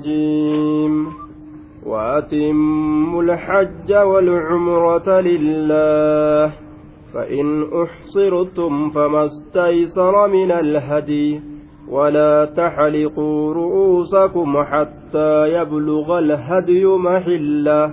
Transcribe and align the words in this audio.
الرجيم. 0.00 1.06
وأتموا 1.86 3.22
الحج 3.22 3.92
والعمرة 3.92 5.20
لله 5.20 6.52
فإن 7.14 7.64
أحصرتم 7.82 8.90
فما 8.90 9.24
استيسر 9.24 10.28
من 10.28 10.52
الهدي 10.52 11.40
ولا 11.88 12.44
تحلقوا 12.44 13.54
رؤوسكم 13.54 14.62
حتى 14.62 15.48
يبلغ 15.48 16.18
الهدي 16.18 16.84
محلة. 16.84 17.92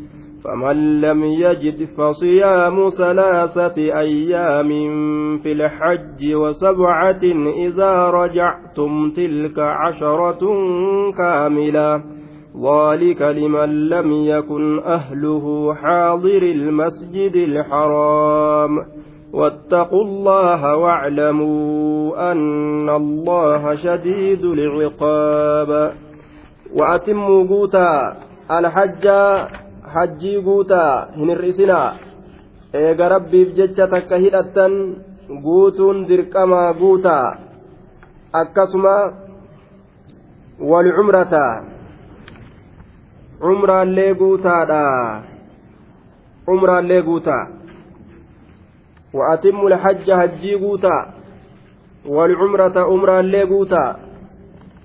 فمن 0.43 1.01
لم 1.01 1.23
يجد 1.23 1.87
فصيام 1.97 2.89
ثلاثة 2.89 3.99
أيام 3.99 4.69
في 5.37 5.51
الحج 5.51 6.33
وسبعة 6.33 7.21
إذا 7.67 8.09
رجعتم 8.09 9.11
تلك 9.11 9.59
عشرة 9.59 10.39
كاملة. 11.17 12.03
ذلك 12.63 13.21
لمن 13.21 13.89
لم 13.89 14.11
يكن 14.11 14.79
أهله 14.79 15.73
حاضر 15.73 16.43
المسجد 16.43 17.35
الحرام. 17.35 18.77
واتقوا 19.33 20.03
الله 20.03 20.75
واعلموا 20.75 22.31
أن 22.31 22.89
الله 22.89 23.75
شديد 23.75 24.45
العقاب. 24.45 25.93
وأتموا 26.75 27.47
قوتا 27.47 28.17
الحج 28.51 29.07
hajjii 29.94 30.38
guutaa 30.48 30.92
hin 31.16 31.28
hir'isinaa 31.32 31.88
eega 32.82 33.08
rabbiif 33.14 33.48
jecha 33.58 33.86
takka 33.94 34.16
hidhattan 34.24 34.74
guutuun 35.46 35.98
dirqamaa 36.08 36.70
guutaa 36.80 37.26
akkasuma 38.40 38.94
walcumrata 40.70 41.44
cumraallee 43.44 44.12
guutaadha 44.22 44.82
cumraallee 46.46 47.02
guutaa 47.10 47.44
وأتموا 49.16 49.68
الحج 49.70 50.06
هجي 50.20 50.54
قوتا 50.54 50.96
والعمرة 52.14 52.76
أمرا 52.94 53.20
اللي 53.20 53.42
قوتا 53.42 53.84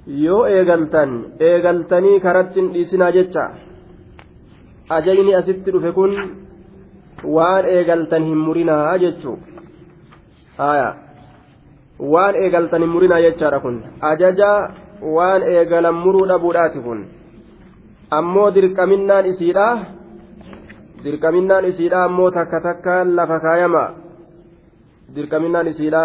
yoo 0.08 0.46
eegaltan 0.48 1.12
eegaltanii 1.48 2.20
karattin 2.26 2.72
dhiisinaa 2.74 3.12
jecha 3.18 3.44
Ajayni 4.89 5.35
asitti 5.35 5.71
dhufe 5.73 5.93
kun 5.93 6.13
waan 7.39 7.65
eegaltan 7.75 8.25
hin 8.31 8.39
murinaa 8.47 8.99
jechuu 8.99 9.39
haya 10.59 10.89
waan 12.01 12.35
eegaltan 12.43 12.83
hin 12.83 12.91
murinaa 12.91 13.21
jechaadha 13.25 13.61
kun. 13.61 13.77
Ajaja 14.01 14.51
waan 15.17 15.43
eegalan 15.43 15.95
muruu 15.95 16.27
dhabuudhaati 16.29 16.81
kun. 16.87 17.07
Ammoo 18.11 18.51
dirqaminnaan 18.55 19.27
isiidha. 19.33 19.67
Dirqaminnaan 21.05 21.65
isiidha 21.71 22.05
ammoo 22.05 22.31
takka 22.31 22.61
takka 22.61 23.05
lafa 23.05 23.41
kaayama. 23.41 23.85
Dirqaminnaan 25.15 25.67
isiidha 25.73 26.03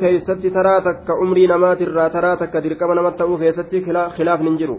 keeysatti 0.00 0.50
taraa 0.50 0.80
takka 0.80 1.18
umrii 1.24 1.46
namaatirraa 1.46 2.10
taraa 2.10 2.36
takka 2.36 2.62
dirqama 2.62 2.94
namatti 2.94 3.18
ta'uu 3.18 3.38
keessatti 3.38 3.84
khilaafni 3.86 4.48
hin 4.50 4.58
jiru 4.58 4.76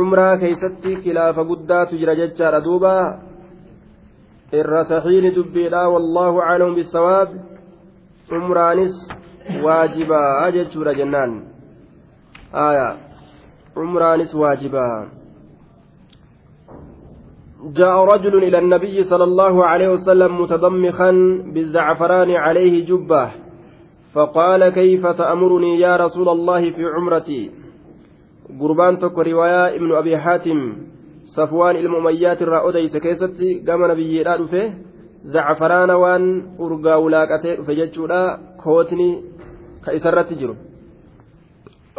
umraa 0.00 0.36
keeysatti 0.36 0.96
khilaafa 1.02 1.44
guddaatu 1.50 1.98
jira 1.98 2.14
jechaadha 2.20 2.60
duuba 2.64 2.94
irra 4.52 4.84
saxiini 4.84 5.34
dubbiidha 5.36 5.82
wallaahu 5.94 6.42
aclamu 6.46 6.74
bisawaab 6.80 7.28
umraanis 8.38 8.96
waajibaa 9.64 10.50
jechuudha 10.56 10.94
jennaan 10.94 11.36
aya 12.52 12.88
umraanis 13.76 14.34
waajibaa 14.34 15.17
جاء 17.64 18.04
رجل 18.04 18.44
إلى 18.44 18.58
النبي 18.58 19.02
صلى 19.02 19.24
الله 19.24 19.64
عليه 19.64 19.88
وسلم 19.88 20.40
متضمخا 20.40 21.10
بالزعفران 21.54 22.30
عليه 22.30 22.86
جبة 22.86 23.30
فقال 24.14 24.68
كيف 24.68 25.06
تأمرني 25.06 25.80
يا 25.80 25.96
رسول 25.96 26.28
الله 26.28 26.70
في 26.70 26.84
عمرتي؟ 26.84 27.50
قربان 28.60 28.98
تك 28.98 29.18
رواية 29.18 29.76
ابن 29.76 29.94
أبي 29.94 30.18
حاتم 30.18 30.76
صفوان 31.36 31.76
المؤميات 31.76 32.42
الرأوديس 32.42 32.96
كيستي 32.96 33.64
قام 33.66 33.90
نبي 33.90 34.24
فيه 34.50 34.74
زعفران 35.24 35.90
وان 35.90 36.22
أرقا 36.60 36.94
ولاقته 36.94 37.62
فججولا 37.62 38.38
كوتني 38.64 39.22
كيسرت 39.84 40.32
جرو 40.32 40.54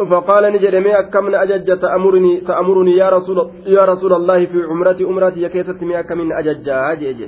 فقال 0.06 0.54
نجرمي 0.54 1.00
أكمن 1.00 1.36
أجج 1.36 1.80
تأمرني 1.80 2.42
تأمرني 2.42 2.92
يا 2.92 3.10
رسول 3.10 3.52
يا 3.66 3.86
رسول 3.86 4.14
الله 4.14 4.46
في 4.46 4.64
عمرتي 4.64 5.04
عمرتي 5.04 5.42
يكيست 5.42 5.84
مي 5.84 6.00
أكمن 6.00 6.34
أجج. 6.34 6.70
أجج 6.70 7.20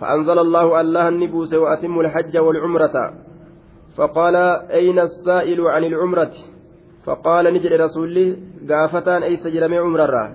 فأنزل 0.00 0.38
الله 0.38 0.80
الله 0.80 1.08
النبوس 1.08 1.54
وأتم 1.54 2.00
الحج 2.00 2.38
والعمرة. 2.38 3.12
فقال 3.96 4.36
أين 4.70 4.98
السائل 4.98 5.60
عن 5.60 5.84
العمرة؟ 5.84 6.32
فقال 7.04 7.54
نجر 7.54 7.80
رسولي 7.80 8.36
قافتان 8.70 9.22
أي 9.22 9.36
سجرمي 9.36 9.78
عمرة. 9.78 10.32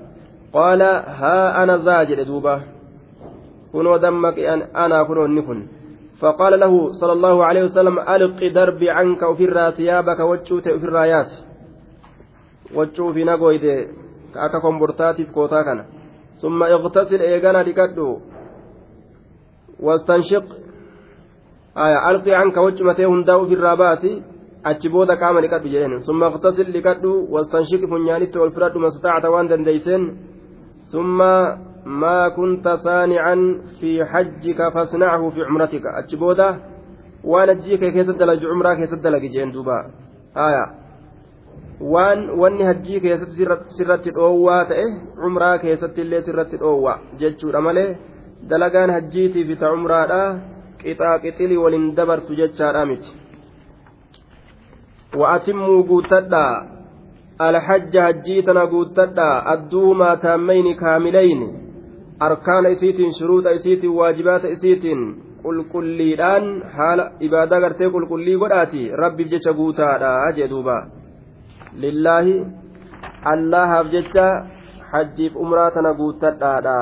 قال 0.53 0.81
ها 1.22 1.63
أنا 1.63 1.78
زاجر 1.78 2.23
دوبة. 2.23 2.62
كنوا 3.73 3.97
دمك 3.97 4.39
أن 4.39 4.62
أنا 4.62 5.03
كنوا 5.03 5.28
نكن 5.28 5.67
فقال 6.19 6.59
له 6.59 6.91
صلى 6.91 7.13
الله 7.13 7.45
عليه 7.45 7.63
وسلم 7.63 8.00
ألق 8.00 8.53
دربي 8.53 8.89
عنك 8.89 9.22
وفي 9.22 9.72
ثيابك 9.78 10.19
وجوت 10.19 10.67
وفي 10.67 10.85
الرايات. 10.85 11.31
Waccuu 12.78 13.13
fi 13.16 13.23
nagoyte 13.29 13.73
ka 14.34 14.39
akka 14.45 14.59
kombortaatiif 14.66 15.31
kootaa 15.38 15.63
kana 15.67 15.84
summa 16.41 16.69
iqtasil 16.75 17.22
eegana 17.22 17.63
dhiqadhu 17.67 18.07
wastanshiq 19.85 20.45
aya 21.85 21.97
alqi 22.09 22.31
canka 22.38 22.66
waccumatee 22.66 23.12
hundaa 23.13 23.41
ufirraa 23.44 23.75
baati 23.83 24.12
achi 24.72 24.94
booda 24.95 25.19
qaama 25.22 25.44
dhiqadhu 25.44 25.73
jedheen 25.73 26.03
summa 26.09 26.31
iqtasil 26.31 26.67
dhiqadhu 26.75 27.12
wastanshiq 27.35 27.81
funyaanitti 27.91 28.41
ol 28.44 28.51
fudhadhu 28.56 28.83
mastaacata 28.85 29.33
waan 29.33 29.47
dandeeyseen 29.51 30.03
summa 30.94 31.31
ما 31.85 32.29
كنت 32.29 32.67
صانعا 32.67 33.62
في 33.79 34.06
حجك 34.06 34.69
فاصنعه 34.73 35.29
في 35.29 35.44
عمرتك 35.44 35.85
أتشبودا 35.85 36.59
وأنا 37.23 37.53
جيك 37.53 37.79
كيس 37.79 38.09
الدلج 38.09 38.45
عمرك 38.45 38.78
كيس 38.78 38.94
الدلج 38.94 39.22
جين 39.22 39.51
دوبا 39.51 39.78
آية 40.38 40.82
waan 41.91 42.29
wanni 42.41 42.63
hajjii 42.63 42.99
keessatti 42.99 43.45
sirratti 43.77 44.11
dhoowwaa 44.17 44.66
ta'e 44.71 44.83
umraa 45.27 45.57
keessatti 45.63 46.01
illee 46.01 46.21
sirratti 46.27 46.59
dhoowwa 46.63 46.94
jechuudha 47.23 47.61
malee 47.67 47.88
dalagaan 48.49 48.94
hajjiitiif 48.95 49.59
ta 49.59 49.71
umraadha 49.77 50.21
qixaa 50.83 51.17
qixilii 51.25 51.57
waliin 51.63 51.89
dabartu 51.97 52.39
jechaadha 52.41 52.85
miti. 52.85 53.11
Wa'atimmuu 55.19 55.83
guuttadhaa 55.89 56.66
alhajja 57.47 58.07
hajjii 58.07 58.41
tana 58.47 58.65
guuttadhaa 58.67 59.44
adduumaa 59.53 60.15
taammayni 60.25 60.75
kaamilayni 60.75 61.53
arkaana 62.19 62.74
isiitiin 62.77 63.13
shuruuxa 63.19 63.56
isiitiin 63.59 63.95
waajibaata 64.00 64.56
isiitiin 64.56 65.06
qulqulliidhaan 65.44 66.50
haala 66.77 67.12
ibaadaa 67.19 67.63
gartee 67.68 67.89
qulqullii 67.95 68.41
godhaati 68.44 68.89
rabbiif 69.03 69.31
jecha 69.33 69.53
guutaadha 69.62 70.12
jee 70.38 70.50
duubaa 70.53 70.81
hajjiif 74.93 75.35
umraa 75.43 75.71
tana 75.75 75.93
guuttadhaadha 75.99 76.79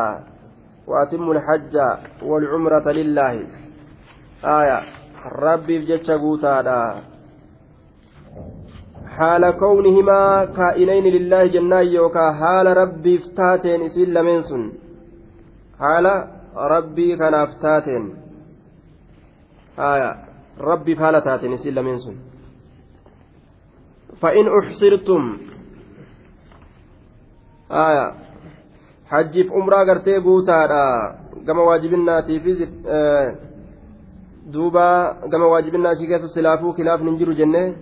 waatimmu 0.93 1.33
lhajja 1.37 1.87
walcumrata 2.29 2.93
lillaahi 2.99 3.43
aya 4.55 4.77
rabbiif 5.43 5.85
jecha 5.91 6.17
guutaadha 6.23 6.79
haala 9.17 9.53
kownihimaa 9.61 10.47
kaa'inayni 10.57 11.13
lillaahi 11.17 11.53
jennaan 11.55 11.93
yookaa 11.93 12.31
haala 12.41 12.73
rabbiif 12.81 13.29
taateen 13.39 13.87
isin 13.87 14.13
lameen 14.17 14.43
sun 14.49 14.65
haala 15.85 16.13
rabbii 16.73 17.17
kanaaf 17.23 17.55
taateen 17.63 18.11
aya 19.91 20.11
rabbiif 20.71 20.99
haala 21.05 21.21
taateen 21.29 21.57
isin 21.59 21.75
lameen 21.79 21.99
sun 22.07 22.19
فإن 24.21 24.45
أحصرتم 24.59 25.37
آية 27.71 28.13
umraa 29.59 29.85
gartee 29.85 30.19
guutaadha 30.19 31.15
gama 31.45 31.63
waajibinnaatiifis 31.63 32.59
duuba 34.53 35.17
gama 35.29 35.47
waajibinnaashii 35.47 36.07
keessa 36.07 36.27
silaafuu 36.27 36.73
kilaafni 36.73 37.09
hin 37.09 37.17
jiru 37.19 37.33
jenne 37.33 37.73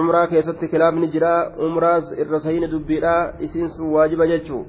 umraa 0.00 0.26
keessatti 0.26 0.68
kilaafni 0.68 1.08
jira 1.08 1.52
umraas 1.66 2.10
irra 2.18 2.40
sahini 2.40 2.66
dubbiidha 2.66 3.34
isiin 3.40 3.68
sun 3.68 3.92
waajiba 3.92 4.26
jechuu 4.26 4.64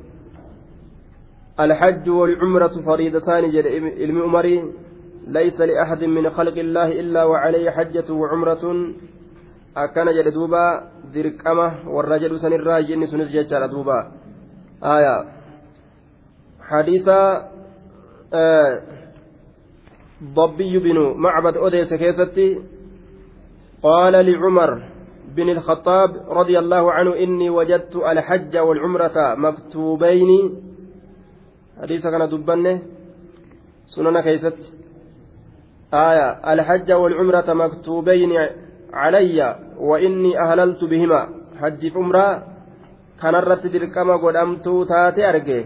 الحج 1.60 2.10
والعمرة 2.10 2.76
فريضتان 2.86 3.52
جد 3.52 3.68
علم 4.02 4.22
عمري 4.22 4.64
ليس 5.28 5.62
لأحد 5.62 6.04
من 6.04 6.30
خلق 6.30 6.58
الله 6.58 6.88
إلا 7.02 7.24
وعليه 7.24 7.72
حجة 7.72 8.14
وعمرة 8.14 8.64
أكان 9.78 10.08
جد 10.16 10.34
دوبا 10.34 10.92
دركمة 11.14 11.90
والرجل 11.90 12.40
سن 12.40 12.54
الراجل 12.54 13.08
سنس 13.08 13.28
ججال 13.28 13.70
دوبا 13.70 14.12
آية 14.84 15.26
حديث 16.62 17.08
آه 18.34 18.82
ضبي 20.24 20.80
بن 20.80 21.14
معبد 21.18 21.58
أوديس 21.58 21.94
كيستي 21.94 22.62
قال 23.84 24.14
لعمر 24.14 24.84
بن 25.36 25.50
الخطاب 25.50 26.10
رضي 26.30 26.60
الله 26.60 26.92
عنه 26.92 27.16
إني 27.16 27.50
وجدت 27.50 27.96
الحج 27.96 28.58
والعمرة 28.58 29.36
مكتوبين 29.36 30.30
حديث 31.82 32.04
كان 32.08 32.30
دبنه 32.30 32.82
سنن 33.86 34.22
كيست 34.22 34.58
آية 35.94 36.54
الحج 36.54 36.92
والعمرة 36.92 37.54
مكتوبين 37.54 38.32
علي 38.96 39.40
وإني 39.90 40.32
أهللت 40.44 40.84
بهما. 40.84 41.22
حج 41.62 41.82
عمرة 41.96 42.28
كان 43.22 43.36
الرت 43.36 43.64
دركما 43.68 44.16
قدمت 44.24 44.66
تاتي 44.90 45.30
أرجه 45.30 45.66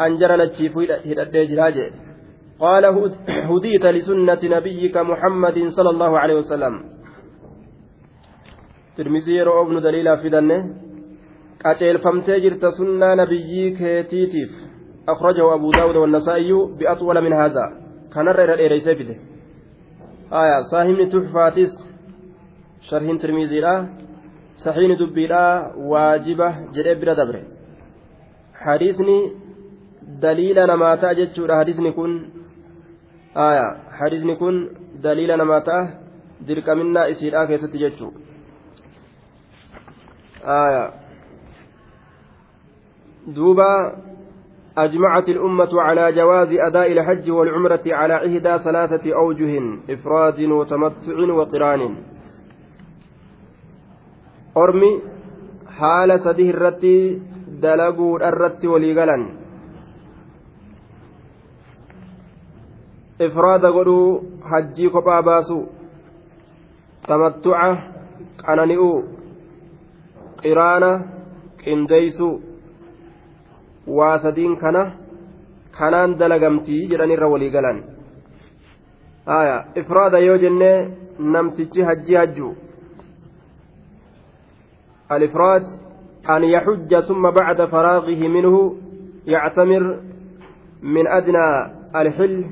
أنجر 0.00 0.30
لتشيف 0.40 0.74
هدى 0.78 1.86
قال 2.60 2.84
هديت 3.50 3.84
لسنة 3.96 4.42
نبيك 4.56 4.96
محمد 5.10 5.56
صلى 5.76 5.90
الله 5.90 6.18
عليه 6.18 6.34
وسلم. 6.34 6.74
ترمزي 8.96 9.32
يرو 9.38 9.62
ابن 9.62 9.76
دليلا 9.86 10.16
فدنه 10.22 10.60
qaceelfamtee 11.64 12.40
jirta 12.44 12.72
sunnaa 12.78 13.14
nabiyyii 13.20 13.76
keetiitiif 13.78 14.50
أخرجه 15.08 15.54
أبو 15.54 15.70
داود 15.70 15.96
والنسائي 15.96 16.52
بأطول 16.78 17.20
من 17.20 17.32
هذا. 17.32 17.64
كان 18.14 18.28
الرئيس 18.28 18.50
الإيريسي 18.50 18.94
فيه 18.94 19.18
آية 20.32 20.60
صاحبني 20.70 21.06
تحفاتيس. 21.06 21.89
لا 23.60 23.86
صحيح 24.56 24.98
دبي 25.00 25.26
لا 25.26 25.72
واجبة 25.76 26.48
جريب 26.74 27.00
بلا 27.00 27.14
دبره 27.14 27.42
حديثني 28.54 29.18
دليل 30.02 30.58
نما 30.66 30.94
تأجج 30.96 31.52
حديثني 31.52 31.92
كن 31.92 32.12
آية 33.36 33.66
حديثني 33.98 34.34
كن 34.36 34.54
دليل 35.02 35.30
نما 35.38 35.58
تأه 35.58 35.88
درك 36.40 36.68
منا 36.68 37.10
إسيرا 37.10 37.44
كيست 37.44 37.76
ججو 37.76 38.10
آية. 40.44 40.90
دوبا 43.26 43.72
أجمعت 44.78 45.28
الأمة 45.28 45.82
على 45.82 46.12
جواز 46.12 46.48
أداء 46.52 46.92
الحج 46.92 47.30
والعمرة 47.30 47.82
على 47.86 48.16
إحدى 48.16 48.64
ثلاثة 48.64 49.14
أوجه 49.14 49.52
إفراد 49.90 50.40
وتمتع 50.40 51.32
وقران. 51.38 51.96
ormi 54.54 54.90
haala 55.78 56.18
sadii 56.18 56.48
irratti 56.52 56.94
dalaguudhaarratti 57.62 58.66
walii 58.72 58.94
galan. 58.94 59.22
Ifraada 63.26 63.70
godhuu 63.70 64.40
hajjii 64.50 64.90
kophaa 64.90 65.22
baasuu 65.22 65.64
tamattuca 67.06 67.68
qanani'uu 68.42 68.96
qiraana 70.42 70.90
qindeeysuu 71.62 72.34
waa 73.98 74.18
sadiin 74.24 74.56
kana 74.56 74.82
kanaan 75.78 76.18
dalagamtii 76.18 76.88
jedhanirra 76.90 77.28
walii 77.28 77.50
galan. 77.50 77.84
Ifraada 79.82 80.18
yoo 80.18 80.38
jennee 80.38 80.90
namtichi 81.18 81.82
hajjii 81.82 82.16
hajju. 82.22 82.56
الإفراد 85.12 85.62
أن 86.30 86.44
يحج 86.44 87.00
ثم 87.00 87.30
بعد 87.30 87.64
فراغه 87.64 88.28
منه 88.28 88.76
يعتمر 89.26 90.00
من 90.82 91.06
أدنى 91.06 91.72
الحل 91.96 92.44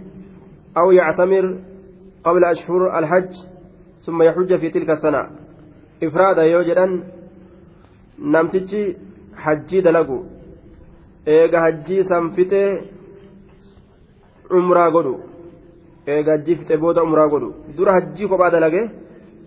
أو 0.78 0.90
يعتمر 0.90 1.58
قبل 2.24 2.44
أشهر 2.44 2.98
الحج 2.98 3.32
ثم 4.06 4.22
يحج 4.22 4.56
في 4.56 4.70
تلك 4.70 4.90
السنة 4.90 5.30
إفراد 6.02 6.38
يوجد 6.38 7.02
نمتجي 8.18 8.96
حجي 9.36 9.80
دلقو 9.80 10.22
fixee 12.36 12.80
umraa 14.50 14.90
godhu 14.90 15.14
eega 16.06 16.32
hajjii 16.34 16.56
fixe 16.60 16.76
booda 16.82 17.02
umraa 17.02 17.28
godhu 17.32 17.48
dura 17.76 17.92
hajjii 17.96 18.28
kophaa 18.30 18.50
dalage 18.54 18.82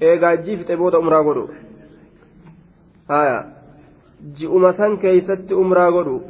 eega 0.07 0.27
hajjii 0.31 0.57
fixe 0.59 0.75
booda 0.81 0.99
umraa 1.03 1.23
godhu 1.27 1.43
haya 3.07 3.39
ji'uma 4.37 4.73
san 4.77 4.97
keeysatti 4.97 5.53
umraa 5.53 5.91
godhu. 5.91 6.21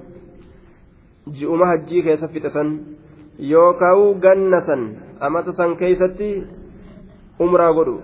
Ji'uma 1.28 1.66
hajjii 1.72 2.04
keessa 2.04 2.28
fixe 2.28 2.50
san. 2.50 2.70
Yookaan 3.40 4.20
ganna 4.24 4.62
san 4.66 4.82
amata 5.20 5.54
san 5.54 5.76
keeysatti 5.76 6.44
umraa 7.40 7.74
godhu. 7.74 8.02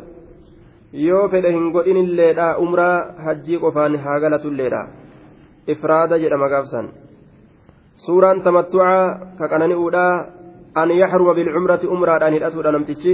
Yoo 0.93 1.27
fedhe 1.29 1.51
hin 1.51 1.71
godhinilleedha 1.71 2.57
umraa 2.65 3.15
hajjii 3.25 3.59
qofaan 3.63 3.95
haa 4.03 4.19
galatulleedha 4.19 4.87
ifraada 5.67 6.19
jedhama 6.19 6.49
gaafsan. 6.49 6.87
suuraan 8.05 8.41
tamattucaa 8.45 9.35
ka 9.37 9.45
qanani'uudha 9.51 10.05
an 10.81 10.89
yaxruma 11.01 11.33
bilcumrati 11.33 11.87
umraadhaan 11.87 12.33
hidhatuudha 12.33 12.71
namtichi. 12.71 13.13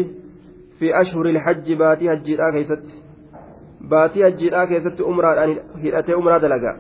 Fi 0.80 0.94
ashhuri 1.02 1.32
ilhajji 1.32 1.76
baatii 1.76 2.08
hajjiidhaa 2.12 2.52
keeysatti 2.52 3.03
baatii 3.90 4.24
hajjiidhaa 4.26 4.68
keessatti 4.68 5.04
umraadhaan 5.12 5.56
hidhatee 5.84 6.16
umraa 6.22 6.40
dalaga 6.46 6.76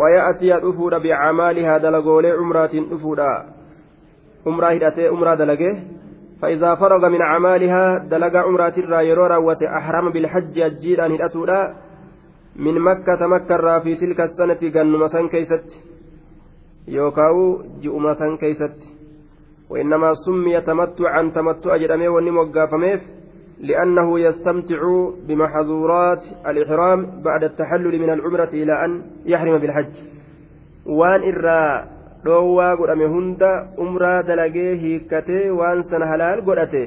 waya'atiya 0.00 0.60
dhufuudha 0.64 1.00
bicamaalihaa 1.00 1.82
dalagoolee 1.82 2.34
umraatiin 2.42 2.90
dhufuudha 2.90 3.30
umraa 4.52 4.74
hidhatee 4.76 5.14
umraa 5.18 5.38
dalage 5.44 5.72
فإذا 6.42 6.74
فرغ 6.74 7.08
من 7.08 7.22
أعمالها 7.22 7.98
دلق 7.98 8.36
عمرات 8.36 8.78
الرايرو 8.78 9.26
راوة 9.26 9.58
أحرم 9.78 10.10
بالحج 10.10 10.58
أجيرا 10.58 11.06
هدأتودا 11.06 11.74
من 12.56 12.74
مكة 12.80 13.26
مكة 13.26 13.78
في 13.78 13.94
تلك 13.94 14.20
السنة 14.20 14.62
قنم 14.74 15.06
سن 15.06 15.28
كيست 15.28 15.66
yookaan 16.88 17.80
ji'uma 17.82 18.14
san 18.14 18.38
keeysatti 18.38 18.98
وإنما 19.68 20.14
سمي 20.14 20.60
تمتعا 20.60 21.22
تمتع 21.34 21.76
جرمي 21.76 22.08
ونموقافميف 22.08 23.00
لأنه 23.60 24.20
يستمتع 24.20 24.80
بمحظورات 25.28 26.24
الإحرام 26.46 27.20
بعد 27.22 27.44
التحلل 27.44 27.98
من 27.98 28.10
العمرة 28.10 28.48
إلى 28.52 28.84
أن 28.84 29.02
يحرم 29.26 29.58
بالحج 29.58 29.94
وان 30.86 31.22
إرى 31.22 31.84
dhoowwaa 32.24 32.76
godhame 32.76 33.06
hunda 33.14 33.48
umraa 33.84 34.22
dalagee 34.28 34.70
hiikkatee 34.82 35.50
waan 35.58 35.82
sana 35.90 36.06
halaal 36.12 36.40
godhate 36.48 36.80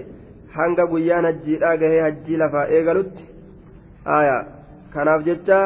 hanga 0.55 0.85
guyyaan 0.93 1.27
hajjiidhaa 1.27 1.77
gahee 1.83 2.01
hajjii 2.05 2.39
lafaa 2.41 2.65
eegalutti 2.77 3.23
aya 4.17 4.33
kanaaf 4.95 5.23
jecha 5.27 5.59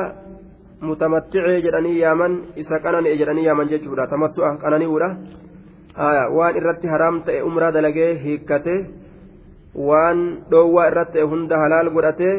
mutamatticee 0.89 1.55
jedhanii 1.65 1.95
yaaman 2.01 2.35
isa 2.63 2.79
qanani'e 2.85 3.15
jedhanii 3.21 3.47
yaaman 3.47 3.71
jechuudha 3.74 4.07
tamattu'a 4.13 4.51
qanani'uudha 4.65 5.09
waan 6.38 6.62
irratti 6.62 6.93
haraam 6.93 7.19
ta'e 7.29 7.41
umraa 7.50 7.74
dalagee 7.79 8.12
hiikkate 8.27 8.75
waan 9.75 10.20
dhoowwaa 10.51 10.88
irratti 10.91 11.22
hunda 11.32 11.58
halaal 11.63 11.89
godhatee 11.96 12.36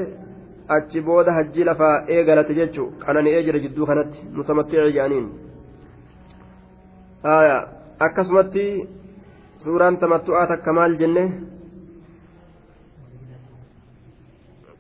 achi 0.77 1.01
booda 1.01 1.33
hajjii 1.39 1.65
lafaa 1.69 2.05
eegalate 2.15 2.55
jechuu 2.59 2.87
qanani'ee 3.05 3.43
jira 3.47 3.59
jidduu 3.65 3.87
kanatti. 3.87 4.19
Mutamatticee 4.37 4.93
jedhaniin 4.93 5.27
akkasumatti 8.07 8.65
suuraan 9.65 9.99
tamattu'aa 9.99 10.47
takka 10.47 10.73
maal 10.73 10.97
jenne? 11.01 11.25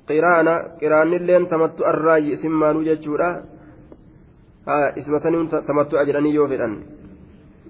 Qiraana 0.09 0.55
qiraannilleen 0.81 1.47
tamattu'a 1.53 1.93
irraayi 1.95 2.33
isin 2.33 2.53
maanuu 2.53 2.85
jechuudha? 2.89 3.29
Isma 4.97 5.19
saniin 5.19 5.49
tamattu'a 5.67 6.05
jedhanii 6.05 6.35
yoo 6.35 6.49
fedhan. 6.49 6.75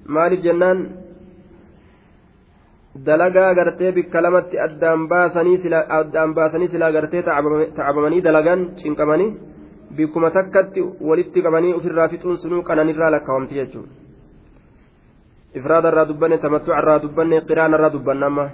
Maaliif 0.09 0.43
jennaan 0.45 0.78
dalagaa 3.05 3.55
gartee 3.55 3.93
bikka 3.93 4.23
lamatti 4.23 4.59
addaan 4.59 5.09
baasanii 5.09 6.69
silaa 6.73 6.93
gartee 6.93 7.23
tacabamanii 7.23 8.23
dalagan 8.23 8.61
cinqamanii 8.83 9.31
bikkuma 9.97 10.31
takkatti 10.31 10.81
walitti 11.00 11.43
qabanii 11.43 11.75
ofirraa 11.79 12.09
fixuun 12.09 12.38
sunuu 12.38 12.62
qananirraa 12.62 13.11
lakkaawamti 13.11 13.55
jechuudha. 13.55 13.93
Ifraada 15.55 15.88
irraa 15.93 16.09
dubbanne 16.09 16.38
tamattuca 16.38 16.79
irraa 16.83 16.99
dubbanne 17.05 17.41
qiraana 17.49 17.76
irraa 17.79 17.91
dubbanne 17.97 18.26
amma. 18.26 18.47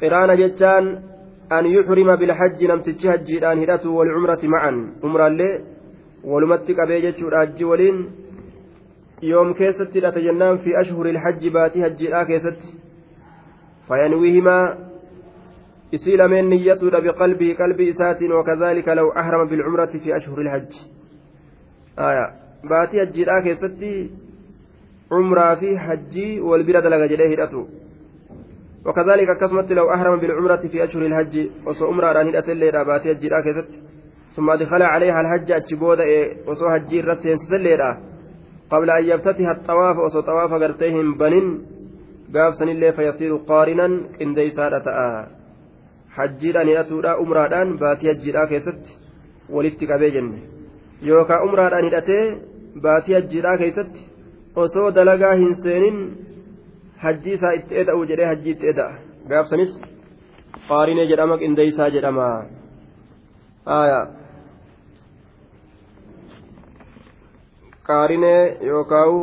Qiraana 0.00 0.36
jechaan 0.36 0.86
an 1.50 1.64
yuxrima 1.74 2.16
bilhajji 2.16 2.68
namtichi 2.68 3.08
hajjiidhaan 3.08 3.60
hidhatu 3.62 3.96
walcumrati 3.98 4.48
macan 4.54 4.80
umraallee 5.02 5.60
walumatti 6.24 6.74
qabee 6.74 7.00
jechuudha 7.06 7.38
hajji 7.42 7.64
waliin. 7.64 7.98
Yoom 9.22 9.54
keessatti 9.54 9.98
hidhata 9.98 10.20
jennaan 10.26 10.58
fi 10.64 10.76
ashhuri 10.82 11.10
ilhajji 11.10 11.50
baatii 11.50 11.86
hajjiidhaa 11.86 12.24
keessatti 12.24 12.74
isii 15.92 16.16
lameen 16.16 16.48
niyyatuudha 16.50 17.00
biqalbii 17.00 17.54
qalbii 17.54 17.88
isaatiin 17.88 18.32
wakadaalika 18.32 18.94
law 18.94 19.08
ahrama 19.20 19.46
bilcumrati 19.50 20.00
fi 20.00 20.12
ashhuri 20.12 20.42
ilhajji 20.44 20.80
baatii 22.70 22.98
hajjiidhaa 22.98 23.42
keessatti 23.42 23.90
cumraa 25.08 25.56
fi 25.56 25.74
hajjii 25.86 26.40
wal 26.40 26.64
bira 26.64 26.82
dalaga 26.82 27.08
jedhee 27.08 27.28
hidhatu 27.34 27.68
وكذلك 28.86 29.38
كسمت 29.38 29.72
لو 29.72 29.94
أحرم 29.94 30.20
بالعمرة 30.20 30.56
في 30.56 30.84
أشهر 30.84 31.02
الحج 31.06 31.48
وصو 31.66 31.86
عمرة 31.86 32.08
هدأت 32.22 32.48
الليلة 32.48 32.82
باتي 32.82 33.10
الجيرا 33.10 33.40
كيست 33.40 33.70
ثم 34.36 34.54
دخل 34.54 34.82
عليها 34.82 35.20
الحج 35.20 35.52
أتشبود 35.52 35.98
وصو 36.46 36.66
هجير 36.66 37.08
رسين 37.08 37.36
سليلة 37.50 37.98
قبل 38.70 38.90
أن 38.90 39.04
يفتتح 39.04 39.48
الطواف 39.56 39.96
وصو 39.98 40.20
طواف 40.20 40.52
قرتيهم 40.62 41.18
بنين 41.18 41.46
gaafsanillee 42.34 42.92
fayasiiru 42.98 43.38
qaarinan 43.50 43.92
qindeeysaadha 44.18 44.80
ta'a. 44.88 45.08
Hajjiidhaan 46.16 46.68
hidhatuudha 46.70 47.16
umraadhaan 47.24 47.78
baatii 47.82 48.08
hajjiidhaa 48.12 48.46
keessatti 48.52 48.92
walitti 49.54 49.84
qabee 49.90 50.10
jenne. 50.16 50.38
Yookaan 51.08 51.44
umraadhaan 51.48 51.84
hidhatee 51.88 52.24
baatii 52.84 53.14
hajjiidhaa 53.18 53.56
keessatti 53.62 54.00
osoo 54.64 54.88
dalagaa 54.98 55.34
hin 55.42 55.54
seenin 55.62 55.98
hajjii 57.04 57.34
isaa 57.38 57.52
itti 57.58 57.78
eda'u 57.82 58.04
jedhee 58.10 58.28
hajjii 58.32 58.52
itti 58.56 58.66
eda'a. 58.74 58.92
Gaafsanis 59.30 59.72
qaarine 60.68 61.04
jedhama 61.10 61.38
qindeeysaa 61.42 61.90
jedhama. 61.96 62.28
Qaarinee 67.88 68.58
yookaan 68.68 69.14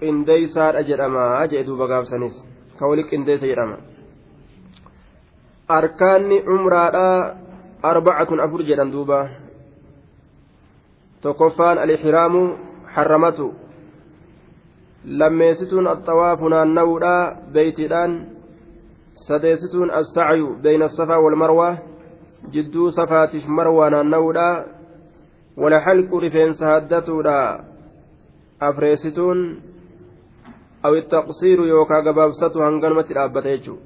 qindeeysaadha 0.00 0.82
jedhama 0.88 1.46
jee 1.50 1.64
duuba 1.68 1.86
gaafsanis 1.92 2.34
ka 2.78 2.88
wali 2.88 3.04
qindeessa 3.10 3.46
jedhama 3.46 3.76
arkaanni 5.68 6.42
umraadha 6.54 7.36
arbacatun 7.82 8.40
afur 8.40 8.62
jedhan 8.68 8.92
duuba 8.92 9.20
tokkoffaan 11.22 11.78
alixiraamu 11.78 12.42
harramatu 12.94 13.54
lammeessituun 15.04 15.86
axxawaafu 15.94 16.48
naanna'uudha 16.48 17.14
beeytiidhaan 17.52 18.12
sadeessituun 19.26 19.90
assacyu 20.00 20.56
beyna 20.62 20.88
safaa 20.88 21.20
walmarwaa 21.24 21.78
jidduu 22.52 22.90
safaatiif 22.98 23.46
marwaa 23.46 23.90
naanna'uudha 23.90 24.48
walaxalqu 25.62 26.20
rifeensa 26.20 26.66
haddatuudha 26.72 27.36
afreessituun 28.68 29.38
aw 30.85 30.93
ittaqsiiru 31.01 31.65
yookaa 31.73 32.01
gabaabsatu 32.07 32.57
hanganumatti 32.65 33.13
dhaabbata 33.13 33.49
jechuu 33.57 33.79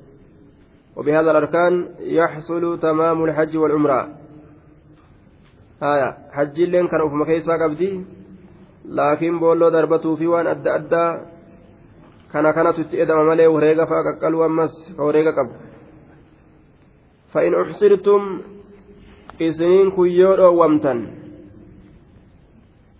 وبهذا 1.00 1.32
الأركان 1.32 1.74
يحصل 2.00 2.80
تمام 2.82 3.18
الحج 3.24 3.58
والعمرة 3.58 4.00
آية 5.84 6.10
حج 6.36 6.56
اللين 6.62 6.88
كان 6.88 7.00
أوفما 7.02 7.26
كيسا 7.26 7.56
قبدي 7.64 7.92
laakiin 8.90 9.40
boolloo 9.40 9.72
darbatuu 9.72 10.18
fi 10.18 10.28
waan 10.28 10.48
adda 10.48 10.74
addaa 10.74 11.12
kana 12.32 12.54
kanatu 12.54 12.82
itti 12.82 13.02
edama 13.02 13.24
malee 13.24 13.48
wareega 13.48 13.86
faa 13.86 14.04
qaqqaluu 14.08 14.44
ammas 14.44 14.74
ka 14.98 15.02
wareega 15.08 15.32
qabu 15.38 15.54
fa'in 17.34 17.54
uxsirtum 17.62 18.24
isiniin 19.40 19.92
kun 19.96 20.10
yoo 20.10 20.36
dhoowwamtan 20.38 21.00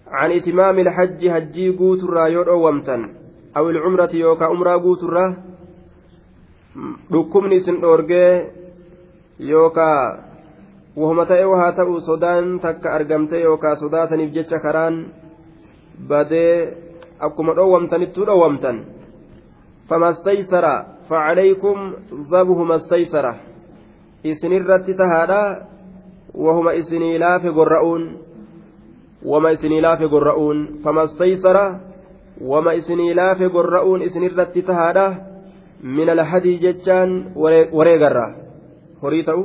عن 0.10 0.32
إتمام 0.32 0.80
الحج 0.80 1.22
هجي 1.28 1.70
قوترا 1.78 2.28
يودو 2.28 2.68
ومتن 2.68 3.02
أو 3.57 3.71
العمرة 3.71 4.11
يوكا 4.13 4.45
عمرة 4.45 4.73
قوترا 4.83 5.27
dhukkubni 7.13 7.63
isin 7.63 7.79
dhoorgee 7.79 8.51
yookaa 9.39 10.19
wahuma 10.99 11.27
ta'e 11.27 11.47
waa 11.47 11.71
ta'u 11.73 12.01
sodaan 12.03 12.59
takka 12.59 12.91
argamte 12.91 13.39
yookaa 13.41 13.79
sodaasaniif 13.79 14.35
jecha 14.35 14.59
karaan 14.59 15.15
badee 16.09 16.75
akkuma 17.27 17.55
dhoowwamtanittuu 17.55 18.27
dhoowwamtan 18.27 18.77
famastaysara 19.89 20.75
facalaykum 21.09 21.79
dabhu 22.31 22.65
mastaysara 22.67 23.35
isinirratti 24.25 24.95
tahaadha 24.99 25.43
wahuma 26.35 26.75
isinii 26.75 27.19
laafe 27.19 27.55
gorra'uun 27.55 28.19
wama 29.23 29.51
isinii 29.55 29.81
laafe 29.81 30.09
gorra'uun 30.09 30.83
famastaysara 30.83 31.81
wama 32.41 32.75
isinii 32.75 33.15
laafe 33.15 33.49
gorra'uun 33.49 34.03
isinirratti 34.03 34.63
tahaadha 34.63 35.07
min 35.83 36.09
alhadii 36.09 36.59
jechaan 36.59 37.15
wareegarra 37.79 38.27
horii 39.03 39.23
ta'u 39.29 39.45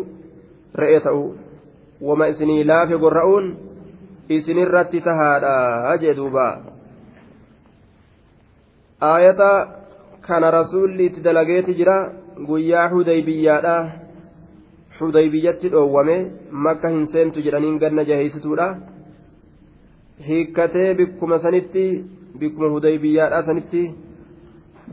re'ee 0.81 0.99
ta'u 1.07 1.23
wama 2.01 2.27
isinii 2.33 2.63
laafe 2.63 2.97
gorra'uun 2.97 3.57
isinirratti 4.29 5.01
tahaadha 5.01 5.97
jee 6.01 6.15
duuba 6.15 6.47
aayata 9.11 9.51
kana 10.27 10.51
rasuulli 10.51 11.05
itti 11.05 11.23
dalageeti 11.23 11.73
jira 11.79 11.97
guyyaa 12.47 12.89
xudaybiyyaadha 12.93 13.75
xudaybiyyatti 14.99 15.71
dhoowwame 15.73 16.17
makka 16.51 16.89
hin 16.93 17.05
seentu 17.13 17.43
jedhaniin 17.45 17.79
ganna 17.83 18.03
jaheessituudha 18.09 18.67
hiikkatee 20.27 20.93
bikkuma 21.01 21.39
sanitti 21.45 21.83
bikkuma 22.39 22.67
xudaybiyyaadha 22.75 23.39
sanitti 23.49 23.81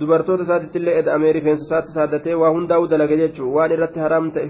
dubartoota 0.00 0.42
isaatitti 0.46 0.78
illee 0.80 0.94
eda'amee 1.00 1.32
rifeensa 1.38 1.64
isaatti 1.68 1.92
saaddatee 1.98 2.34
waa 2.42 2.50
hundaa'u 2.56 2.84
dalage 2.92 3.16
jechuun 3.22 3.50
waan 3.56 3.70
irratti 3.76 3.98
haraam 4.04 4.26
ta'e 4.36 4.48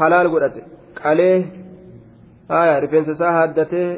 halaal 0.00 0.28
godhate 0.34 0.60
qalee 1.02 1.36
haya 2.54 2.80
rifeensa 2.84 3.10
isaa 3.16 3.32
haaddatee 3.38 3.88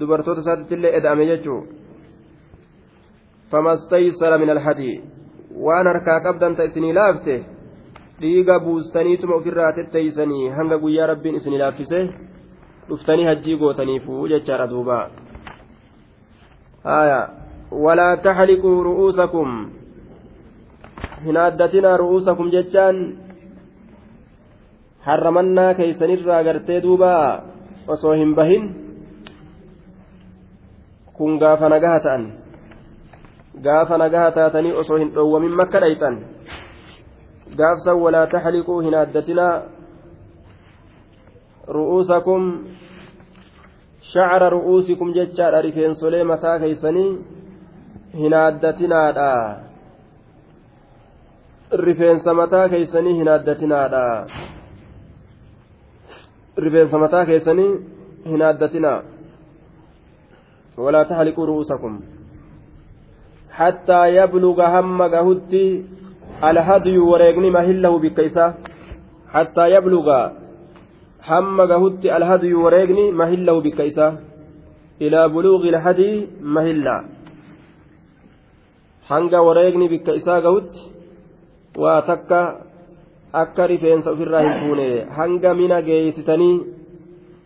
dubartoota 0.00 0.40
isaatitti 0.44 0.74
illee 0.78 0.92
eda'ame 0.98 1.24
jechuun 1.32 1.62
famastaysara 3.50 4.38
min 4.42 4.50
alhadii 4.56 4.96
waan 5.66 5.86
harkaa 5.92 6.18
qabdan 6.26 6.56
ta 6.56 6.62
isinii 6.70 6.92
laafte 7.00 7.34
dhiiga 8.20 8.56
buustaniituma 8.66 9.34
ofirraa 9.40 9.72
tetteeysanii 9.78 10.48
hanga 10.58 10.76
guyyaa 10.82 11.06
rabbiin 11.12 11.36
isinii 11.40 11.60
laaffise 11.64 12.00
dhuftanii 12.88 13.26
hajjii 13.30 13.56
gootaniifu 13.62 14.28
jechaadha 14.32 14.66
duuba 14.72 14.98
walaa 17.84 18.16
taxliquu 18.24 18.70
ru'uusakum 18.88 19.48
hin 21.24 21.36
addatinaa 21.36 21.96
ru'uusakum 22.00 22.50
jechaan 22.56 22.96
harramannaa 25.06 25.74
keeysanirraa 25.74 26.42
gartee 26.48 26.80
duuba 26.82 27.12
osoo 27.94 28.14
hin 28.20 28.34
bahin 28.34 28.64
kun 31.18 31.38
gaafa 31.42 31.68
nagaha 31.68 32.00
ta'an 32.00 32.24
gaafa 33.68 33.98
nagaha 33.98 34.32
taatanii 34.38 34.72
osoo 34.82 34.98
hin 35.02 35.14
dhoowwamin 35.14 35.56
makka 35.60 35.80
dhayxan 35.84 36.18
gaafsan 37.60 38.00
walaa 38.04 38.26
taxliquu 38.34 38.80
hin 38.86 38.94
addatinaa 39.04 39.54
ru'uusakum 41.78 42.42
shacra 44.12 44.50
ru'uusikum 44.56 45.14
jechaadha 45.16 45.60
rifeensolee 45.68 46.24
mataa 46.32 46.58
keeysanii 46.64 47.10
hin 48.20 48.34
addatinaadha 48.42 49.30
rifeensa 51.86 52.34
mataa 52.34 52.68
keeysanii 52.74 53.16
hin 53.22 53.28
addatinaadha 53.36 54.04
rifeensa 56.66 56.98
mataa 56.98 57.24
keessanii 57.32 57.72
hin 58.30 58.42
addatinaa 58.52 59.00
walaa 60.86 61.04
taxliquu 61.10 61.50
ru'uusakum 61.52 61.98
حتى 63.58 64.00
يبلغ 64.16 64.58
هم 64.74 65.02
قهدي 65.02 65.84
الهدي 66.48 66.98
وريقني 66.98 67.50
مهله 67.50 67.98
بكيسا 67.98 68.54
حتى 69.34 69.64
يبلغ 71.30 71.38
هم 71.38 71.60
قهدي 71.60 72.16
الهدي 72.16 72.54
وريقني 72.54 73.10
مهله 73.10 73.60
بكيسا 73.60 74.08
إلى 75.00 75.28
بلوغ 75.28 75.62
الهدي 75.68 76.26
مهلا 76.42 77.04
hanga 79.08 79.40
wareegni 79.40 79.88
bikka 79.88 80.12
isaa 80.20 80.40
gahutti 80.40 80.80
waa 81.82 82.02
takka 82.02 82.40
akka 83.32 83.66
rifeensa 83.66 84.10
ofirraa 84.10 84.42
hin 84.46 84.58
fuune 84.60 84.88
hanga 85.18 85.54
mina 85.54 85.78
geessitanii 85.82 86.56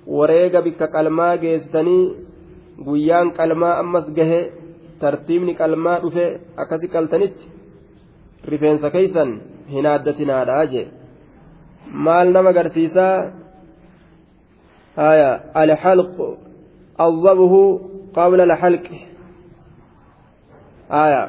wareega 0.06 0.62
bikka 0.62 0.88
qalmaa 0.94 1.36
geessitanii 1.36 2.16
guyyaan 2.86 3.30
qalmaa 3.38 3.78
ammas 3.82 4.10
gahe 4.16 4.40
tartiibni 5.00 5.54
qalmaa 5.60 6.00
dhufe 6.04 6.26
akkasi 6.62 6.88
qaltanitti 6.88 7.44
rifeensa 8.54 8.90
keeysan 8.90 9.30
hin 9.74 9.86
aaddatinaadha 9.92 10.66
jee 10.72 10.86
maal 12.08 12.32
nama 12.32 12.48
agarsiisaa 12.54 13.14
haya 14.96 15.40
alxalq 15.54 16.16
awwabuhu 17.06 17.60
qabla 18.14 18.42
alxalqi 18.48 18.98
haya 20.88 21.22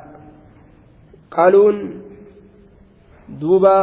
qaluun 1.30 1.78
duuba 3.42 3.76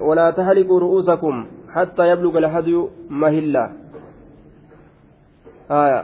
ولا 0.00 0.30
تحلقوا 0.30 0.80
رؤوسكم 0.80 1.46
حتى 1.68 2.02
يبلغ 2.08 2.38
الهدي 2.38 2.76
مهلا 3.10 3.64
آية 5.70 6.00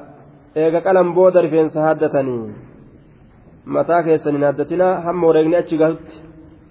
booda 1.17 1.41
rifeensa 1.41 1.81
haaddatanii 1.81 2.53
mataa 3.65 4.03
keessaniin 4.03 4.45
haaddatinaa 4.45 5.01
hamma 5.07 5.27
wareegni 5.27 5.57
achi 5.57 5.77
gahutti 5.83 6.23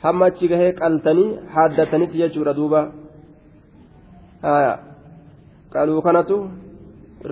hamma 0.03 0.25
achi 0.25 0.47
gahee 0.51 0.71
qaltanii 0.81 1.37
haaddatanitti 1.55 2.21
jechuudha 2.21 2.53
duuba 2.53 2.81
qaluu 4.41 6.01
kanatu 6.01 6.37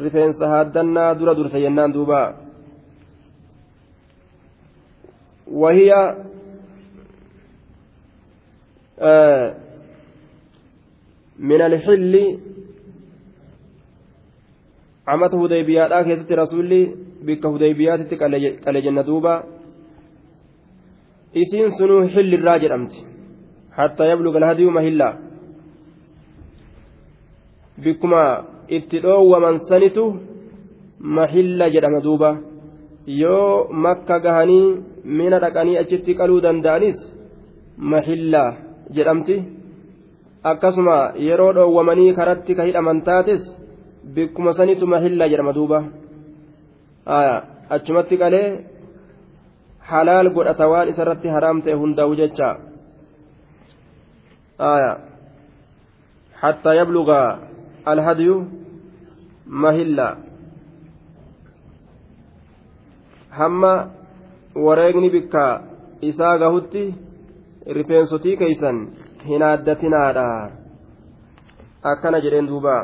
rifeensa 0.03 0.47
haaddannaa 0.53 1.15
dura 1.19 1.35
dursa 1.35 1.59
jennaan 1.59 1.93
duuba 1.93 2.21
wahiya 5.47 6.01
من 11.39 11.61
الحل 11.61 12.13
عمت 15.07 15.33
هديبيادhaa 15.35 16.03
keessatti 16.07 16.35
rasuulli 16.35 16.79
bikka 17.25 17.49
hudaybiyaatitti 17.53 18.15
qale 18.63 18.81
jenna 18.85 19.03
duuba 19.09 19.33
isiin 21.41 21.71
sunuu 21.77 22.01
xillirraa 22.13 22.57
jedhamti 22.63 23.05
hattaa 23.77 24.07
yabluga 24.11 24.37
alhadiyu 24.41 24.71
mahillaa 24.77 25.13
bikkuma 27.84 28.22
itti 28.76 29.02
dhoowwaman 29.04 29.56
sanitu 29.68 30.04
mahilla 31.16 31.70
jedhama 31.74 32.00
duuba 32.06 32.30
yoo 33.06 33.68
makka 33.84 34.20
gahanii 34.24 34.66
mina 35.18 35.42
dhaqanii 35.44 35.80
achitti 35.82 36.18
qaluu 36.20 36.40
danda'anis 36.46 36.98
mahillaa 37.92 38.50
jedhamti 38.96 39.36
akkasuma 40.50 40.96
yeroo 41.28 41.52
dhoowwamanii 41.56 42.12
karatti 42.18 42.56
ka 42.58 42.68
hidhaman 42.68 43.00
taates 43.08 43.42
bikkuma 44.14 44.52
sanitu 44.58 44.86
mahillaa 44.94 45.30
jedhama 45.32 45.56
duuba 45.58 45.78
achumatti 47.76 48.20
qalee 48.22 48.48
halaal 49.90 50.28
godhata 50.36 50.70
waan 50.72 50.90
isarratti 50.92 51.34
haraam 51.34 51.62
ta'e 51.64 51.80
hundaa'u 51.82 52.18
jecha 52.20 52.50
حتى 56.42 56.70
يبلغ 56.80 57.08
الهدي 57.93 58.29
مهلا 59.47 60.09
hamma 63.37 63.73
wareegni 64.65 65.09
bikka 65.15 65.43
isaa 66.01 66.37
gahutti 66.41 66.83
rifeensotii 67.77 68.37
keeysan 68.41 68.77
hin 69.29 69.43
aaddatinaadha 69.49 70.29
akkana 71.91 72.23
jedheen 72.27 72.49
duuba 72.53 72.77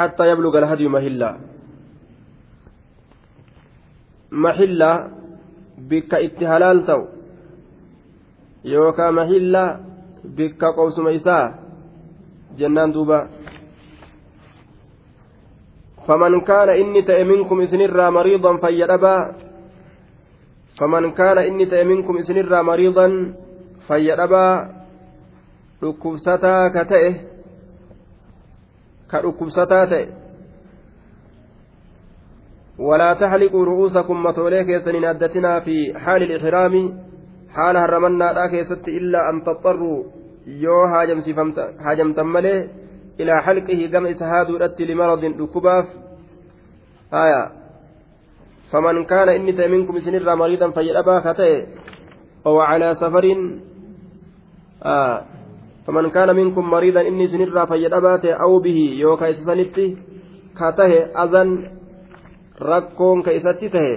حتى 0.00 0.24
يبلغ 0.30 0.58
الهدي 0.58 0.88
مهلا 0.88 1.30
محلا 4.32 4.92
بك 5.90 6.12
اتهلال 6.14 6.86
تو 6.86 7.02
يوكا 8.64 9.10
محلا 9.10 9.64
بك 10.24 10.62
قوس 10.64 10.98
ميسا 12.50 12.58
جنان 12.58 12.92
دوبا 12.92 13.28
فمن 16.06 16.40
كان 16.40 16.68
إني 16.68 17.02
تأ 17.02 17.24
منكم 17.24 17.60
إسنرا 17.60 18.10
مريضا 18.10 18.56
فيدبا 18.56 19.32
فمن 20.78 21.10
كان 21.10 21.38
إني 21.38 21.66
تأ 21.66 21.84
منكم 21.84 22.16
إسنرا 22.16 22.62
مريضا 22.62 23.34
فيدبا 23.86 24.80
dhukkubsataa 25.80 26.70
ka 26.76 26.84
ta'e. 26.84 27.10
Ka 29.08 29.22
dhukkubsataa 29.24 29.86
ta'e. 29.86 30.06
ولا 32.80 33.14
تحلقوا 33.14 33.64
رؤوسكم 33.64 34.22
متولي 34.22 34.64
كيسن 34.64 35.04
أدتنا 35.04 35.60
في 35.60 35.98
حال 35.98 36.22
الإحرام 36.22 36.74
حال 37.52 37.76
هرمنا 37.76 38.32
لا 38.32 38.46
كيست 38.46 38.88
إلا 38.88 39.30
أن 39.30 39.44
تضطروا 39.44 40.04
يو 40.64 40.84
هاجم 40.84 41.18
هاجم 41.80 42.12
تملي 42.12 42.68
إلى 43.20 43.42
حلقه 43.42 43.90
قم 43.92 44.06
إسهاد 44.06 44.50
رت 44.50 44.80
لمرض 44.80 45.24
ركباف 45.24 45.86
آية 47.14 47.42
فمن 48.72 49.04
كان 49.04 49.28
إني 49.28 49.68
منكم 49.68 49.98
سنر 49.98 50.34
مريضا 50.34 50.70
فيلأبا 50.70 51.20
ختئ 51.20 51.66
أو 52.46 52.60
على 52.60 52.94
سفر 52.94 53.24
آه 54.84 55.22
فمن 55.86 56.10
كان 56.10 56.36
منكم 56.36 56.70
مريضا 56.70 57.00
إني 57.00 57.26
سنر 57.28 57.66
فيلأبات 57.66 58.24
أو 58.24 58.58
به 58.58 58.78
يو 59.02 59.16
كيسسنتي 59.16 59.96
كته 60.58 60.92
أذن 61.24 61.80
rakkoon 62.60 63.24
ka 63.24 63.32
isatti 63.32 63.72
tahe 63.72 63.94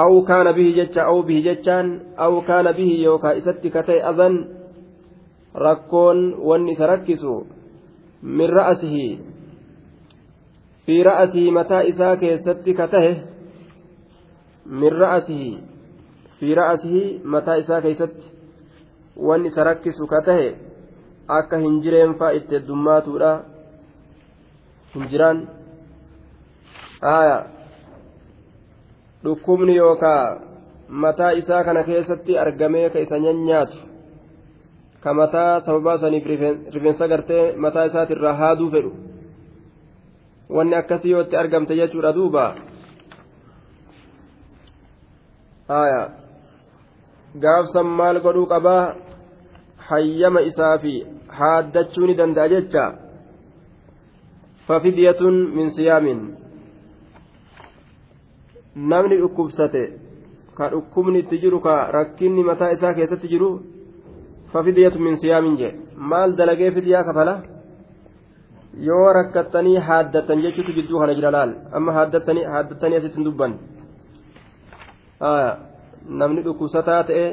aw 0.00 0.12
kaana 0.24 0.56
bihi 0.56 0.72
jecha 0.78 1.04
aw 1.12 1.20
bihi 1.22 1.44
jechaan 1.44 2.16
aw 2.16 2.32
kaana 2.48 2.72
bihi 2.72 3.04
yookaa 3.04 3.36
isatti 3.36 3.68
ka 3.68 3.84
tahe 3.84 4.00
adan 4.00 4.34
rakkoon 5.54 6.34
wanni 6.38 6.72
isa 6.72 6.86
rakkisu 6.86 7.46
min 8.22 8.50
ra'asihi 8.50 9.18
fi 10.86 11.02
ra'asihi 11.02 11.50
mataa 11.50 11.82
isaa 11.82 12.16
keessatti 12.16 12.74
ka 12.74 12.88
tahe 12.88 13.12
min 14.66 14.92
ra'asihi 15.02 15.58
fi 16.40 16.54
ra'asihi 16.54 17.04
mataa 17.24 17.56
isaa 17.64 17.80
keessatti 17.80 18.26
wanni 19.16 19.48
isa 19.48 19.64
rakkisu 19.64 20.06
ka 20.06 20.22
tahe 20.22 20.54
akka 21.38 21.58
hin 21.58 21.82
jireenfaa 21.82 22.30
itti 22.38 22.54
heddummaatuudha 22.54 23.32
hin 24.94 25.10
jiraan 25.10 25.44
aya 27.00 27.36
dhukkubni 29.24 29.76
yookaa 29.76 30.24
mataa 30.88 31.30
isaa 31.42 31.64
kana 31.64 31.84
keessatti 31.84 32.38
argamee 32.38 32.90
ka 32.90 32.98
isa 32.98 33.18
nyaatu 33.18 33.89
ka 35.02 35.14
mataa 35.14 35.60
sababaa 35.60 35.98
saniif 35.98 36.26
rifeensa 36.26 37.08
gartee 37.08 37.44
mataa 37.56 37.84
isaatirraa 37.90 38.34
haaduu 38.42 38.70
fedhu 38.70 38.92
wanni 40.56 40.74
akkasii 40.74 41.10
yoo 41.10 41.22
itti 41.22 41.36
argamte 41.36 41.76
jechuudha 41.76 42.12
duuba. 42.12 42.44
Gaafsan 47.42 47.86
maal 47.86 48.20
godhuu 48.20 48.46
qabaa? 48.46 48.94
Hayyama 49.88 50.40
isaa 50.40 50.78
fi 50.78 50.92
haaddachuu 51.38 52.06
ni 52.06 52.14
danda'a 52.18 52.48
jecha. 52.48 52.84
Fafidyatun 54.66 55.36
min 55.56 55.70
siyaamin. 55.70 56.20
Namni 58.74 59.20
dhukkubsate 59.20 59.82
ka 60.56 60.70
dhukkubni 60.72 61.18
itti 61.18 61.40
jiru 61.42 61.60
ka 61.60 61.74
rakkinni 61.96 62.42
mataa 62.50 62.70
isaa 62.76 62.94
keessatti 62.94 63.28
jiru 63.28 63.50
fafidyatu 64.52 64.98
min 65.06 65.16
siyaamin 65.22 65.56
jee 65.60 65.72
maal 66.12 66.36
dalagee 66.38 66.70
fidyaa 66.76 67.04
kafala 67.08 67.34
yoo 68.88 69.12
rakkattanii 69.18 69.76
haaddattan 69.88 70.42
jechuutu 70.44 70.72
gidduu 70.78 70.98
kana 71.02 71.14
jira 71.18 71.30
laal 71.36 71.52
amma 71.76 71.92
haaddattanii 71.98 72.46
haaddattanii 72.54 72.98
asitti 73.00 73.24
dubban 73.28 73.52
namni 76.22 76.44
dhukkubsataa 76.46 77.04
ta'e 77.12 77.26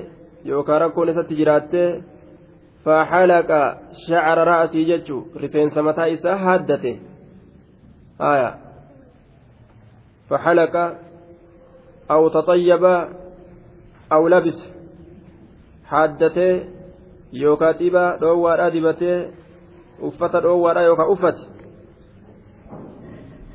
yookaan 0.51 0.81
rakkoon 0.83 1.09
isatti 1.13 1.39
jiraattee 1.39 1.89
faxalaqa 2.85 3.59
shacra 4.05 4.47
ra'asii 4.51 4.87
jechuu 4.91 5.21
rifeensa 5.43 5.87
mataa 5.89 6.07
isaa 6.15 6.37
haaddate 6.45 6.93
faxalaqa 10.29 10.83
أو 12.11 12.27
تطيب 12.27 12.83
أو 14.11 14.27
لبس 14.27 14.63
حادته 15.85 16.76
yookaan 17.41 17.75
xibaa 17.79 18.09
dhoowwaadhaa 18.21 18.73
dibatee 18.73 19.17
uffata 20.09 20.41
dhoowwaadhaa 20.43 20.87
yookaa 20.89 21.11
uffate 21.13 21.57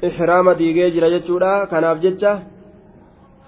ixraama 0.03 0.55
diigee 0.59 0.91
jira 0.91 1.11
jechuudha. 1.11 1.67
Kanaaf 1.71 2.01
jecha 2.03 2.33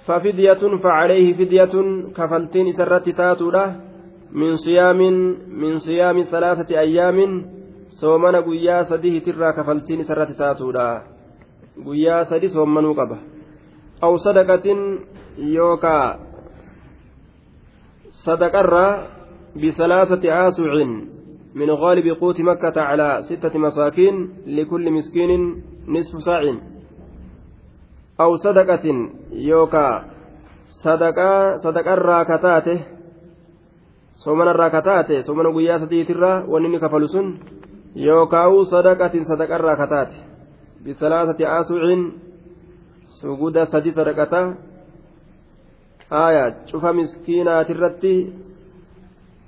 fafidiyatun 0.06 0.78
facaleehi 0.78 1.34
fidiyatun 1.34 2.12
kafaltiin 2.12 2.66
isarratti 2.66 3.12
taatuudha. 3.12 3.64
Min 4.30 4.58
siyaamin 4.58 5.16
min 5.48 5.80
siyaami 5.80 6.26
salaasati 6.30 6.76
ayyaamin 6.76 7.32
soomana 8.00 8.42
guyyaa 8.42 8.84
sadi 8.84 9.10
hitirraa 9.10 9.52
kafaltiin 9.52 10.00
isarratti 10.00 10.34
taatuudha. 10.34 11.02
Guyyaa 11.84 12.24
sadi 12.24 12.48
soommanuu 12.48 12.94
qaba. 12.94 13.18
Aw 14.02 14.12
sadaqatin 14.18 14.80
yookaa 15.54 16.18
sadaqarraa 18.24 18.92
bisalaasati 19.60 20.30
aasucin 20.30 21.14
من 21.54 21.70
غالب 21.70 22.06
قوت 22.20 22.40
مكة 22.40 22.80
على 22.80 23.18
ستة 23.22 23.58
مساكين 23.58 24.28
لكل 24.46 24.90
مسكين 24.90 25.62
نصف 25.88 26.22
ساع 26.22 26.42
أو 28.20 28.36
صدقة 28.36 29.10
يوكا 29.32 30.04
صدقة 30.82 31.56
صدقة 31.56 31.94
irraa 31.94 32.24
kataate 34.70 35.22
soomana 35.22 35.52
guyyaa 35.52 35.78
sadiitirraa 35.78 36.44
wanni 36.48 36.68
inni 36.68 36.80
kafalu 36.80 37.08
sun 37.08 37.38
yookaa'u 37.94 38.64
sadaqatin 38.64 39.24
sadaqa 39.24 39.58
irraa 39.58 39.76
kataate 39.76 40.16
bisalaasati 40.84 41.46
aasuuciin 41.46 42.02
suguda 43.18 43.66
sadi 43.66 43.92
sadaqata 43.92 44.54
aya 46.10 46.50
cufa 46.70 46.92
miskiinaatirratti 46.92 48.14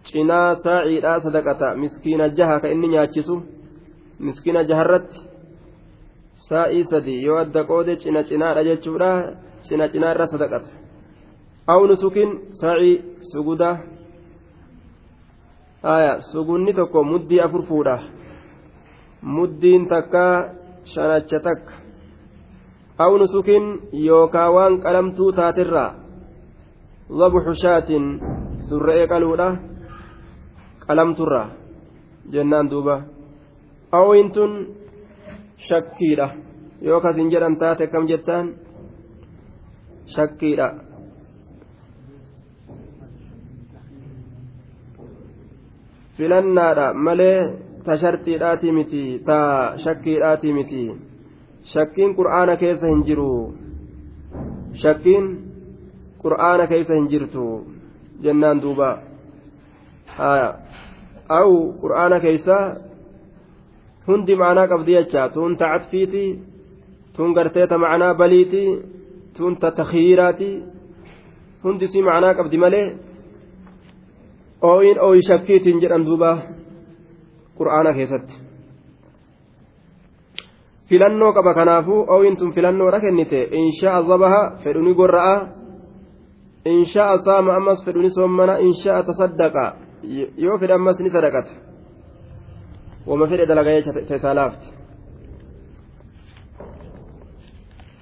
cinaa 0.07 0.55
saaciidhaa 0.65 1.21
sadaqata 1.21 1.75
miskiina 1.75 2.29
jaha 2.29 2.61
ka 2.61 2.69
inni 2.69 2.89
nyaachisu 2.89 3.37
miskiina 4.21 4.65
jaharratti 4.65 5.21
saa'ii 6.49 6.85
sadi 6.91 7.23
yoo 7.25 7.39
adda 7.39 7.65
qoode 7.65 7.97
cina 8.03 8.23
cinaadha 8.29 8.65
jechuudha 8.69 9.11
cina 9.69 9.89
cinaa 9.89 10.13
irra 10.15 10.27
sadaqata 10.27 10.69
awnu 11.75 11.97
sukin 12.03 12.31
saa'ii 12.61 13.03
suguda 13.33 13.71
aya 15.83 16.21
sugunni 16.33 16.75
tokko 16.75 17.05
muddii 17.05 17.41
afur 17.41 17.63
fuudha 17.69 17.99
muddiin 19.23 19.89
takka 19.89 20.25
shanacha 20.95 21.41
takka 21.41 21.73
awnu 22.99 23.27
sukin 23.35 23.65
yookaa 23.93 24.51
waan 24.57 24.81
qalamtuu 24.81 25.33
taatirraa 25.33 25.93
ضبح 27.07 27.45
شاة 27.63 27.91
سرئ 28.67 29.07
قالوا 29.07 29.76
qalamturraa 30.87 31.49
jennaan 32.33 32.71
duuba. 32.71 33.03
Awwiintun 33.93 34.53
shakkiidha. 35.69 36.29
Yookaas 36.83 37.17
hin 37.17 37.31
jedhan 37.31 37.57
taate 37.57 37.87
kam 37.87 38.09
jettaan? 38.09 38.55
Shakkiidha. 40.15 40.69
Filannaadha. 46.17 46.95
Malee 46.95 47.39
ta 47.85 47.97
sharxiidhaatii 47.97 48.73
miti 48.73 49.23
ta 49.27 49.39
shakkiidhaatii 49.85 50.53
miti. 50.53 50.83
Shakkiin 51.73 52.15
qur'aana 52.19 52.57
keessa 52.57 52.87
hin 52.87 53.03
jiru. 53.07 53.55
Shakkiin 54.83 55.25
qur'aana 56.23 56.67
keessa 56.67 56.95
hin 56.95 57.09
jirtu 57.11 57.45
jennaan 58.23 58.63
duuba 58.63 58.99
aw 60.19 61.51
qur'aana 61.83 62.21
keeysa 62.21 62.57
hundi 64.07 64.35
ma'anaa 64.41 64.71
qabdi 64.73 64.93
jecha 64.97 65.29
tun 65.35 65.57
ta 65.57 65.67
catfiiti 65.73 66.25
tun 67.17 67.33
garteeta 67.37 67.79
ma'anaa 67.79 68.15
baliiti 68.15 68.65
tun 69.37 69.57
ta 69.61 69.71
takhiiraati 69.71 70.51
hundi 71.65 71.87
si 71.89 72.03
ma'anaa 72.03 72.35
qabdi 72.39 72.57
malee 72.65 72.87
ooyin 74.63 74.99
ooyi 75.07 75.23
shakkiitiin 75.29 75.81
jedhan 75.83 76.07
duuba 76.07 76.31
qur'aana 77.59 77.93
keessatti 77.93 78.35
filannoo 80.89 81.33
qaba 81.37 81.55
kanaafuu 81.55 82.07
ooyin 82.15 82.37
tun 82.37 82.53
filannoodha 82.57 83.01
kennite 83.01 83.41
insha'a 83.53 84.03
zabaha 84.03 84.43
fedhuni 84.63 84.95
gorra'a 84.95 85.37
insha'a 86.65 87.19
saama 87.27 87.57
ammas 87.59 87.85
fedhuni 87.85 88.11
soommana 88.11 88.55
insha'a 88.69 89.03
tasaddaqa 89.09 89.65
yoo 90.38 90.58
fedhe 90.62 90.74
ammas 90.74 91.00
ni 91.00 91.10
sadaqata 91.10 91.52
wama 93.08 93.28
fedhe 93.32 93.46
dalagaa 93.46 93.82
jecha 93.82 94.16
isaa 94.16 94.34
laafti 94.34 94.68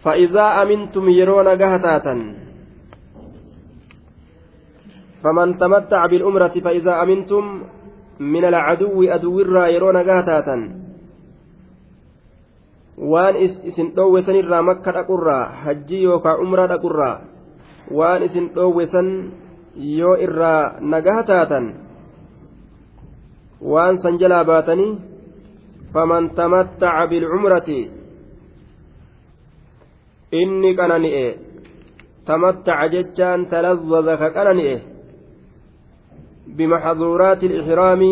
فإذا 0.04 0.46
أمنتم 0.64 1.10
يرون 1.10 1.48
قهتاتا 1.48 2.16
فمن 5.24 5.58
تمتع 5.58 6.06
بالأمرة 6.06 6.56
فإذا 6.66 7.04
أمنتم 7.04 7.44
من 8.20 8.44
العدو 8.46 9.04
أدو 9.04 9.40
الرا 9.40 9.68
يرون 9.68 9.98
قهتاتا 9.98 10.58
waan 13.00 13.36
isin 13.40 13.96
dhoowwesan 13.96 14.36
irraa 14.36 14.60
makka 14.60 14.92
dhaqurraa 14.92 15.64
hajjii 15.64 16.04
yookaan 16.04 16.44
umraa 16.44 16.68
dhaqurraa 16.68 17.24
waan 17.88 18.28
isin 18.28 18.52
dhoowwesan 18.52 19.08
yoo 19.80 20.20
irraa 20.20 20.84
nagaha 20.84 21.24
taatan 21.24 21.83
waan 23.61 23.99
san 24.03 24.19
jalaa 24.19 24.45
baatanii 24.45 24.99
faman 25.93 26.31
tamattaca 26.39 27.07
bilcumrati 27.11 27.91
inni 30.41 30.77
qanani'e 30.79 31.27
tamattaca 32.27 32.91
jechaan 32.95 33.47
talazzaza 33.47 34.17
ka 34.19 34.43
بمحظورات 36.45 37.45
الإحرام 37.45 38.03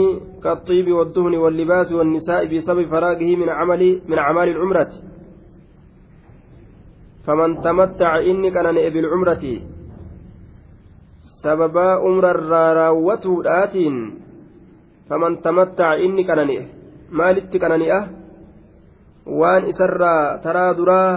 كالطيب 0.43 0.93
والدهن 0.93 1.35
واللباس 1.35 1.93
والنساء 1.93 2.43
بسبب 2.47 2.87
فراغه 2.91 3.37
من 3.37 3.49
عمل 3.49 3.83
من 4.09 4.19
أعمال 4.19 4.49
العمرة. 4.49 4.93
فمن 7.27 7.63
تمتع 7.63 8.19
إني 8.19 8.51
كان 8.51 8.75
بالعمرة. 8.75 9.45
سببا 11.43 11.89
عمر 12.03 12.31
الراوة 12.31 13.43
آتين 13.47 14.22
faman 15.09 15.43
tamattaca 15.45 15.99
inni 16.05 16.25
qanani'e 16.25 16.83
maalitti 17.13 17.61
qanani'a? 17.61 18.01
Waan 19.27 19.69
isarraa 19.71 20.39
taraa 20.43 20.75
duraa 20.75 21.11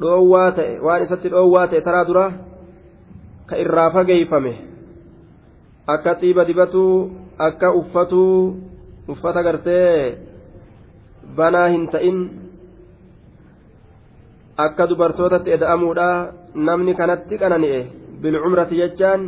dhoowwaa 0.00 0.50
ta'e 0.56 0.80
waan 0.82 1.02
isatti 1.04 1.30
dhoowwaa 1.30 1.68
ta'e 1.70 1.80
taraa 1.86 2.08
duraa 2.08 2.30
ka 3.46 3.54
irraa 3.62 3.90
fageeyfame. 3.94 4.52
Akka 5.86 6.18
xiiba 6.20 6.44
dibatuu 6.48 7.10
akka 7.38 7.72
uffatuu 7.80 8.36
uffata 9.08 9.42
gartee 9.46 10.18
banaa 11.36 11.68
hin 11.68 11.86
ta'in 11.92 12.18
akka 14.56 14.88
dubartootatti 14.88 15.54
eda'amuudha. 15.56 16.10
Namni 16.54 16.94
kanatti 16.94 17.38
qanani'e. 17.38 17.80
Bilcumrati 18.22 18.76
jechaan 18.76 19.22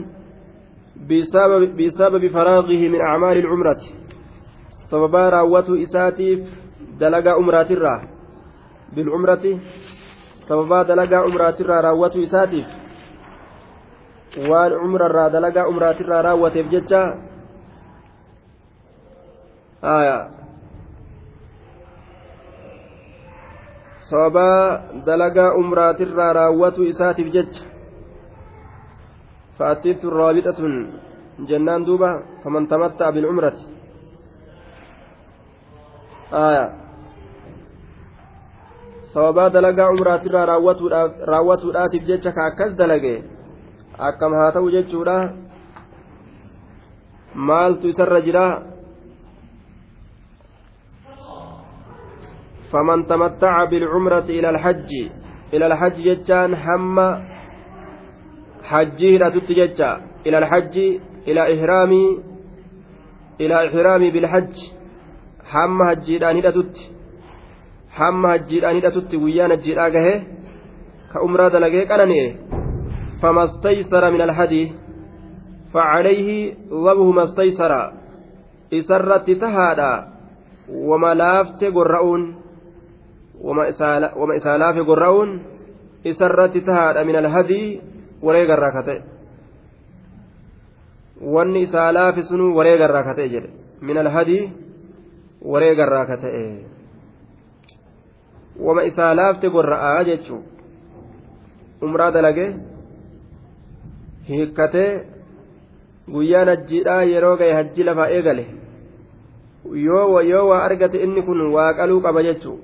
بسبب, 0.96 1.76
بسبب 1.76 2.28
فراغه 2.28 2.82
من 2.88 3.00
أعمال 3.00 3.36
العمرة 3.38 3.80
سببا 4.90 5.28
راوته 5.28 5.82
إساتيف 5.82 6.40
دلقا 7.00 7.36
أمرات 7.38 7.70
الرا 7.70 7.96
بالعمرة 8.92 9.58
سببا 10.48 10.82
دلقا 10.82 11.18
أمرات 11.26 11.60
الرا 11.60 11.80
راوته 11.80 12.24
إساتيف 12.24 12.66
waan 14.34 14.72
umra 14.74 15.06
irraa 15.06 15.30
dalagaa 15.30 15.70
umraatirraa 15.70 16.22
raawwateef 16.26 16.66
jecha 16.66 17.02
sababaa 24.10 24.80
dalagaa 25.06 25.54
umraatirraa 25.54 26.32
raawwatu 26.32 26.84
isaatiif 26.84 27.30
jecha 27.32 27.73
فأتيت 29.58 30.04
رابطة 30.04 30.60
جنان 31.48 31.84
دوبا 31.84 32.10
فمن 32.44 32.68
تمتع 32.68 33.10
بالعمرة 33.10 33.58
آية 36.32 36.84
sababaa 39.14 39.50
dalagaa 39.54 39.94
umraatirraa 39.94 40.58
raawwatuudhaatiif 41.30 42.02
jecha 42.06 42.32
ka 42.34 42.46
akkas 42.50 42.72
dalage 42.74 43.12
akkam 43.94 44.34
haa 44.34 44.50
ta'u 44.56 44.70
jechuudha 44.74 45.14
maaltu 47.50 47.92
isarra 47.94 48.20
jira 48.26 48.46
faman 52.74 53.06
tamattaca 53.06 53.70
bilcumrati 53.70 54.38
ila 54.38 54.48
alhajji 54.54 55.04
ila 55.54 55.66
alhajji 55.70 56.08
jechaan 56.08 56.58
hamma 56.66 57.06
jecha 59.60 59.90
ila 60.24 60.38
alhajji 60.38 61.00
ila 61.26 61.48
ihraamii 61.48 62.18
ila 63.38 63.64
ihraamii 63.64 64.10
bilhajji 64.10 64.72
hamma 65.52 65.86
hajjiidhaan 65.86 66.36
hidhatutti 66.36 66.90
hamma 67.98 68.28
hajjiidhaan 68.28 68.74
hidhatutti 68.74 69.18
guyyaan 69.18 69.50
hajjiidhaa 69.50 69.90
gahe 69.90 70.14
ka 71.12 71.22
umraa 71.22 71.50
dalagee 71.50 71.86
qanani'e 71.86 72.28
فما 73.24 73.44
استيسر 73.44 74.10
من 74.10 74.20
الهدي 74.20 74.72
فعليه 75.74 76.54
ضبه 76.68 77.10
ما 77.12 77.24
استيسر 77.24 77.92
إسرت 78.72 79.30
تهادا 79.30 79.92
وما 80.68 81.14
لافت 81.14 81.64
قرؤون 81.64 82.44
wama 83.44 84.36
isaa 84.36 84.58
laafe 84.58 84.84
gorra'uun 84.84 85.40
isarratti 86.04 86.60
tahaadha 86.60 87.04
min 87.04 87.16
alhadii 88.22 88.22
wareegarraa 88.22 88.72
ka 88.72 88.82
ta'e. 88.82 89.02
Wanni 91.20 91.62
isaa 91.62 91.92
laafe 91.92 92.22
sunuu 92.22 92.56
wareegarraa 92.56 93.02
ka 93.02 93.14
ta'e 93.14 93.28
jedhe. 93.28 93.50
Min 93.80 93.96
alhadii 93.98 94.52
wareegarraa 95.42 96.06
ka 96.06 96.16
ta'e. 96.16 96.64
Wama 98.60 98.84
isaa 98.84 99.14
laafte 99.14 99.50
gorra'aa 99.50 100.04
jechuu. 100.04 100.42
Umraa 101.82 102.10
dalage 102.10 102.54
hiikkatee 104.28 105.06
guyyaan 106.10 106.48
hajjiidhaa 106.48 107.02
yeroo 107.02 107.36
gahe 107.36 107.52
hajji 107.52 107.84
lafaa 107.84 108.08
eegale. 108.08 108.46
Yoo 109.72 110.12
waa 110.48 110.62
argate 110.64 111.02
inni 111.02 111.22
kun 111.22 111.52
waa 111.52 111.74
qaluu 111.74 112.00
qaba 112.00 112.22
jechuu. 112.22 112.58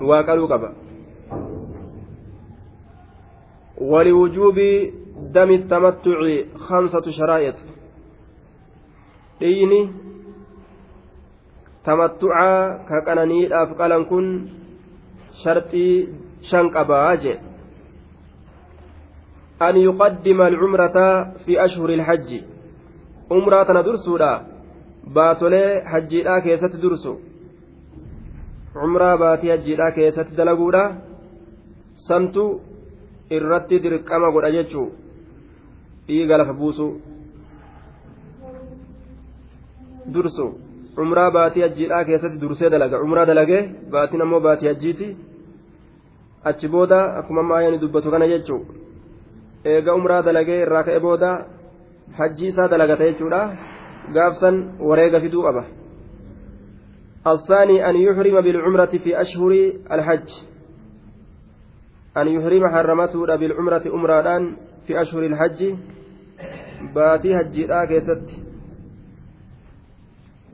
Waa 0.00 0.22
qaluu 0.22 0.48
qaba 0.48 0.79
ولوجوب 3.80 4.58
دم 5.34 5.50
التمتع 5.50 6.18
خمسة 6.56 7.10
شرائط 7.10 7.54
dhiini 9.40 9.80
tamattucaa 11.84 12.84
ka 12.88 12.98
qananiidhaaf 13.06 13.70
qalan 13.78 14.02
kun 14.10 14.26
sharxii 15.42 15.94
shan 16.48 16.66
qabaa 16.74 17.16
jee 17.22 17.38
an 19.66 19.74
yuqaddima 19.86 20.44
alcumrata 20.50 21.06
fi 21.44 21.58
ashhuri 21.66 21.96
ilhajji 21.98 22.40
umraa 23.36 23.64
tana 23.68 23.86
dursuudha 23.88 24.32
baatolee 25.16 25.70
hajjiidhaa 25.92 26.40
keessatti 26.46 26.82
dursu 26.84 27.12
umraa 28.86 29.16
baatii 29.24 29.52
hajjiidhaa 29.54 29.96
keessatti 29.98 30.38
dalaguudha 30.40 30.84
santu 32.08 32.44
irratti 33.37 33.79
dirqama 33.83 34.27
godha 34.35 34.51
jechuu 34.57 34.87
dhiiga 36.07 36.37
lafa 36.39 36.53
buusu 36.61 36.87
dursu 40.13 40.45
umraa 41.03 41.29
baatii 41.37 41.63
hajjiidhaa 41.65 42.03
keessatti 42.09 42.41
dursee 42.43 42.69
dalaga 42.73 43.01
umraa 43.05 43.25
dalagee 43.29 43.61
baatiin 43.93 44.21
ammoo 44.25 44.41
baatii 44.47 44.69
hajjiiti 44.71 45.07
achi 46.49 46.67
booda 46.73 46.99
akkuma 47.19 47.43
maayani 47.49 47.81
dubbatu 47.83 48.11
kana 48.13 48.27
jechuu 48.33 48.61
eega 49.71 49.95
umraa 49.99 50.21
dalagee 50.27 50.59
irraa 50.65 50.83
ka'e 50.87 50.99
booda 51.07 51.29
hajjii 52.19 52.49
isaa 52.53 52.67
dalagata 52.73 53.09
jechuudha 53.09 53.41
gaafsan 54.15 54.55
wareega 54.89 55.19
fiduu 55.25 55.43
qaba 55.47 55.65
الثاني 57.33 57.89
أن 57.89 57.95
يحرم 57.95 58.41
بالعمرة 58.41 58.85
في 58.85 59.21
أشهر 59.21 59.51
الحج 59.91 60.29
أن 62.16 62.28
يحرم 62.28 62.68
حرمته 62.68 63.36
بالعمرة 63.36 63.82
أمران 63.86 64.56
في 64.86 65.02
أشهر 65.02 65.22
الحج. 65.26 65.74
باتي 66.94 67.30
هجيرا 67.40 67.84
كيست. 67.84 68.26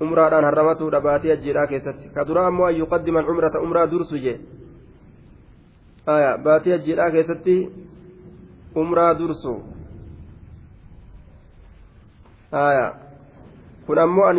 أمران 0.02 0.44
حرمته 0.44 0.90
باتي 0.90 1.32
هجيرا 1.32 1.64
كيست. 1.66 1.98
كدرا 2.16 2.48
أمو 2.48 2.68
أن 2.68 2.74
يقدم 2.74 3.18
العمرة 3.18 3.54
أمرا 3.64 3.84
درسجي 3.84 4.36
آية 6.08 6.36
باتي 6.36 6.74
هجيرا 6.74 7.08
كيست. 7.08 7.48
أمرا 8.76 9.12
درسو 9.12 9.54
آية 12.54 13.06
kun 13.86 13.98
ammoo 13.98 14.26
an 14.26 14.38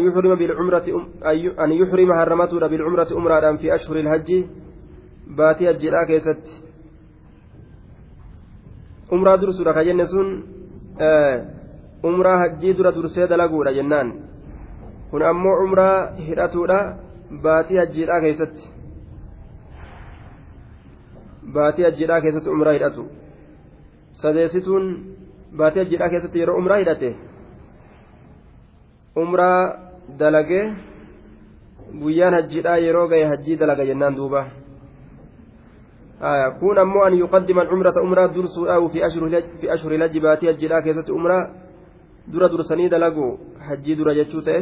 yuhrima 1.71 2.15
harramatuudha 2.19 2.69
bilcumrati 2.69 3.13
umraadhaan 3.13 3.58
fi 3.58 3.71
ashhuri 3.71 3.99
ilhajji 3.99 4.47
baatii 5.36 5.65
hajjiidhaa 5.65 6.06
keessatti 6.06 6.66
umraa 9.15 9.38
dursuudha 9.41 9.74
ka 9.78 9.84
jenne 9.88 10.06
sun 10.13 10.30
umraa 12.10 12.38
hajjii 12.43 12.74
dura 12.78 12.91
dursee 12.98 13.28
dalaguudha 13.28 13.72
jennaan 13.78 14.10
kun 15.12 15.22
ammoo 15.32 15.56
umraa 15.65 15.98
hidhatuudha 16.28 16.80
baatii 17.43 17.78
hajjiidhaa 17.82 18.20
keessatti 18.26 18.65
baatii 21.56 21.84
hajjiidhaa 21.88 22.22
keessatti 22.26 22.50
umraa 22.56 22.74
hidhatu 22.78 23.04
sadeessituun 24.22 24.86
baatii 25.58 25.80
hajjiidhaa 25.84 26.10
keessatti 26.13 26.39
yeroo 26.43 26.58
umraa 26.62 26.78
hidhate 26.84 27.10
umraa 29.24 29.60
dalagee 30.20 30.65
guyyaan 32.04 32.34
hajjiidhaa 32.39 32.78
yeroo 32.86 33.08
gahe 33.12 33.26
hajjii 33.34 33.58
dalaga 33.62 33.86
jennaan 33.89 34.15
duuba 34.20 34.41
kun 36.61 36.79
ammoo 36.79 37.03
an 37.05 37.14
yuqaddima 37.14 37.62
alcumrata 37.62 38.03
umraa 38.03 38.29
dursuudhaahu 38.29 38.90
fi 38.92 39.03
ashhuri 39.75 39.98
lajji 39.98 40.20
baatii 40.20 40.46
hajjiidhaa 40.46 40.83
keessatti 40.83 41.12
umraa 41.12 41.42
dura 42.33 42.48
dursanii 42.48 42.88
dalagu 42.88 43.38
hajjii 43.68 43.96
dura 43.96 44.14
jechuu 44.14 44.42
ta'e 44.42 44.61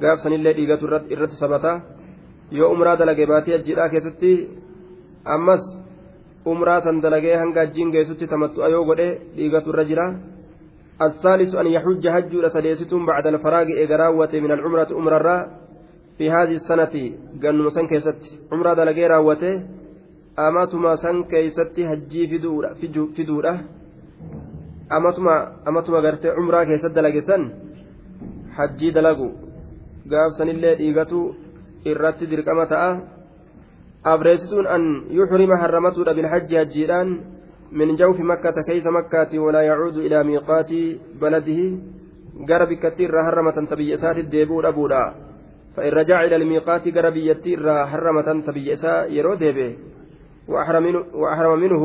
gaafsanillee 0.00 0.54
dhiigatu 0.58 0.86
irratti 1.14 1.36
sabata 1.42 1.80
yoo 2.50 2.72
umraa 2.74 2.96
dalage 2.96 3.26
baatii 3.26 3.52
hajjiidhaa 3.56 3.88
keessatti 3.88 4.32
ammas 5.24 5.64
umraa 6.52 6.80
san 6.82 7.00
dalagee 7.00 7.36
hanga 7.36 7.60
hajjiin 7.60 7.92
geessutti 7.94 8.26
tamattu'a 8.26 8.68
yoo 8.74 8.84
godhe 8.84 9.08
dhiigatu 9.36 9.70
irra 9.72 9.84
jira 9.92 10.06
الثالث 11.08 11.54
أن 11.54 11.66
يحج 11.66 12.08
حج 12.08 12.46
سديستم 12.46 13.06
بعد 13.06 13.26
الفراغ 13.26 13.66
إجراوة 13.84 14.32
من 14.44 14.50
العمرة 14.52 14.90
أمرا 14.92 15.36
في 16.18 16.30
هذه 16.30 16.54
السنة 16.60 16.94
قال 17.42 17.62
مسن 17.62 17.86
كيست 17.86 18.20
عمرة 18.52 18.74
دلقي 18.74 19.04
راوته 19.08 19.62
أماتما 20.38 20.96
سن 20.96 21.24
كيست 21.24 21.76
حجي 21.90 22.22
فدورة 22.30 22.74
فدورة 23.16 23.54
أماتما 24.92 25.34
أماتما 25.68 25.98
قرت 26.04 26.26
عمرة 26.26 26.64
كيست 26.64 26.86
دلقي 26.96 27.20
سن 27.20 27.42
حجي 28.56 28.90
دلقوا 28.90 29.32
قاف 30.10 30.30
سن 30.38 30.48
اللي 30.48 30.78
إيغتو 30.78 31.20
إرات 31.86 32.24
درقمة 32.24 32.72
أبريستون 34.06 34.66
أن 34.66 34.82
يحرم 35.10 35.56
حرمته 35.56 36.04
بالحج 36.04 36.54
هجيران 36.54 37.08
من 37.72 37.96
جوف 37.96 38.20
مكة 38.20 38.54
كيس 38.68 38.86
مكة 38.86 39.38
ولا 39.38 39.60
يعود 39.60 39.96
إلى 39.96 40.24
ميقات 40.24 40.70
بلده 41.20 41.60
قرب 42.48 42.72
كثير 42.72 43.20
هرمة 43.20 43.66
تبي 43.70 43.94
إسات 43.94 44.16
الديبور 44.18 44.68
أبودا 44.68 45.14
فإن 45.76 45.92
رجع 45.92 46.24
إلى 46.24 46.36
الميقات 46.36 46.88
قرب 46.88 47.16
يتير 47.16 47.70
هرمة 47.72 48.42
تبي 48.46 48.72
إسا 48.72 49.04
يرو 49.04 49.34
ديبه 49.34 49.76
وأحرم 50.48 50.82
منه, 50.82 51.04
وأحرم 51.14 51.60
منه 51.60 51.82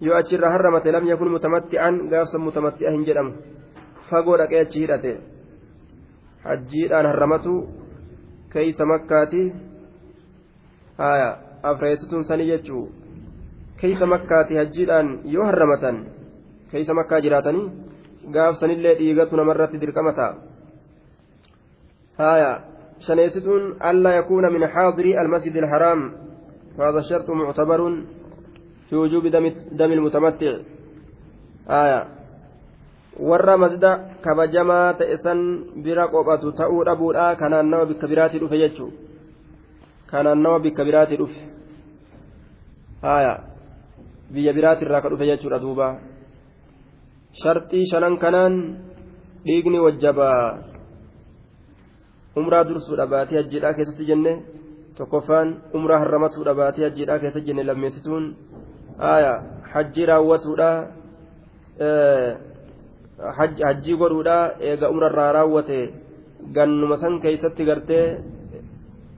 يؤجر 0.00 0.46
هرمة 0.46 0.84
لم 0.86 1.04
يكن 1.08 1.28
متمتعا 1.32 1.90
قاصا 2.12 2.38
متمتعا 2.38 3.04
جرم 3.06 3.36
فقول 4.10 4.40
أكيد 4.40 4.70
شيرته 4.70 5.16
حجيران 6.44 7.06
هرمته 7.06 7.66
كيس 8.52 8.80
مكة 8.80 9.34
آية 11.00 11.30
أفريستون 11.64 12.22
سنيجتشو 12.22 12.86
keeysa 13.80 14.06
makkaati 14.10 14.56
hajjiidhaan 14.58 15.08
yoo 15.32 15.44
harramatan 15.46 15.98
keeysa 16.70 16.94
makkaa 16.98 17.20
jiraatanii 17.26 17.66
gaafsanillee 18.36 18.94
dhiigatu 19.00 19.38
namarratti 19.40 19.80
dirqama 19.82 20.12
ta'a 20.16 20.34
haya 22.22 22.48
shaneessituun 23.06 23.76
allaa 23.90 24.14
yakuuna 24.16 24.50
min 24.56 24.66
xaadiri 24.74 25.12
almasjid 25.22 25.60
alharaam 25.62 26.02
فهذا 26.77 26.99
الشرط 26.99 27.29
معتبر 27.29 27.81
في 28.89 28.95
وجوب 28.95 29.27
دم, 29.27 29.45
دم 29.71 29.91
المتمتع 29.91 30.53
آية 31.69 32.07
ta'e 34.97 35.17
san 35.21 35.39
bira 35.83 36.07
qophatu 36.07 36.51
ta'uu 36.57 36.81
dhabuudha 36.85 37.35
kanaan 37.37 37.69
nama 37.69 37.85
bikka 37.85 38.07
biraatii 38.07 38.39
dhufe 38.41 38.57
jechuu 38.57 38.89
kanaan 40.09 40.41
nama 40.41 40.57
bikka 40.59 40.81
biraatii 40.81 41.17
dhufe 41.21 41.41
haya 43.05 43.33
biyya 44.33 44.53
biraatirraa 44.57 45.01
ka 45.01 45.09
dhufe 45.09 45.25
jechuudha 45.29 45.59
duuba 45.61 45.87
sharxii 47.41 47.85
shanan 47.91 48.17
kanaan 48.17 48.81
dhiigni 49.45 49.79
wajjabaa 49.85 50.57
umraa 52.39 52.63
dursuudha 52.65 53.05
baatii 53.13 53.37
hajjiidhaa 53.39 53.77
keessatti 53.77 54.09
jenne 54.09 54.33
tokkoffaan 54.97 55.55
umraa 55.77 55.99
harramatuudha 56.03 56.53
baatii 56.59 56.83
hajjiidhaa 56.87 57.19
keessatti 57.23 57.47
jenne 57.47 57.63
lammeessituun 57.69 58.25
hajjii 59.73 60.05
raawwatuudha 60.11 60.69
hajjii 63.37 63.97
godhuudha 64.01 64.37
eega 64.69 64.89
umrarraa 64.93 65.31
raawwate 65.37 65.79
gannuma 66.55 66.97
san 66.97 67.19
keessatti 67.25 67.65
gartee 67.69 68.05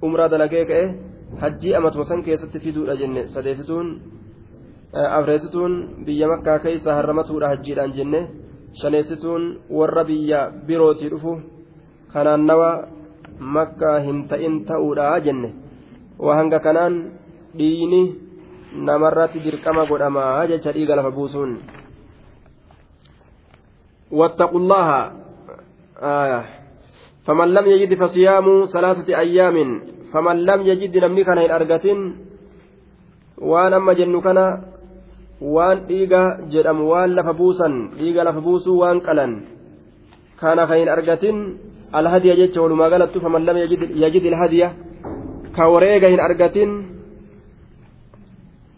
umraa 0.08 0.30
dalagee 0.34 0.66
ka'e 0.72 0.86
hajjii 1.42 1.76
amatuma 1.80 2.06
san 2.12 2.24
keessatti 2.28 2.64
fiduudha 2.66 2.96
jenne 3.02 3.28
sadeessituun 3.34 3.90
afreessituun 5.18 5.74
biyya 6.06 6.28
makkaa 6.34 6.60
keessa 6.66 6.96
harramatuudha 6.98 7.52
hajjiidhaan 7.54 7.96
jenne 7.98 8.22
shaneessituun 8.82 9.44
warra 9.80 10.04
biyya 10.10 10.40
birootii 10.68 11.10
dhufu 11.14 11.36
kanaannawa 12.14 12.72
makkaa 13.58 14.00
hin 14.08 14.28
ta'in 14.32 14.58
ta'uudha 14.66 15.20
jenne 15.28 15.54
waa 16.20 16.36
hanga 16.40 16.60
kanaan 16.60 16.96
dhiini 17.56 18.02
namarratti 18.76 19.40
dirqama 19.40 19.86
godhamaa 19.90 20.48
jecha 20.52 20.76
dhiiga 20.76 20.96
lafa 20.96 21.12
buusuun. 21.12 21.52
واتقوا 24.12 24.60
الله 24.60 24.88
آية 25.98 26.42
فمن 27.26 27.48
لم 27.54 27.66
يجد 27.66 27.92
فصيام 28.02 28.66
ثلاثة 28.66 29.10
أيام 29.18 29.58
فمن 30.14 30.36
لم 30.46 30.60
يجد 30.62 30.98
نمني 30.98 31.24
كان 31.24 31.38
أرقة 31.38 31.86
وأنا 33.38 33.78
أما 33.78 33.94
جن 33.94 34.22
كان 34.22 34.40
وأن 35.42 35.78
إيجا 35.90 36.48
جرم 36.52 36.80
وأن 36.82 37.10
لفبوسا 37.16 37.70
إيجا 38.00 38.24
لفبوسو 38.24 38.72
وأن 38.82 39.00
كلن 39.00 39.32
كان 40.42 40.60
خين 40.68 40.88
أرقة 40.90 41.24
الهدي 41.96 42.30
قالت 42.56 43.18
فمن 43.18 43.42
لم 43.46 43.58
يجد 43.58 43.82
يجد 44.04 44.24
الهدي 44.32 44.64
كوريجا 45.56 46.08
إن 46.08 46.20
أرقة 46.20 46.84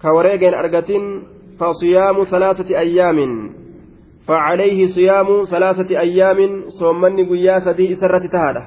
كوريجا 0.01 0.49
إن 0.49 0.53
أرقة 0.53 1.21
فصيام 1.59 2.23
ثلاثة 2.23 2.79
أيام 2.79 3.49
فعليه 4.27 4.85
صيام 4.95 5.43
ثلاثة 5.43 5.99
أيام 5.99 6.69
صومني 6.79 7.23
قيا 7.29 7.59
سدي 7.59 7.95
سرة 7.95 8.27
تهادة 8.27 8.63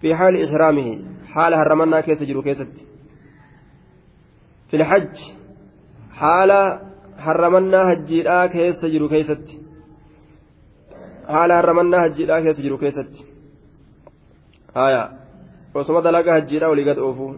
في 0.00 0.14
حال 0.14 0.44
إحرامه 0.44 0.98
حال 1.28 1.54
هرمنا 1.54 2.00
كيس 2.00 2.22
جرو 2.22 2.42
كيست 2.42 2.72
في 4.70 4.76
الحج 4.76 5.16
حال 6.12 6.50
هرمنا 7.18 7.92
هجيرا 7.92 8.46
كيس 8.46 8.84
جرو 8.84 9.08
كيست 9.08 9.46
حال 11.28 11.52
هرمنا 11.52 12.06
هجيرا 12.06 12.40
كيس 12.40 12.60
جرو 12.60 12.78
كيست 12.78 13.12
آية 14.76 15.19
وصمد 15.74 16.06
لك 16.06 16.28
هجيرا 16.28 16.68
ولقد 16.68 16.98
أوفو 16.98 17.34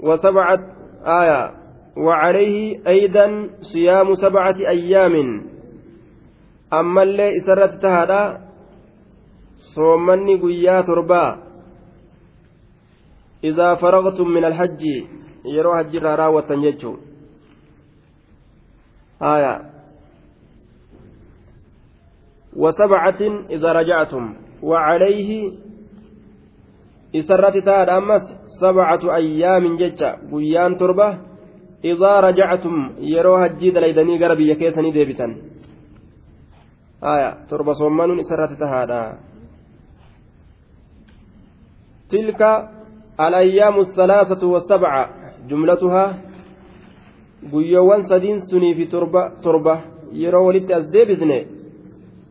وسبعة 0.00 0.60
آية 1.04 1.54
وعليه 1.96 2.80
أيضا 2.88 3.50
صيام 3.60 4.14
سبعة 4.14 4.56
أيام 4.68 5.44
أما 6.72 7.02
اللي 7.02 7.36
إسرت 7.36 7.82
تهدى 7.82 8.38
صومني 9.74 10.34
قيا 10.40 10.80
تربا 10.80 11.42
إذا 13.44 13.74
فرغتم 13.74 14.28
من 14.28 14.44
الحج 14.44 14.82
يروح 15.44 15.78
الجرى 15.78 16.14
راوة 16.14 16.46
يجو 16.50 16.96
آية 19.22 19.70
وسبعة 22.56 23.20
إذا 23.50 23.72
رجعتم 23.72 24.34
وعليه 24.62 25.52
إسرت 27.18 27.56
تهدى 27.66 27.92
أمس 28.00 28.24
سبعة 28.60 29.02
أيام 29.20 29.64
ججة 29.76 30.08
قيان 30.32 30.76
تربه 30.76 31.10
idaa 31.82 32.20
rajactum 32.20 32.76
yeroo 32.98 33.36
hajjii 33.38 33.70
dalaydanii 33.74 34.18
gara 34.18 34.36
biyya 34.36 34.56
keessanii 34.60 34.94
deebitan 34.94 35.32
aya 37.00 37.28
torba 37.48 37.74
soommanuun 37.74 38.22
isarratti 38.24 38.56
tahaadha 38.62 39.00
tilka 42.10 42.50
alayyaamu 43.18 43.80
الثلاثة 43.86 44.42
والسبعة 44.46 45.02
جملتها 45.48 46.04
guyyoowwan 47.52 48.08
sadiin 48.08 48.40
sunii 48.50 48.74
fi 48.74 48.86
torba 49.42 49.82
yeroo 50.12 50.46
walitti 50.46 50.74
as 50.74 50.92
deebisne 50.92 51.46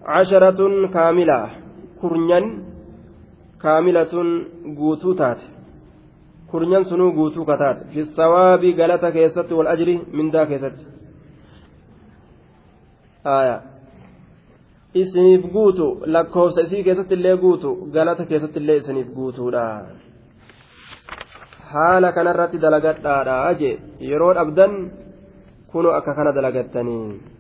casharatun 0.06 0.89
kaamila 0.95 1.50
kurnyan 2.02 2.45
kaamilatun 3.65 4.30
guutuu 4.80 5.13
taate. 5.21 5.45
Kurnyan 6.51 6.86
sunuu 6.86 7.12
guutuu 7.12 7.45
kataate 7.45 7.86
fi 7.93 8.06
sawaabii 8.17 8.73
galata 8.80 9.12
keessatti 9.12 9.58
wal 9.60 9.67
ajri 9.73 9.95
mindaa 10.17 10.45
keessatti. 10.51 10.86
Isiniif 15.01 15.47
guutu 15.56 15.88
lakkoofsa 16.06 16.62
isii 16.67 16.84
keessatti 16.84 17.17
illee 17.19 17.38
guutu 17.38 17.75
galata 17.95 18.25
keessatti 18.25 18.60
illee 18.63 18.78
isiniif 18.84 19.10
guutuudha. 19.15 19.65
Haala 21.71 22.12
kanarratti 22.17 22.62
dalagadhaadha 22.65 23.54
jee 23.62 23.75
yeroo 24.10 24.34
dhabdan 24.39 24.78
kunu 25.71 25.89
akka 25.99 26.15
kana 26.15 26.36
dalagattanii 26.36 27.36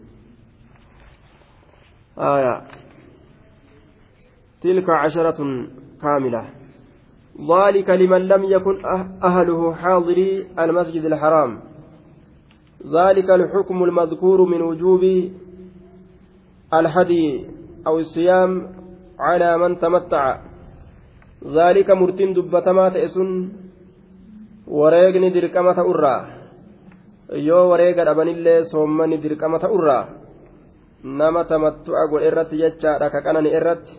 tilka 4.61 4.93
casharatun 5.03 5.84
kaamila 6.05 6.43
ذلك 7.35 7.89
لمن 7.89 8.21
لم 8.31 8.43
يكن 8.43 8.75
أهله 9.23 9.73
حاضري 9.73 10.31
المسجد 10.59 11.03
الحرام 11.05 11.51
ذلك 12.95 13.29
الحكم 13.29 13.83
المذكور 13.83 14.39
من 14.45 14.61
وجوب 14.61 15.03
الحدي 16.73 17.27
أو 17.87 17.99
الصيام 17.99 18.51
على 19.19 19.57
من 19.57 19.79
تمتع 19.83 20.25
ذلك 21.43 21.91
مرتين 21.91 22.33
دبتما 22.33 22.89
تئسن 22.89 23.29
wareegni 24.67 25.29
dirqama 25.29 25.75
ta'urraa 25.77 26.21
yoo 27.37 27.69
wareega 27.69 28.05
dhabanillee 28.05 28.65
soommani 28.65 29.21
dirqama 29.21 29.59
ta'urraa 29.61 30.09
nama 31.03 31.45
tamattu'a 31.45 32.07
godhe 32.09 32.27
irratti 32.27 32.57
jechaadha 32.57 33.09
ka 33.13 33.21
qanani 33.21 33.53
irratti 33.53 33.93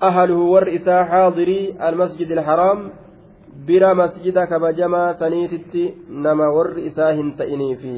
ahluhu 0.00 0.52
warri 0.52 0.74
isaa 0.78 1.06
xaadirii 1.10 1.74
almasjid 1.78 2.30
alharaam 2.38 2.90
bira 3.66 3.94
masjida 3.94 4.46
kabajamaa 4.46 5.14
saniititti 5.14 5.94
nama 6.08 6.50
warri 6.56 6.86
isaa 6.90 7.12
hin 7.18 7.34
ta'iniifi 7.38 7.94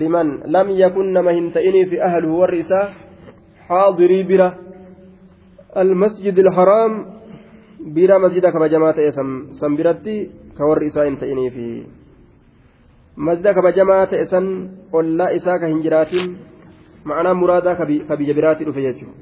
liman 0.00 0.30
lam 0.56 0.70
yakun 0.70 1.12
nama 1.12 1.36
hin 1.36 1.52
ta'iniifi 1.52 2.00
ahluhu 2.08 2.40
warri 2.40 2.60
isaa 2.64 2.86
xaadirii 3.68 4.24
bira 4.24 4.48
almasjid 5.82 6.38
alharaam 6.46 6.92
bira 7.98 8.18
masjida 8.18 8.52
kabajamaa 8.52 8.96
ta'e 8.96 9.12
san 9.60 9.76
biratti 9.76 10.16
ka 10.56 10.64
warri 10.64 10.88
isaa 10.92 11.04
hin 11.04 11.20
ta'iniifi 11.20 11.68
ka 15.60 15.66
hin 15.66 15.82
jiraatin 15.82 16.36
ma'anaa 17.04 17.34
muraadaa 17.34 17.76
ka 17.76 18.16
biyya 18.16 18.34
biraatti 18.34 18.64
dhufe 18.64 18.82
jechuudha 18.82 19.18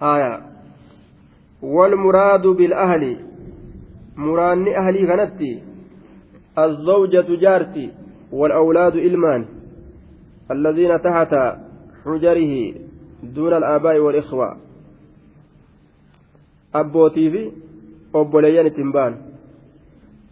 haya 0.00 0.30
walmuraadu 1.62 2.54
bil'ahli 2.54 3.12
muraanni 4.16 4.76
ahlii 4.84 5.06
kanatti 5.06 5.52
الزوجة 6.58 7.36
جارتي 7.40 7.92
والأولاد 8.32 8.96
إلمان 8.96 9.46
الذين 10.50 11.02
تحت 11.02 11.34
حجره 12.04 12.74
دون 13.22 13.52
الآباء 13.54 13.98
والإخوة 13.98 14.56
أبوتي 16.74 17.30
في 17.30 17.50
أبوليان 18.14 18.74
تنبان 18.74 19.29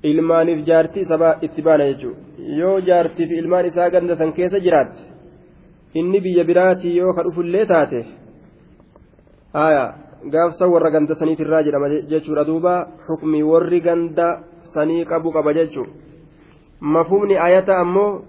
ilmaaniif 0.03 0.65
jaartii 0.67 1.05
sabaa 1.05 1.39
itti 1.43 1.63
baana 1.63 1.87
jechuudha 1.91 2.57
yoo 2.61 2.81
jaartiif 2.89 3.31
ilmaan 3.31 3.67
isaa 3.67 3.91
ganda 3.91 4.17
san 4.17 4.33
keessa 4.33 4.61
jiraatte 4.67 5.01
inni 5.95 6.21
biyya 6.21 6.45
biraatii 6.45 6.97
yoo 6.97 7.13
ka 7.17 7.23
dhufullee 7.27 7.67
taate 7.67 8.05
haya 9.53 9.85
gaafsa 10.35 10.69
warra 10.75 10.91
ganda 10.91 11.15
saniitirraa 11.15 11.63
jedhama 11.63 11.89
jechuudha 12.13 12.45
duuba 12.51 12.75
xukmii 13.07 13.43
warri 13.43 13.81
ganda 13.81 14.29
sanii 14.75 15.05
qabu 15.05 15.33
qaba 15.33 15.55
jechuudha 15.59 15.93
mafhumni 16.81 17.37
ayata 17.47 17.79
ammoo 17.79 18.23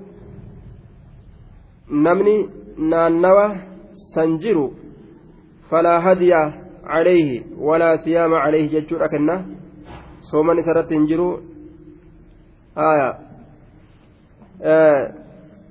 namni 1.89 2.35
naannawa 2.77 3.45
san 4.13 4.39
jiru 4.39 4.65
falaa 5.69 5.99
hadiya 5.99 6.41
calayhi 6.87 7.45
walaa 7.67 7.97
siyaama 7.97 8.41
calayhi 8.43 8.69
jechuudha 8.75 9.09
kenna 9.13 9.35
sooman 10.31 10.59
isarratti 10.63 10.95
hin 10.97 11.07
jiru 11.11 11.29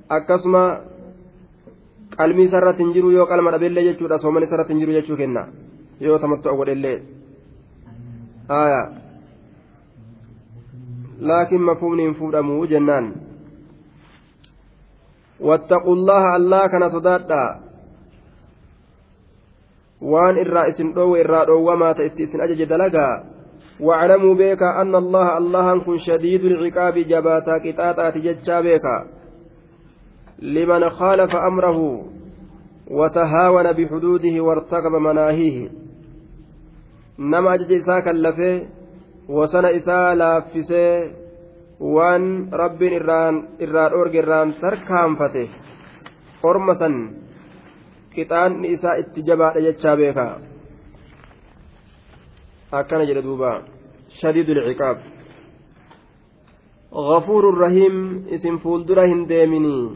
akkasuma 0.08 0.62
qalmii 2.16 2.48
isarratti 2.48 2.82
hin 2.84 2.92
jiru 2.96 3.10
yoo 3.10 3.26
qalma 3.26 3.54
dhabeellee 3.54 3.86
jechuudha 3.90 4.18
sooman 4.24 4.48
isarratti 4.48 4.72
hin 4.72 4.82
jiru 4.82 4.98
jechuu 4.98 5.16
kenna 5.22 5.46
yoo 6.00 6.18
tamattu 6.18 6.56
godhellee 6.56 6.98
laakiin 11.30 11.62
mafhumni 11.70 12.06
hin 12.08 12.14
fuudhamu 12.20 12.60
jennaan 12.74 13.08
واتقوا 15.40 15.94
الله 15.94 16.36
الله 16.36 16.62
كان 16.66 16.84
صدادا 16.90 17.44
isin 20.70 20.94
dhoowwe 20.94 21.20
irraa 21.20 21.46
dhoowwamaa 21.46 21.94
ta'etti 21.94 22.22
isin 22.22 22.40
ajaje 22.40 22.66
dalagaa 22.66 23.37
واعلموا 23.80 24.34
بك 24.34 24.62
أن 24.62 24.94
الله 24.94 25.38
الله 25.38 25.84
كن 25.84 25.98
شديد 25.98 26.44
العقاب 26.44 26.98
جباتا 26.98 27.58
قطاطات 27.64 28.18
جتشا 28.18 28.60
بك. 28.60 28.86
لمن 30.42 30.90
خالف 30.90 31.36
أمره 31.36 32.04
وتهاون 32.90 33.72
بحدوده 33.72 34.40
وارتكب 34.40 34.92
مناهيه. 34.92 35.68
نما 37.18 37.54
أجج 37.54 37.72
إساء 37.72 38.00
كلفه 38.00 38.66
وسن 39.28 39.64
إساء 39.64 40.14
لافسه 40.14 41.10
rabbiin 41.80 42.92
irraan 42.92 43.48
irraa 43.60 43.90
dhoorge 43.90 44.18
irraan 44.18 44.54
tarkaanfate 44.60 45.50
orma 46.42 46.74
san 46.74 46.94
qixaanni 48.14 48.72
isaa 48.72 48.98
itti 49.02 49.22
jabaadha 49.22 49.60
jechaa 49.60 49.96
beeka 49.96 50.26
akkana 52.72 53.04
jedhe 53.06 53.22
duuba 53.22 53.62
shadiidu 54.20 54.54
lciqaab 54.54 54.98
غفور 56.94 57.58
رحيم 57.58 58.24
اسم 58.32 58.56
فولدرا 58.58 59.04
هنديمني 59.04 59.90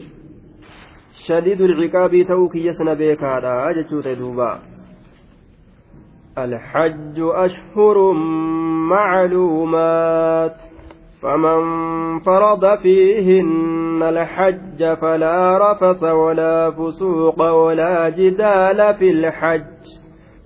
شديد 1.27 1.61
العقاب 1.61 2.23
توك 2.27 2.55
يسن 2.55 2.93
بيكادا 2.93 3.69
أجتوت 3.69 4.07
دوبا. 4.07 4.59
الحج 6.37 7.17
أشهر 7.19 8.11
معلومات 8.93 10.55
فمن 11.21 11.59
فرض 12.19 12.77
فيهن 12.77 14.03
الحج 14.03 14.93
فلا 15.01 15.37
رفث 15.65 16.03
ولا 16.03 16.71
فسوق 16.71 17.41
ولا 17.41 18.09
جدال 18.09 18.95
في 18.97 19.09
الحج. 19.09 20.02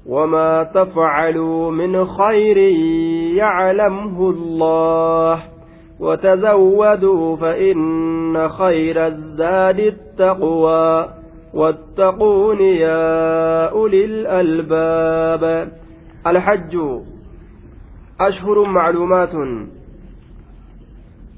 وما 0.07 0.63
تفعلوا 0.63 1.71
من 1.71 2.05
خير 2.05 2.57
يعلمه 3.37 4.29
الله 4.29 5.43
وتزودوا 5.99 7.35
فإن 7.35 8.49
خير 8.49 9.07
الزاد 9.07 9.79
التقوى 9.79 11.07
واتقون 11.53 12.61
يا 12.61 13.65
أولي 13.69 14.05
الألباب 14.05 15.71
الحج 16.27 16.77
أشهر 18.21 18.63
معلومات 18.63 19.29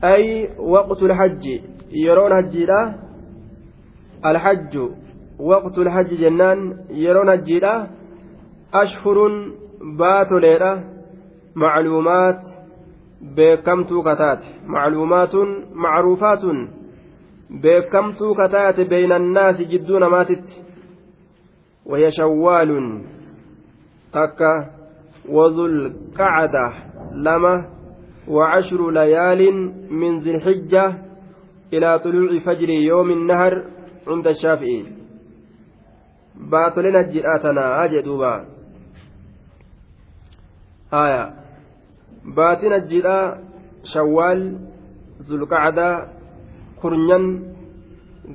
أي 0.04 0.50
وقت 0.60 1.04
الحج 1.04 1.60
يرون 1.92 2.32
هجيرة 2.32 2.96
الحج 4.26 4.78
وقت 5.40 5.78
الحج 5.78 6.14
جنان 6.22 6.78
يرون 6.90 7.30
هجيرة 7.30 7.88
أشهر 8.74 9.18
بات 9.82 10.32
ليلة 10.32 10.84
معلومات 11.56 12.42
beekamtuu 13.36 14.04
kataate 14.04 14.48
macluumaatun 14.74 15.50
macruufaatun 15.84 16.60
beekamtuu 17.62 18.36
kataate 18.36 18.86
beyna 18.86 19.16
annaasi 19.16 19.66
jidduu 19.66 20.00
namaatitti 20.00 20.70
وهي 21.90 22.12
شوال. 22.12 23.02
تكا 24.14 24.54
وذو 25.30 25.66
القعدة 25.66 26.74
لما 27.14 27.66
وعشر 28.28 28.92
ليال 28.92 29.42
من 29.92 30.20
ذي 30.20 30.36
الحجة 30.36 30.94
إلى 31.74 32.00
طلوع 32.00 32.40
فجر 32.40 32.70
يوم 32.70 33.10
النهر 33.12 33.66
عند 34.08 34.28
الشافعي. 34.28 34.86
باتلنا 36.52 37.00
الجراتنا 37.00 37.84
أجدوبا 37.84 38.46
haya 40.92 41.24
baatina 42.38 42.80
jidhaa 42.92 43.38
shawaal 43.94 44.42
zulqacdaa 45.28 45.96
kurnyan 46.82 47.26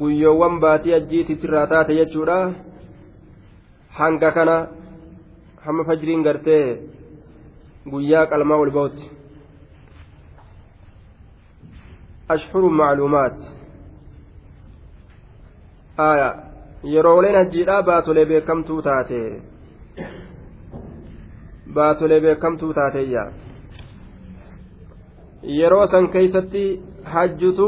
guyyoowwan 0.00 0.60
baatii 0.64 0.94
ajjii 0.98 1.24
titirraa 1.24 1.66
taate 1.72 1.96
jechuudha. 2.00 2.38
Hanga 3.98 4.30
kana 4.36 4.56
hamma 5.64 5.84
fajriin 5.88 6.22
gartee 6.26 6.64
guyyaa 7.92 8.26
qalmaa 8.32 8.60
ol 8.62 8.70
ba'utti. 8.76 9.10
Ashhuru 12.34 12.70
macluumaat. 12.80 13.38
Aya 16.08 16.28
yerooleen 16.94 17.36
hajjiidha 17.40 17.82
baatolee 17.88 18.26
beekamtuu 18.30 18.80
taate. 18.88 19.20
Baatolee 21.74 22.20
beekamtuu 22.24 22.72
taateeyya 22.78 23.24
yeroo 25.58 25.86
san 25.86 26.08
keeysatti 26.14 26.64
hajjutu 27.14 27.66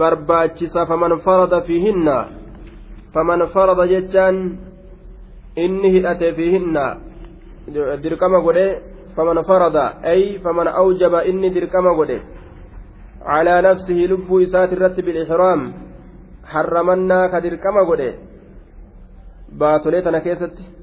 barbaachisa 0.00 0.86
faman 0.86 1.18
farada 1.26 1.60
fiihinna 1.68 2.16
faman 3.14 3.46
farada 3.54 3.86
jechaan 3.92 4.38
inni 5.64 5.90
hidhate 5.96 6.32
fiihinna 6.38 6.84
dirqama 8.02 8.40
godhe 8.46 8.66
faman 9.16 9.44
farada 9.50 9.84
ay 10.12 10.22
faman 10.44 10.68
awjaba 10.82 11.24
inni 11.30 11.50
dirqama 11.56 11.94
godhe 11.98 12.18
calaa 13.28 13.60
nafsihi 13.68 14.08
lubbuu 14.12 14.40
isaati 14.46 14.74
irratti 14.76 15.06
bilixraam 15.06 15.62
harramannaa 16.52 17.28
ka 17.32 17.40
dirqama 17.46 17.84
godhe 17.90 18.10
baatolee 19.60 20.02
tana 20.06 20.20
keessatti 20.26 20.77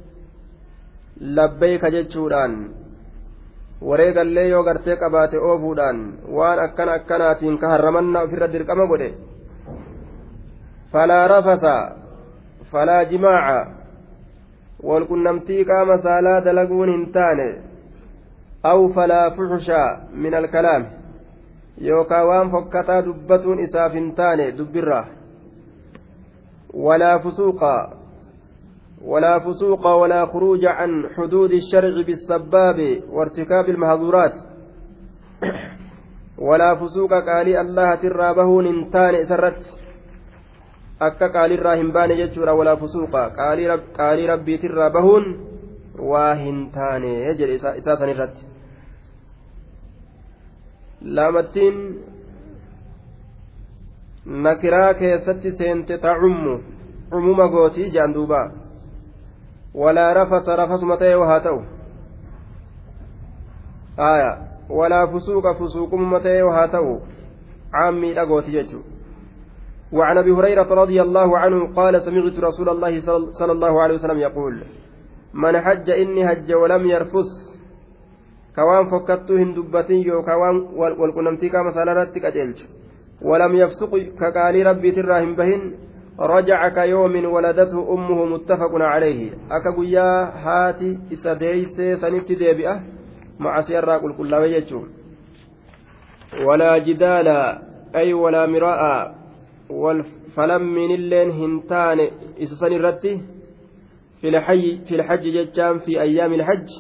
labbeeyka 1.21 1.91
jechuudhaan 1.91 2.55
wareegallee 3.81 4.47
yoo 4.49 4.63
gartee 4.63 4.95
qabaate 4.95 5.37
oofuudhaan 5.37 6.01
waan 6.37 6.59
akkana 6.59 6.93
akkanaatiin 6.93 7.57
ka 7.57 7.69
harramannaa 7.69 8.23
ofirra 8.23 8.51
dirqama 8.53 8.87
godhe 8.87 9.13
falaa 10.91 11.27
rafasa 11.27 11.75
falaa 12.71 13.05
jimaaca 13.05 13.71
walqunnamtii 14.83 15.65
qaama 15.71 15.97
saalaa 15.97 16.41
dalaguun 16.45 16.91
hin 16.91 17.11
taane 17.17 17.47
aw 18.71 18.87
falaa 18.99 19.31
fuxusha 19.31 19.81
min 20.11 20.33
alkalaami 20.33 20.87
yookaa 21.89 22.23
waan 22.25 22.51
fokkataa 22.51 23.01
dubbatuun 23.05 23.59
isaaf 23.59 23.93
hin 23.93 24.15
taane 24.15 24.51
dubbirraa 24.57 25.05
walaa 26.87 27.19
fusuuqa 27.19 27.94
ولا 29.01 29.39
فسوق 29.39 29.87
ولا 29.87 30.25
خروج 30.25 30.65
عن 30.65 31.09
حدود 31.17 31.51
الشرع 31.51 32.01
بالسباب 32.01 33.01
وارتكاب 33.09 33.69
المحظورات 33.69 34.33
ولا 36.37 36.75
فسوق 36.75 37.13
قالي 37.13 37.61
الله 37.61 37.95
ترابه 37.95 38.61
ننتان 38.61 39.25
سرت 39.25 39.85
qaalirraa 40.99 41.75
hin 41.75 41.91
baane 41.91 42.15
jechuudha 42.15 42.53
walaa 42.55 42.77
fusuuqa 42.81 43.29
qaalii 43.97 44.27
rabbiitirraa 44.27 44.89
bahuun 44.89 45.25
waa 46.11 46.33
hin 46.41 46.71
taane 46.71 47.11
jedhe 47.39 47.55
isaa 47.55 47.97
san 47.99 48.09
irratti 48.09 48.45
lamattiin 51.17 51.81
nakiraa 54.25 54.93
keessatti 54.93 55.51
seente 55.51 55.97
tacummu 55.97 56.59
cumuma 57.09 57.47
gootii 57.47 57.89
jaan 57.97 58.13
duubaa 58.13 58.45
ولا 59.75 60.05
رفث 60.23 60.49
رفث 60.49 60.81
متى 60.83 61.15
وهاتو. 61.15 61.57
آية. 63.99 64.31
ولا 64.69 65.01
فسوق 65.11 65.45
فسوق 65.59 65.93
متى 65.93 66.41
وهاتو. 66.41 66.99
عامي 67.73 68.13
لقوت 68.13 68.47
يجو 68.47 68.81
وعن 69.91 70.17
أبي 70.17 70.31
هريرة 70.31 70.69
رضي 70.81 71.01
الله 71.01 71.37
عنه 71.37 71.59
قال 71.75 72.01
سمعت 72.01 72.39
رسول 72.39 72.69
الله 72.69 72.93
صلى 73.39 73.51
الله 73.51 73.73
عليه 73.81 73.95
وسلم 73.95 74.19
يقول 74.19 74.63
من 75.33 75.61
حج 75.61 75.87
إني 75.89 76.31
هج 76.31 76.53
ولم 76.53 76.83
يرفث. 76.93 77.29
كوان 78.55 78.85
فكتو 78.91 79.35
هندبتين 79.35 80.01
يو 80.07 80.23
كوان 80.23 80.55
والقنمتي 80.99 81.49
كما 81.49 81.71
سالرتك 81.71 82.25
ولم 83.21 83.53
يفسق 83.55 83.91
كقال 84.19 84.55
ربي 84.65 84.91
تراهم 84.91 85.35
بهن. 85.35 85.61
rajaca 86.17 86.71
ka 86.75 86.85
yoomin 86.85 87.25
waladatu 87.25 87.81
ummuhu 87.81 88.25
muttafaqun 88.25 88.81
calayhi 88.81 89.33
akka 89.49 89.71
guyyaa 89.71 90.31
haati 90.43 90.99
isa 91.11 91.35
deeysee 91.35 91.97
sanitti 91.97 92.39
deebi'a 92.39 92.79
macasiyarraa 93.39 93.99
qulqullaawe 93.99 94.49
jechuu 94.49 94.85
walaa 96.47 96.79
jidaala 96.79 97.37
ay 97.93 98.13
walaa 98.13 98.47
miraa'a 98.47 98.93
falammiinilleen 100.35 101.31
hin 101.31 101.61
taane 101.67 102.11
isa 102.37 102.55
san 102.55 102.73
irratti 102.73 103.11
fi 104.21 104.31
lxajji 104.31 105.31
jechaan 105.37 105.79
fi 105.85 105.99
ayyaami 106.05 106.37
lxajj 106.41 106.71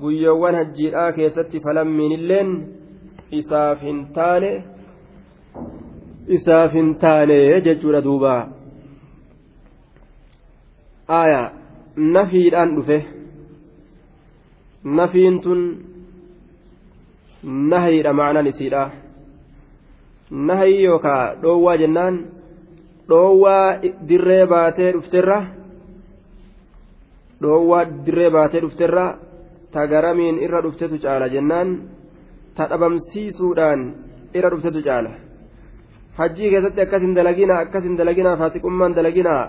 guyyoowwan 0.00 0.54
hajjiidhaa 0.60 1.12
keessatti 1.12 1.60
falammiinilleen 1.66 2.52
isaaf 3.40 3.82
hin 3.88 4.06
taane 4.18 4.52
isaaf 6.38 6.72
hin 6.80 6.94
taane 7.04 7.38
jechuudha 7.68 8.04
duubaa 8.08 8.57
aya 11.08 11.42
nafiidhaan 11.96 12.74
dhufe 12.76 12.98
nafiin 14.84 15.40
tun 15.40 15.60
nahayiidha 17.42 18.12
macnaan 18.12 18.46
isiidha 18.52 18.82
nahayii 20.30 20.84
yookaa 20.84 21.34
dhoowwaa 21.42 21.76
jennaan 21.82 22.14
dhoowwaa 23.08 23.78
dirree 24.08 24.46
baatee 24.46 24.92
dhufterra 24.96 25.38
dhoowwaa 27.42 27.84
dirree 28.06 28.30
baatee 28.30 28.60
dhufterra 28.64 29.06
ta 29.72 29.86
garamiin 29.92 30.42
irra 30.44 30.60
dhuftetu 30.66 30.98
caala 31.04 31.28
jennaan 31.34 31.68
ta 32.56 32.68
dhabamsiisuudhaan 32.70 33.80
irra 34.36 34.50
dhuftetu 34.52 34.82
caala 34.88 35.10
hajjii 36.18 36.50
keessatti 36.52 36.80
akkas 36.84 37.02
hin 37.06 37.14
dalaginaa 37.18 37.58
akkas 37.64 37.84
hin 37.88 37.96
dalaginaa 38.00 38.36
faasiqummaan 38.40 38.96
dalaginaa 38.98 39.44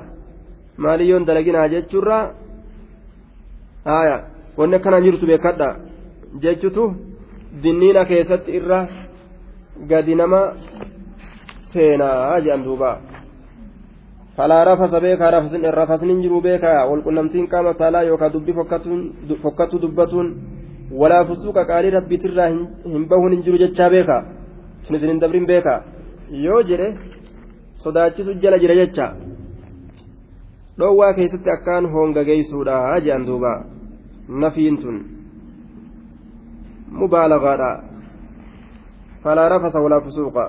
maaliyyoon 0.83 1.25
dalaginaa 1.27 1.67
jechuurra 1.73 2.17
haaya 3.85 4.17
wanni 4.57 4.75
akkanaan 4.75 5.03
jirtu 5.03 5.25
beekadha. 5.31 5.69
Jechutu 6.43 6.83
dinniina 7.63 8.05
keessatti 8.05 8.51
irra 8.59 8.79
gadi 9.89 10.15
nama 10.15 10.41
seenaa 11.71 12.39
jedhan 12.45 12.63
duuba. 12.63 12.91
Falaa 14.35 14.63
rafasa 14.69 14.99
beekaa 15.05 15.31
rafasni 15.79 16.13
hin 16.13 16.21
jiru 16.23 16.41
beekaa. 16.41 16.87
Walqunnamtiin 16.89 17.47
qaama 17.53 17.73
saalaa 17.73 18.03
yookaan 18.09 18.33
dubbii 18.33 18.55
fokkatu 19.43 19.81
dubbatuun 19.81 20.27
walaa 21.01 21.25
fusuuqa 21.25 21.65
qaalii 21.71 21.95
rabbiitirraa 21.97 22.49
hin 22.49 23.07
bahuun 23.09 23.33
hin 23.33 23.43
jiru 23.47 23.57
jechaa 23.63 23.89
beekaa. 23.95 24.21
Sun 24.83 24.95
isin 24.95 25.09
hin 25.09 25.21
dabrin 25.21 25.45
beekaa. 25.51 25.79
Yoo 26.45 26.61
jedhe 26.69 26.87
sodaachisu 27.83 28.33
jala 28.43 28.59
jira 28.63 28.75
jecha 28.75 29.05
dhoowwaa 30.79 31.13
keessatti 31.13 31.51
akkaan 31.55 31.91
hongageessuudha 31.93 32.79
jedhan 33.05 33.27
duuba 33.27 33.53
nafiin 34.43 34.77
tun 34.81 34.97
mubaalagaadha 37.01 37.69
falaa 39.23 39.49
rafasa 39.55 39.85
walaa 39.85 40.01
fusuuqa 40.07 40.45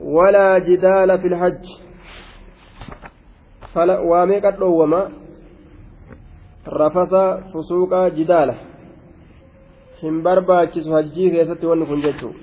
ولا 0.00 0.58
جدال 0.58 1.18
في 1.18 1.26
الحج 1.28 1.64
فلا 3.74 3.98
واميق 4.00 4.46
الدوما 4.46 5.10
رفس 6.68 7.14
فسوق 7.52 8.08
جدالة 8.08 8.56
hin 9.96 10.22
barbaachisu 10.22 10.92
hajjii 10.92 11.30
keessatti 11.30 11.66
wanni 11.66 11.86
kun 11.86 12.02
jechuu 12.04 12.34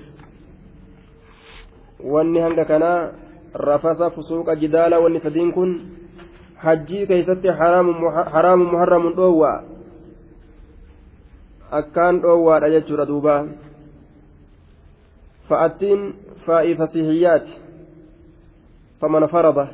wanni 2.12 2.40
hanga 2.40 2.64
kanaa 2.64 3.12
rafasa 3.54 4.10
fusuuqa 4.10 4.56
jidaala 4.56 4.98
wanni 4.98 5.20
sadiin 5.20 5.52
kun 5.52 5.80
hajjii 6.56 7.06
keessatti 7.06 7.48
haraamu 7.48 8.64
muharramun 8.64 9.16
dhoowwaa 9.16 9.62
akkaan 11.70 12.20
dhoowwaadha 12.22 12.70
jechuudha 12.70 13.06
duuba 13.06 13.46
fa'attiin 15.48 16.24
فاء 16.46 16.74
فصيحيات 16.74 17.46
فمن 19.00 19.26
فرض 19.26 19.68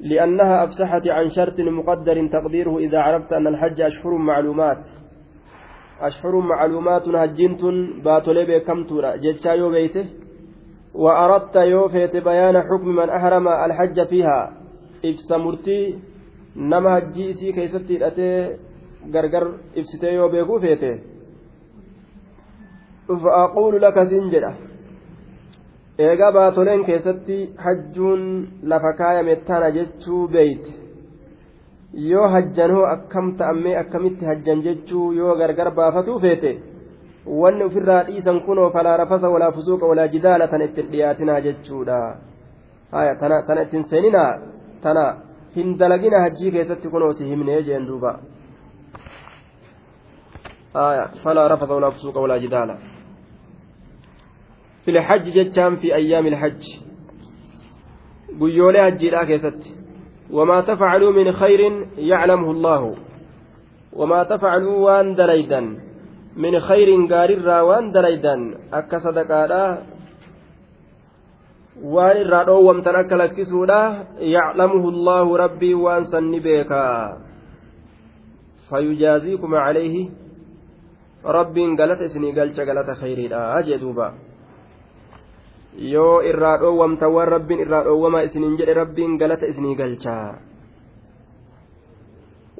لأنها 0.00 0.64
أفسحت 0.64 1.08
عن 1.08 1.30
شرط 1.30 1.60
مقدر 1.60 2.26
تقديره 2.26 2.78
إذا 2.78 2.98
عرفت 2.98 3.32
أن 3.32 3.46
الحج 3.46 3.80
أشهر 3.80 4.14
معلومات 4.14 4.84
أشهر 6.00 6.36
معلومات 6.36 7.08
هجنت 7.08 7.62
باتولي 8.04 8.44
بكمتورا 8.44 9.16
جتشا 9.16 9.48
يو 9.48 9.70
بيته 9.70 10.06
وأردت 10.95 11.55
يو 11.55 11.87
فيت 11.89 12.17
بيان 12.17 12.61
حكم 12.61 12.87
من 12.87 13.09
أحرم 13.09 13.47
الحج 13.47 14.07
فيها 14.07 14.53
إفس 15.05 15.31
مرتي 15.31 15.99
نما 16.55 16.97
هجي 16.97 17.31
إسي 17.31 17.51
كيستي 17.51 18.07
أتي 18.07 18.29
غرغر 19.13 19.45
إفستي 19.77 20.07
يو 20.13 20.29
بيكو 20.29 20.59
فيته 20.59 20.99
فأقول 23.07 23.81
لك 23.81 23.99
زنجرة 23.99 24.53
eegaa 26.03 26.31
baatoleen 26.35 26.81
keessatti 26.87 27.35
hajjuun 27.65 28.23
lafa 28.71 28.89
kaayame 28.99 29.35
tana 29.47 29.69
jechuu 29.75 30.27
beeyte 30.33 30.71
yoo 32.09 32.25
hajjan 32.33 32.71
hoo 32.75 32.85
akkam 32.95 33.29
ta'ammee 33.39 33.75
akkamitti 33.81 34.27
hajjan 34.29 34.63
jechuu 34.65 35.05
yoo 35.19 35.35
gargar 35.41 35.69
baafatuu 35.77 36.17
feete 36.25 36.51
wanni 37.26 37.64
ofirraa 37.64 38.02
dhiisan 38.04 38.40
kunoo 38.40 38.70
falaa 38.70 38.96
rafasa 38.96 39.28
walaa 39.28 39.52
fusuuqa 39.52 39.86
walaa 39.86 40.08
jidaala 40.08 40.48
tana 40.48 40.64
ittiin 40.64 40.90
dhiyaatinaa 40.92 41.40
jechuudha 41.40 42.16
haya 42.92 43.14
tana 43.14 43.42
tana 43.42 43.62
ittiin 43.62 43.84
seeninaa 43.84 44.38
tana 44.82 45.16
hin 45.56 45.78
dalagina 45.78 46.20
hajjii 46.20 46.50
keessatti 46.50 46.88
kunoo 46.88 47.12
si 47.12 47.24
himnee 47.24 47.62
jeen 47.62 47.86
duuba 47.86 48.18
haya 50.74 51.08
falaa 51.24 51.48
rafasa 51.48 51.74
walaa 51.74 51.90
fusuuqa 51.90 52.20
walaa 52.20 52.38
jidaala 52.38 52.78
في 54.84 54.90
الحج 54.90 55.22
جتشان 55.22 55.76
في 55.76 55.94
أيام 55.94 56.26
الحج 56.26 56.62
قيولي 58.40 58.88
هجيلا 58.88 59.24
كيست 59.24 59.62
وما 60.32 60.60
تفعلوا 60.60 61.12
من 61.12 61.32
خير 61.32 61.86
يعلمه 61.98 62.50
الله 62.50 62.96
وما 63.92 64.22
تفعلوا 64.22 64.76
وان 64.78 65.14
دليدا 65.14 65.89
من 66.36 66.60
خير 66.60 66.88
قاررا 67.10 67.60
وان 67.60 67.90
دليدا 67.92 68.36
أكا 68.72 68.98
dhoowwamtan 71.80 72.96
akka 72.96 73.16
lakkisuudha 73.16 73.80
yaclamuhu 74.20 74.92
allaahu 74.92 75.36
rabbii 75.40 75.74
waan 75.74 76.12
sanni 76.12 76.40
beekaa 76.44 77.16
fayujaaziikum 78.68 79.50
calayhi 79.56 80.12
rabbiin 81.24 81.76
galata 81.80 82.04
isinii 82.04 82.36
galcha 82.36 82.68
galata 82.68 82.94
khayriidha 83.00 83.62
jee 83.64 83.80
duuba 83.80 84.12
yoo 85.78 86.22
irraa 86.22 86.58
dhoowwamtan 86.58 87.12
waan 87.12 87.28
rabbiin 87.28 87.60
irraa 87.64 87.84
dhoowwamaa 87.84 88.26
isiniin 88.28 88.56
jedhe 88.60 88.74
rabbiin 88.74 89.18
galata 89.18 89.46
isinii 89.46 89.76
galchaa 89.76 90.38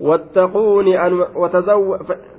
wattaquuni 0.09 0.97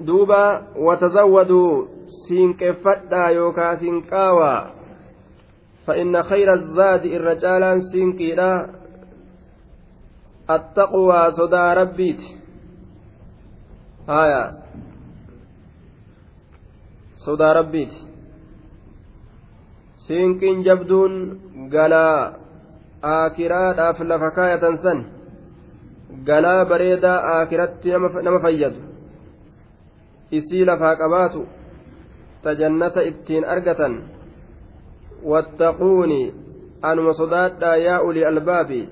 duuba 0.05 0.41
watazawwaduu 0.87 1.87
siinqeeffadhaa 2.27 3.29
yookaa 3.39 3.75
siinqaawaa 3.81 4.81
فإن 5.87 6.23
خير 6.23 6.53
الزاد 6.53 7.05
الرجال 7.05 7.81
سينكيرا 7.91 8.69
التقوى 10.49 11.31
صدى 11.31 11.73
ربيت 11.81 12.21
هايا 14.09 14.61
صدى 17.15 17.43
ربيت 17.43 17.93
jabduun 20.65 21.13
galaa 21.73 22.33
aakiraadhaaf 23.03 23.99
lafa 24.11 24.29
kaayatan 24.37 24.77
san 24.83 24.99
galaa 26.25 26.65
bareedaa 26.65 27.19
aakiratti 27.33 27.91
nama 28.23 28.39
fayyadu 28.39 28.79
isii 30.31 30.65
lafaa 30.65 30.95
qabaatu 30.95 31.47
tajannata 32.41 33.01
ittiin 33.11 33.45
argatan 33.45 34.03
wattaquuni 35.23 36.33
anuma 36.81 37.13
sodaadhaa 37.13 37.75
yaa 37.75 38.01
ulii 38.01 38.25
albaabi 38.25 38.89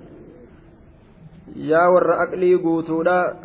yaa 1.55 1.89
warra 1.93 2.19
aqlii 2.23 2.57
guutuudha 2.57 3.35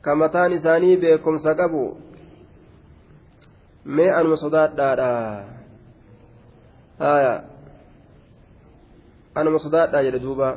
ka 0.00 0.14
mataan 0.14 0.52
isaanii 0.52 0.96
beekumsa 0.96 1.54
qabu 1.54 1.84
mee 3.84 4.10
anuma 4.10 4.36
sodaadhaadha 4.36 5.10
haya 6.98 7.34
anuma 9.34 9.58
sodaadhaa 9.58 10.02
jedhe 10.08 10.22
duuba 10.22 10.48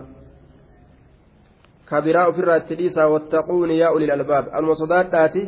kabiraa 1.90 2.28
ofirraa 2.32 2.58
itti 2.62 2.76
dhiisaa 2.80 3.08
wattaquuni 3.14 3.80
yaa 3.80 3.92
ulil 3.92 4.12
albaab 4.12 4.46
anuma 4.58 4.76
sodaadhaati 4.82 5.44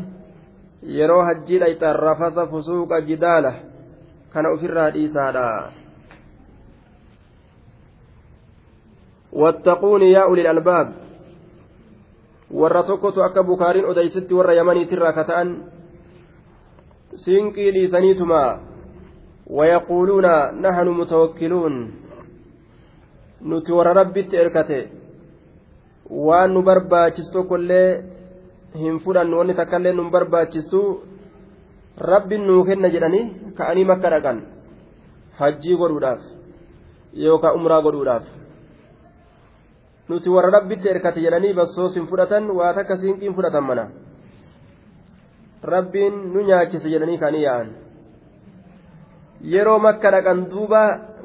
yeroo 0.97 1.23
hajjii 1.27 1.59
dhayxan 1.63 1.95
rafasa 2.05 2.47
fusuuqa 2.47 3.01
jidaala 3.09 3.51
kana 4.33 4.49
ofirraa 4.55 4.89
dhiisaadha 4.95 5.45
wattaquuni 9.43 10.11
yaa 10.13 10.25
ulil 10.27 10.47
albaab 10.47 10.87
warra 12.61 12.83
tokkotu 12.83 13.23
akka 13.23 13.43
bukaariin 13.43 13.85
odeysitti 13.85 14.33
warra 14.33 14.53
yamaniitirraa 14.59 15.13
ka 15.13 15.23
ta'an 15.23 15.55
siinqii 17.23 17.71
dhiisaniituma 17.73 18.41
ويقولون 19.51 20.25
نحن 20.61 20.87
متوكلون 20.89 21.75
nuti 23.41 23.71
warra 23.73 23.93
rabbitti 23.93 24.35
erkate 24.37 24.79
waan 26.11 26.53
nu 26.53 26.61
barbaachistu 26.61 27.33
tokkollee 27.33 28.03
hin 28.75 28.99
fudhannu 28.99 29.37
wanni 29.39 29.55
takka 29.55 29.79
illee 29.79 29.93
nu 29.93 30.09
barbaachistu 30.11 30.81
rabbiin 32.11 32.47
nuu 32.47 32.63
kenna 32.65 32.89
jedhanii 32.89 33.53
ka'anii 33.57 33.85
makka 33.91 34.09
dhaqan. 34.13 34.41
Hajjii 35.39 35.77
godhuudhaaf 35.81 36.21
yookaan 37.13 37.55
umraa 37.55 37.81
godhuudhaaf. 37.81 38.25
Nuti 40.09 40.29
warra 40.29 40.51
rabbitti 40.57 40.89
erkate 40.89 41.23
jedhanii 41.25 41.53
bassoos 41.53 41.95
hin 41.95 42.07
fudhatan 42.07 42.51
waa 42.51 42.73
takka 42.73 42.97
siinqiin 42.97 43.35
fudhatan 43.35 43.63
mana. 43.63 43.87
Rabbiin 45.63 46.33
nu 46.33 46.43
nyaachise 46.49 46.89
jedhanii 46.89 47.17
ka'anii 47.23 47.45
yaa'an. 47.47 47.71
yeroo 49.43 49.79
makka 49.79 50.11
dhaqan 50.13 50.49
duuba 50.49 50.81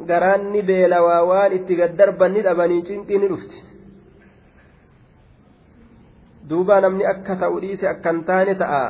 garaan 0.09 0.53
ni 0.53 0.63
beelawaa 0.63 1.23
waan 1.31 1.53
itti 1.53 1.77
gaddarban 1.77 2.33
ni 2.33 2.43
dhabanii 2.47 2.83
cinqii 2.89 3.19
ni 3.21 3.29
dhufti 3.29 3.66
duuba 6.49 6.81
namni 6.81 7.05
akka 7.13 7.37
ta'u 7.43 7.61
dhiise 7.61 7.87
akkan 7.95 8.25
taane 8.29 8.55
ta'a 8.63 8.83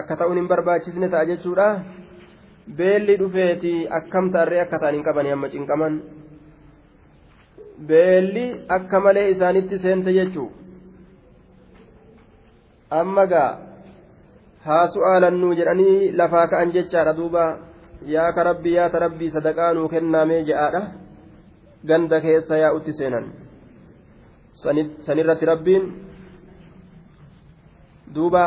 akka 0.00 0.16
ta'uun 0.16 0.40
hin 0.40 0.48
barbaachisne 0.52 1.08
ta'a 1.12 1.28
jechuudha 1.30 1.68
beelli 2.78 3.18
dhufeeti 3.20 3.74
akkam 3.98 4.32
ta'arree 4.32 4.60
akka 4.64 4.78
ta'an 4.78 4.94
hin 4.94 5.04
qabanii 5.08 5.34
amma 5.36 5.52
cinqaman 5.54 6.00
beelli 7.88 8.46
akka 8.76 9.00
malee 9.00 9.30
isaanitti 9.34 9.78
seente 9.84 10.10
jechuu 10.18 10.48
amma 13.00 13.26
gaa 13.32 13.50
haa 14.66 14.86
su'aalannuu 14.94 15.52
jedhanii 15.60 16.12
lafaa 16.20 16.46
ka'an 16.52 16.72
jechaadha 16.76 17.16
duuba 17.20 17.44
yaa 18.14 18.32
ka 18.32 18.44
rabbii 18.50 18.74
yaa 18.78 18.90
ta 18.94 19.04
rabbii 19.04 19.30
sadaqaa 19.36 19.72
kennaamee 19.94 20.42
je'aadha 20.48 20.82
ganda 21.88 22.20
keessa 22.24 22.62
yaa'utti 22.62 22.92
seenan 22.98 23.26
sanirratti 25.06 25.50
rabbiin 25.52 25.84
duuba 28.14 28.44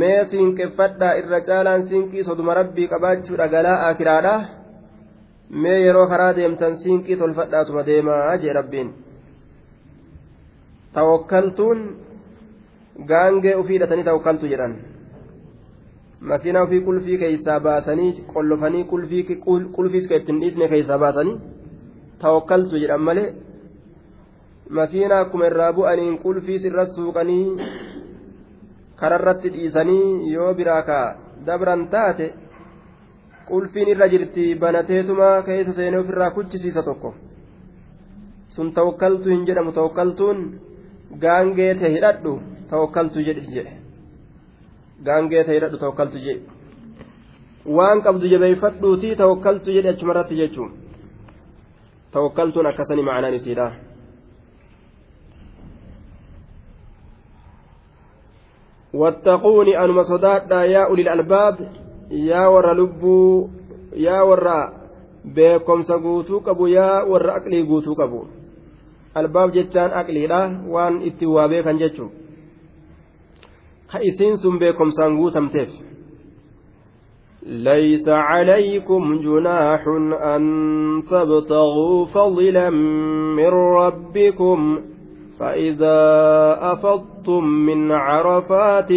mee 0.00 0.24
siinqeffadhaa 0.30 1.14
irra 1.20 1.40
caalaan 1.48 1.82
siinqii 1.88 2.24
soduma 2.28 2.54
rabbii 2.60 2.88
qabaachuudha 2.92 3.46
galaa 3.54 3.78
akiraadha 3.90 4.34
mee 5.62 5.78
yeroo 5.84 6.06
karaa 6.12 6.32
deemtan 6.36 6.76
siinqii 6.82 7.16
tolfadhaatuma 7.22 7.86
deemaa 7.88 8.36
jee 8.42 8.52
rabbiin 8.58 8.90
tawakkaltuun 10.94 11.80
gaangee 13.10 13.54
ufii 13.60 13.74
hidhatanii 13.76 14.04
tawakkaltu 14.10 14.46
jedhan 14.52 14.74
makiinaa 16.32 16.62
ofii 16.66 16.80
qulfii 16.88 17.18
keeysaa 17.22 17.60
baasanii 17.66 18.10
qollofanii 18.32 18.84
qulfiis 19.76 20.08
ka 20.08 20.16
ittiin 20.20 20.40
dhiisne 20.40 20.68
keeysaa 20.72 20.98
baasanii 21.04 21.36
tawakkaltu 22.24 22.82
jedhan 22.82 23.06
malee 23.08 23.28
makiinaa 24.78 25.20
akkuma 25.26 25.46
irraa 25.50 25.72
bu'aniin 25.78 26.18
qulfiis 26.24 26.64
irra 26.70 26.86
suuqanii 26.96 27.46
kararratti 29.00 29.48
dhiisanii 29.54 30.32
yoo 30.34 30.52
biraa 30.60 30.82
ka 30.88 30.98
dabran 31.46 31.82
taate 31.94 32.26
qulfiin 33.50 33.88
irra 33.94 34.08
jirti 34.12 34.44
banateetuma 34.62 35.28
keessa 35.48 35.72
seenee 35.78 36.00
ofirraa 36.04 36.30
kuchisiisa 36.36 36.82
tokko 36.88 37.10
sun 38.54 38.72
tawakkaltu 38.78 39.26
hin 39.34 39.46
jedhamu 39.48 39.72
tawakkaltuun 39.78 40.38
gaangee 41.24 41.72
ta'e 41.80 41.90
hidhadhu 41.96 42.32
tawakkaltu 42.72 43.26
jedhe 43.28 43.72
gaangee 45.08 45.44
ta'e 45.44 45.54
hidhadhu 45.58 45.78
tawakkaltu 45.84 46.18
jedhe 46.26 46.42
waan 47.78 48.02
qabdu 48.06 48.32
jabeeffadhuutii 48.34 49.14
tawakkaltu 49.22 49.76
jedhe 49.76 49.88
achumarratti 49.94 50.34
jechuun 50.42 50.70
tawakkaltuun 52.14 52.66
akkasanii 52.70 53.06
ma'anaan 53.08 53.34
isiidha. 53.38 53.66
Anuma 58.92 60.04
sodaadha 60.04 60.66
yaa 60.66 60.88
ulil 60.88 61.08
albaab 61.08 61.56
yaa 62.10 62.50
warra 62.50 62.74
lubbuu 62.74 63.50
yaa 63.94 64.24
warra 64.24 64.72
beekomsa 65.24 65.98
guutuu 65.98 66.40
qabu 66.40 66.68
yaa 66.68 67.04
warra 67.04 67.34
aqlii 67.34 67.62
guutuu 67.62 67.94
qabu 67.94 68.26
albaab 69.14 69.52
jechaan 69.52 69.92
aqliidha 69.92 70.40
waan 70.68 71.02
itti 71.02 71.26
waa 71.26 71.48
beekan 71.48 71.78
jechuun 71.78 72.10
ka 73.92 73.98
isiin 74.02 74.36
sun 74.36 74.58
beekomsaan 74.58 75.16
guutamteef 75.16 75.70
ليس 77.40 78.08
عليكم 78.08 79.02
جناح 79.24 79.82
أن 80.34 80.42
تبتغوا 81.10 82.04
فضلا 82.06 82.70
من 83.36 83.48
ربكم 83.80 84.80
فإذا 85.40 86.00
أفضتم 86.72 87.44
من 87.44 87.92
عرفات 87.92 88.92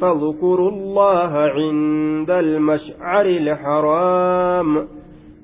فاذكروا 0.00 0.70
الله 0.70 1.32
عند 1.36 2.30
المشعر 2.30 3.26
الحرام 3.26 4.88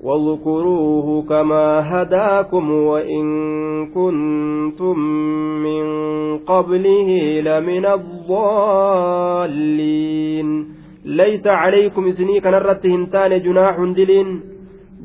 واذكروه 0.03 1.23
كما 1.29 2.01
هداكم 2.01 2.71
وإن 2.71 3.25
كنتم 3.87 4.99
من 5.63 5.85
قبله 6.37 7.41
لمن 7.41 7.85
الضالين. 7.85 9.67
ليس 11.05 11.47
عليكم 11.47 12.11
سنيك 12.11 12.47
نرت 12.47 12.85
هنتان 12.85 13.41
جناح 13.41 13.79
دلين 13.97 14.41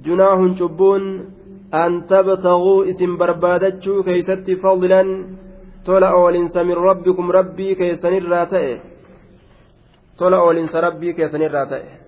جناح 0.04 0.58
شبون 0.58 1.31
أن 1.74 2.06
تبتغوا 2.06 2.90
اسم 2.90 3.16
بربادتشو 3.16 4.02
كيست 4.02 4.50
فضلا 4.62 5.02
tola 5.84 6.14
oolinsa 6.14 6.62
min 6.64 6.78
rabbikum 6.78 7.30
rabbii 7.30 7.74
keessanirraa 7.74 8.46
ta'e 8.46 8.74
tola 10.18 10.38
oolinsa 10.46 10.80
rabbii 10.80 11.14
keessanirraa 11.14 11.66
ta'e 11.66 12.02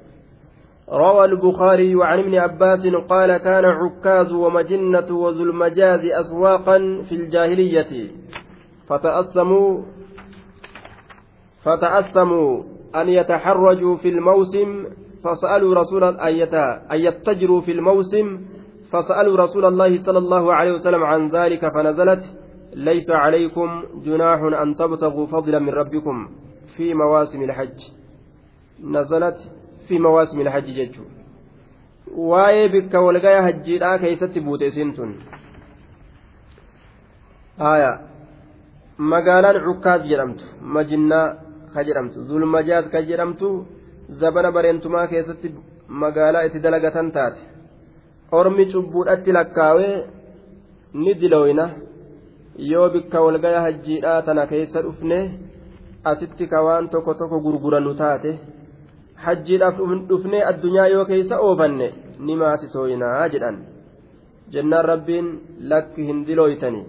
روى 0.84 1.24
البخاري 1.24 1.96
عن 1.96 2.18
ابن 2.18 2.34
عباس 2.34 2.86
قال 3.08 3.36
كان 3.36 3.64
عكاز 3.64 4.32
ومجنة 4.32 5.08
وذو 5.10 5.42
المجاز 5.42 6.04
أسواقا 6.04 6.78
في 7.08 7.14
الجاهلية. 7.14 7.92
فتأسموا 8.88 9.82
فتأسموا 11.64 12.62
أن 12.94 13.08
يتحرجوا 13.08 13.96
في 13.96 14.08
الموسم 14.08 14.84
فسألوا 15.24 15.74
رسول 15.74 16.04
أن 16.20 16.98
يتجروا 17.00 17.60
في 17.60 17.72
الموسم 17.72 18.40
فسألوا 18.94 19.36
رسول 19.44 19.64
الله 19.64 20.02
صلى 20.06 20.18
الله 20.18 20.54
عليه 20.54 20.72
وسلم 20.72 21.02
عن 21.04 21.30
ذلك 21.30 21.62
فنزلت 21.74 22.24
ليس 22.74 23.10
عليكم 23.10 23.68
جناح 24.06 24.40
أن 24.62 24.76
تبتغوا 24.76 25.26
فضلا 25.26 25.58
من 25.58 25.68
ربكم 25.68 26.28
في 26.76 26.94
مواسم 26.94 27.42
الحج 27.42 27.78
نزلت 28.84 29.38
في 29.88 29.98
مواسم 29.98 30.40
الحج 30.40 30.66
جج 30.78 30.96
bikka 32.72 33.00
walgaya 33.00 33.42
hajjiidhaa 33.42 33.98
keeysatti 34.02 34.40
buute 34.46 34.66
isin 34.70 34.90
tun 34.96 35.10
haya 37.58 37.90
magaalaan 39.12 39.58
cukkaas 39.66 40.02
jedhamtu 40.10 40.44
majinnaa 40.76 41.26
ka 41.74 41.84
jedhamtu 41.88 42.26
zulmajaas 42.28 42.86
ka 42.92 43.02
jedhamtu 43.08 43.48
zabana 44.20 44.52
bareentumaa 44.56 45.06
keessatti 45.12 45.54
magaalaa 46.02 46.44
itti 46.48 46.64
dalagatan 46.66 47.08
taate 47.16 47.53
ormi 48.32 48.66
cubbuudhatti 48.72 49.32
lakkaawee 49.32 49.94
ni 50.94 51.14
dilooyna 51.20 51.70
yoo 52.70 52.88
bikka 52.94 53.20
walgaya 53.20 53.60
hajjiidhaa 53.66 54.22
tana 54.22 54.46
keessa 54.46 54.82
dhufne 54.82 55.18
asitti 56.04 56.46
ka 56.46 56.62
waan 56.66 56.88
tokko 56.88 57.14
tokko 57.20 57.40
gurgurannu 57.44 57.94
taate 58.00 58.32
hajjiidhaaf 59.24 59.76
dhufne 60.08 60.42
addunyaa 60.50 60.86
yoo 60.94 61.04
keessa 61.10 61.40
oofanne 61.46 61.86
ni 62.26 62.36
maasitooyinaa 62.42 63.28
jedhan 63.34 63.56
jennaan 64.52 64.84
rabbiin 64.92 65.28
lakki 65.72 66.06
hin 66.08 66.26
dilooytanii 66.26 66.84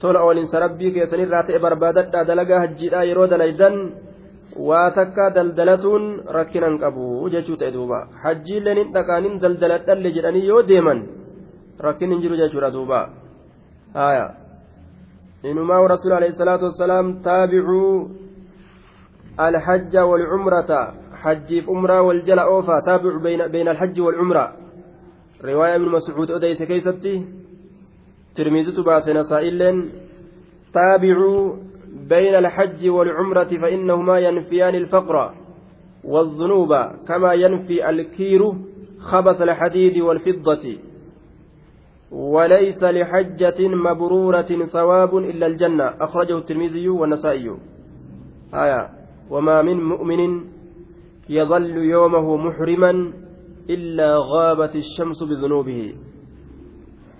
tola 0.00 0.22
oolinsa 0.26 0.60
rabbii 0.64 0.92
keessanirraa 0.96 1.42
ta'e 1.48 1.58
barbaadadhaa 1.66 2.24
dalagaa 2.30 2.60
hajjiidhaa 2.64 3.04
yeroo 3.10 3.26
dalaydan 3.32 3.76
waa 4.56 4.90
takka 4.98 5.30
daldalatuun 5.36 6.04
rakkinan 6.38 6.78
qabu 6.82 7.30
jechuu 7.34 7.56
ta'e 7.56 7.72
duuba 7.76 7.98
hajjiilleen 8.22 8.78
hin 8.82 8.92
dhaqaanin 8.96 9.40
daldaladhalle 9.42 10.14
jedhanii 10.16 10.46
yoo 10.50 10.62
deeman 10.70 11.00
rakkin 11.86 12.12
hin 12.12 12.22
jiru 12.24 12.40
jechuudha 12.42 12.72
duuba 12.76 13.00
haya 13.94 14.26
inumaa 15.52 15.86
rasuul 15.94 16.16
alayhi 16.18 16.38
salaatu 16.42 16.68
wassalaam 16.70 17.14
taabicuu 17.28 17.94
الحج 19.48 19.98
والعمرة 19.98 20.94
حج 21.22 21.50
عمرة 21.68 22.00
والجل 22.00 22.38
أوفا 22.38 22.80
تابع 22.80 23.16
بين 23.16 23.46
بين 23.48 23.68
الحج 23.68 24.00
والعمرة 24.00 24.56
رواية 25.44 25.74
ابن 25.74 25.88
مسعود 25.88 26.30
hadiisa 26.30 26.62
keessatti 26.62 27.24
Tirmiizii 28.36 28.82
baasen 28.82 29.76
تابعوا 30.74 31.56
بين 31.92 32.34
الحج 32.34 32.88
والعمرة 32.88 33.44
فإنهما 33.44 34.18
ينفيان 34.18 34.74
الفقر 34.74 35.34
والذنوب 36.04 36.74
كما 37.08 37.32
ينفي 37.32 37.90
الكير 37.90 38.52
خبث 39.00 39.42
الحديد 39.42 39.98
والفضة. 39.98 40.78
وليس 42.12 42.82
لحجة 42.82 43.68
مبرورة 43.68 44.66
ثواب 44.72 45.16
إلا 45.16 45.46
الجنة. 45.46 45.84
أخرجه 46.00 46.38
الترمذي 46.38 46.88
والنسائي. 46.88 47.56
آية 48.54 48.88
وما 49.30 49.62
من 49.62 49.84
مؤمن 49.84 50.44
يظل 51.28 51.76
يومه 51.76 52.36
محرما 52.36 53.12
إلا 53.70 54.16
غابت 54.18 54.76
الشمس 54.76 55.22
بذنوبه. 55.22 55.94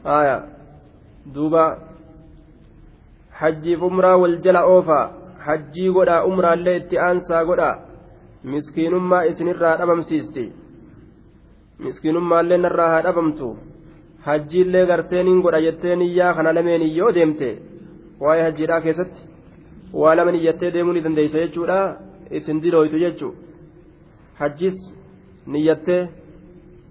آية 0.07 0.45
دوبا 1.35 1.90
hajjiif 3.41 3.83
umraa 3.89 4.17
wal 4.23 4.37
jala 4.45 4.63
oofaa 4.75 5.05
hajjii 5.47 5.91
godhaa 5.97 6.25
umraallee 6.31 6.77
itti 6.81 6.99
aansaa 7.07 7.45
godhaa. 7.51 7.75
Miskiinummaa 8.53 9.23
isinirraa 9.31 9.77
dhabamsiisti. 9.81 10.45
Miskiinummaallee 11.85 12.59
narraa 12.65 12.89
haa 12.95 13.03
dhabamtu. 13.07 13.49
Hajjiillee 14.27 14.87
garteeniin 14.91 15.43
godha 15.45 15.61
jetteen 15.67 16.03
iyyaa 16.09 16.35
kana 16.35 16.55
lameen 16.55 16.85
yoo 16.99 17.11
deemte 17.15 17.51
waa'ee 18.21 18.43
hajjiidhaa 18.47 18.81
keessatti? 18.87 19.21
Waa 20.01 20.15
lama 20.17 20.33
niyyattee 20.33 20.73
deemuu 20.75 20.93
ni 20.97 21.05
dandeeysa 21.05 21.39
jechuudha. 21.45 21.79
Ittiin 22.31 22.63
dirooytu 22.63 22.99
jechuu 23.05 23.35
hajjis 24.41 24.77
niyyattee 25.47 26.03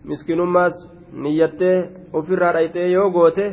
miskiinummaas 0.10 0.76
niyyattee 1.24 1.78
ofirraa 2.14 2.54
dhayxee 2.54 2.92
yoo 2.92 3.10
goote 3.16 3.46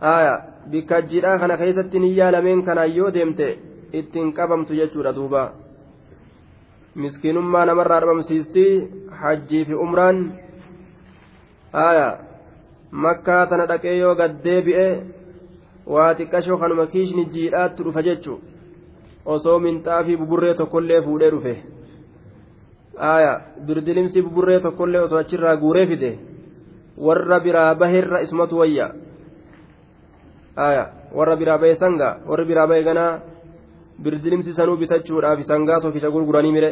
aayaa. 0.00 0.55
Bikka 0.70 0.94
hajjiidhaa 0.94 1.38
kana 1.38 1.56
keessatti 1.60 1.98
niyyaa 2.04 2.32
lameen 2.32 2.62
kanaan 2.68 2.96
yoo 2.96 3.10
deemte 3.14 3.48
ittiin 3.92 4.32
qabamtu 4.32 4.74
jechuudha 4.80 5.12
duuba. 5.16 5.42
Miskiinummaa 6.94 7.64
namarraa 7.66 8.00
dhabamsiistii 8.00 8.88
hajjii 9.20 9.64
fi 9.64 9.74
umraan. 9.74 10.18
Aya 11.72 12.08
makkaa 12.90 13.46
tana 13.46 13.66
dhaqee 13.70 13.96
yoo 13.98 14.14
gad 14.20 14.34
deebi'e 14.44 14.88
waa 15.94 16.14
xiqqashoo 16.18 16.58
kanuma 16.62 16.86
kiishni 16.92 17.24
jiidhaatti 17.34 17.82
dhufa 17.84 18.02
jechu. 18.02 18.40
Osoo 19.34 19.58
minxaafii 19.58 20.16
buburree 20.16 20.54
tokkollee 20.54 21.00
fuudhee 21.02 21.30
dhufe. 21.30 21.54
Aya 22.98 23.32
birdilimsi 23.66 24.22
buburree 24.22 24.60
tokkollee 24.60 25.00
osoo 25.06 25.18
achirraa 25.18 25.56
guuree 25.56 25.86
fide. 25.86 26.12
Warra 27.06 27.40
biraa 27.40 27.74
baherra 27.74 28.20
ismatu 28.26 28.58
wayya 28.58 28.86
warra 30.56 31.36
biraa 31.36 31.58
bahe 31.58 31.74
sanga 31.76 32.08
warri 32.28 32.44
biraa 32.44 32.66
bahe 32.66 32.82
ganaa 32.82 33.20
birdilimsi 34.02 34.52
sanuu 34.54 34.76
bitachuudhaaf 34.76 35.40
sangaa 35.50 35.80
tokkicha 35.80 36.10
gurguranii 36.10 36.52
mire. 36.52 36.70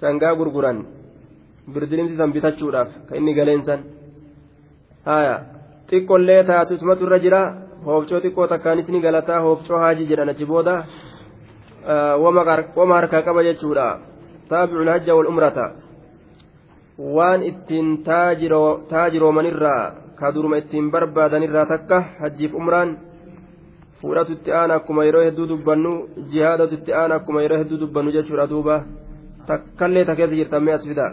Sangaa 0.00 0.34
gurguran 0.34 0.86
birdilimsi 1.74 2.16
san 2.16 2.32
bitachuudhaaf 2.32 2.88
ka 3.08 3.16
inni 3.16 3.34
galeensan 3.34 3.80
xiqqollee 5.90 6.42
taatu 6.44 6.74
ismatu 6.74 7.06
irra 7.06 7.18
jira 7.24 7.40
hoofcoo 7.84 8.20
xiqqoo 8.24 8.46
takkaanis 8.52 8.88
ni 8.88 9.00
galataa 9.00 9.40
hoofcoo 9.46 9.78
haajii 9.78 10.08
jedhan 10.10 10.28
achi 10.28 10.44
booda. 10.44 10.74
Wama 12.76 12.94
harkaa 12.98 13.22
qaba 13.22 13.42
jechuudha. 13.48 13.98
Taabicu 14.48 14.84
hajja 14.90 15.14
wal 15.14 15.26
umrata. 15.32 15.66
Waan 16.98 17.42
ittiin 17.50 17.88
taajiroomanirraa 18.90 20.07
ka 20.18 20.32
duruma 20.34 20.58
ittiin 20.60 20.90
barbaadanirraa 20.92 21.66
takka 21.72 21.98
hajjiif 22.20 22.52
umraan 22.60 22.90
fuudhatu 24.00 24.32
itti 24.36 24.50
aan 24.60 24.70
akkuma 24.76 25.04
yeroo 25.08 25.24
hedduu 25.26 25.46
dubbannu 25.50 25.92
jihaadatu 26.30 26.74
itti 26.78 26.92
aan 27.00 27.12
akkuma 27.18 27.42
yeroo 27.44 27.58
hedduu 27.62 27.78
dubbannu 27.82 28.14
jechuudha 28.16 28.46
duuba 28.52 28.76
takkallee 29.48 30.04
ta 30.08 30.16
keessa 30.18 30.38
jirtammee 30.40 30.74
as 30.78 30.84
fida 30.88 31.06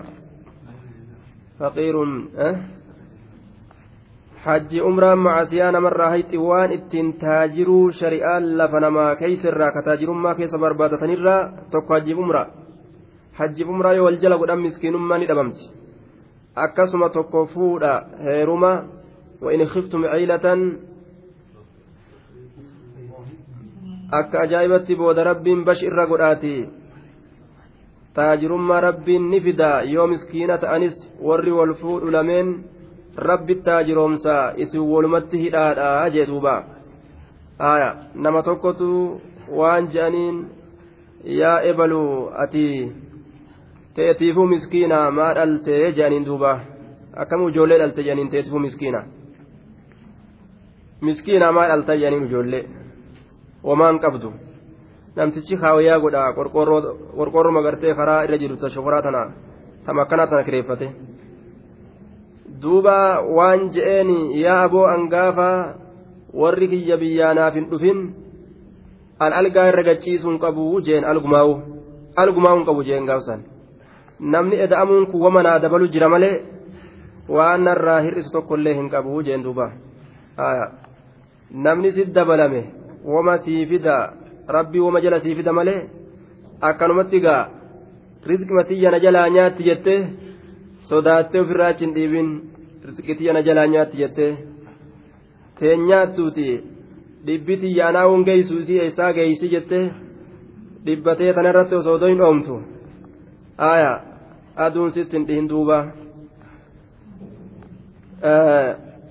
faqiirun 1.60 2.12
hajji 4.46 4.82
umraan 4.90 5.20
macasiyaa 5.26 5.72
namarraa 5.76 6.10
hayxi 6.14 6.38
waan 6.48 6.72
ittiin 6.78 7.14
taajiruu 7.24 7.86
shari'aan 8.00 8.44
lafa 8.58 8.80
namaa 8.86 9.16
keeysa 9.22 9.48
irraa 9.52 9.72
ka 9.76 9.82
taajirummaa 9.88 10.36
keessa 10.40 10.58
barbaadatanirraa 10.64 11.40
tokko 11.72 11.94
hajjiif 11.94 12.20
umraa 12.26 12.46
hajjiif 13.40 13.70
umraa 13.76 13.94
yoo 13.98 14.06
wal 14.08 14.20
jala 14.24 14.38
godhan 14.42 14.62
miskiinummaa 14.66 15.18
ni 15.18 15.30
dhabamti 15.32 15.66
akkasuma 16.56 17.10
tokko 17.10 17.46
fuudha 17.54 17.94
heeruma 18.24 18.96
وإن 19.42 19.66
خفتم 19.66 20.06
عيلة 20.06 20.46
akka 24.12 24.40
ajaa'ibatti 24.46 24.96
booda 24.96 25.24
rabbiin 25.24 25.66
bash 25.66 25.82
irra 25.84 26.06
godhaati 26.08 26.70
taajirummaa 28.14 28.80
rabbiin 28.82 29.30
ni 29.32 29.40
fida 29.42 29.82
yoo 29.82 30.06
miskiina 30.08 30.58
ta'anis 30.58 30.94
warri 31.28 31.52
wal 31.52 31.74
fuudhu 31.82 32.12
lameen 32.16 32.52
rabbi 33.30 33.56
taajiroomsa 33.66 34.36
isin 34.64 34.86
walumatti 34.92 35.42
hidhaadha 35.44 36.10
jee 36.14 36.26
duuba 36.30 36.54
aya 37.72 37.90
nama 38.14 38.44
tokkotu 38.44 38.92
waan 39.60 39.90
je'aniin 39.94 40.38
yaa 41.40 41.60
ebalu 41.72 42.30
ati 42.46 42.66
teetiifuu 43.96 44.48
miskiina 44.48 45.12
maa 45.12 45.34
dhalte 45.36 45.92
je'aniin 45.98 46.26
duuba? 46.26 46.60
Akkam 47.16 47.48
ijoollee 47.50 47.78
dhalte 47.80 48.04
je'aniin 48.04 48.30
teetiifuu 48.30 48.60
miskiina 48.60 49.04
miskiina 51.02 51.52
maa 51.52 51.68
dhalta 51.68 51.96
je'aniin 52.02 52.26
ijoollee? 52.28 52.66
Wamaan 53.64 54.00
qabdu. 54.00 54.34
Namtichi 55.16 55.58
kaawayyaa 55.58 56.00
godha 56.00 56.34
qorqoorroo 56.38 57.52
magartee 57.58 57.96
karaa 57.96 58.24
irra 58.24 58.38
jiru 58.38 58.58
ta 58.58 58.70
shokoraa 58.70 59.02
tana 59.02 59.22
tama 59.86 60.02
akkanaa 60.02 60.28
tana 60.28 60.44
kireeffate. 60.44 60.92
Duuba 62.62 63.22
waan 63.38 63.72
je'een 63.72 64.12
yaa 64.44 64.64
aboo 64.64 64.86
angaafa 64.96 65.50
warri 66.34 66.68
kiyya 66.68 66.98
biyyaanaaf 66.98 67.56
hin 67.56 67.72
dhufin 67.72 68.00
al 69.20 69.34
algaa 69.34 69.68
irra 69.72 69.84
gachiisuun 69.84 70.40
qabu 70.40 70.82
jeen 70.82 71.06
algumaawu. 71.06 71.60
Algumaawun 72.16 72.66
qabu 72.66 72.84
jeen 72.84 73.06
gaafsan 73.06 73.55
namni 74.20 74.56
eda'amuun 74.66 75.08
kun 75.12 75.22
wamanaa 75.22 75.60
dabalu 75.60 75.88
jira 75.94 76.10
malee 76.10 76.36
waan 77.30 77.64
narraa 77.68 78.00
hir'isu 78.06 78.32
tokkollee 78.32 78.76
hin 78.80 78.90
qabu 78.90 79.24
jeen 79.28 79.44
duuba 79.44 79.72
namni 81.66 81.92
si 81.92 82.06
dabalame 82.18 82.62
wama 83.14 83.38
sii 83.38 83.66
fida 83.72 83.96
rabbii 84.58 84.80
wama 84.88 85.02
jala 85.02 85.20
sii 85.20 85.36
fida 85.36 85.54
malee 85.54 85.80
akkanumatti 86.62 87.20
gaa 87.26 87.50
rizqima 88.30 88.64
tiyyana 88.70 89.00
jalaa 89.06 89.30
nyaatti 89.30 89.64
jettee 89.70 90.00
sodaattee 90.90 91.42
ofirraa 91.42 91.68
achi 91.74 91.86
hin 91.86 91.96
dhiibin 91.96 92.30
rizqi 92.88 93.16
tiyyana 93.16 93.42
jalaa 93.48 93.68
nyaatti 93.74 93.98
jettee 94.04 94.32
teen 95.60 95.86
nyaattuuti 95.90 96.48
dhibbi 97.28 97.58
tiyyaanaa 97.58 98.08
hun 98.08 98.24
geessu 98.30 98.58
isii 98.64 98.80
eessaa 98.86 99.12
geessi 99.18 99.52
jettee 99.56 99.84
dhibbatee 100.86 101.34
tanarratti 101.34 101.76
osoo 101.82 101.98
hin 102.06 102.22
oomtu 102.30 102.62
aya 103.58 104.02
aduun 104.56 104.92
sitti 104.92 105.18
hin 105.18 105.28
dhihin 105.28 105.50
duuba. 105.50 105.92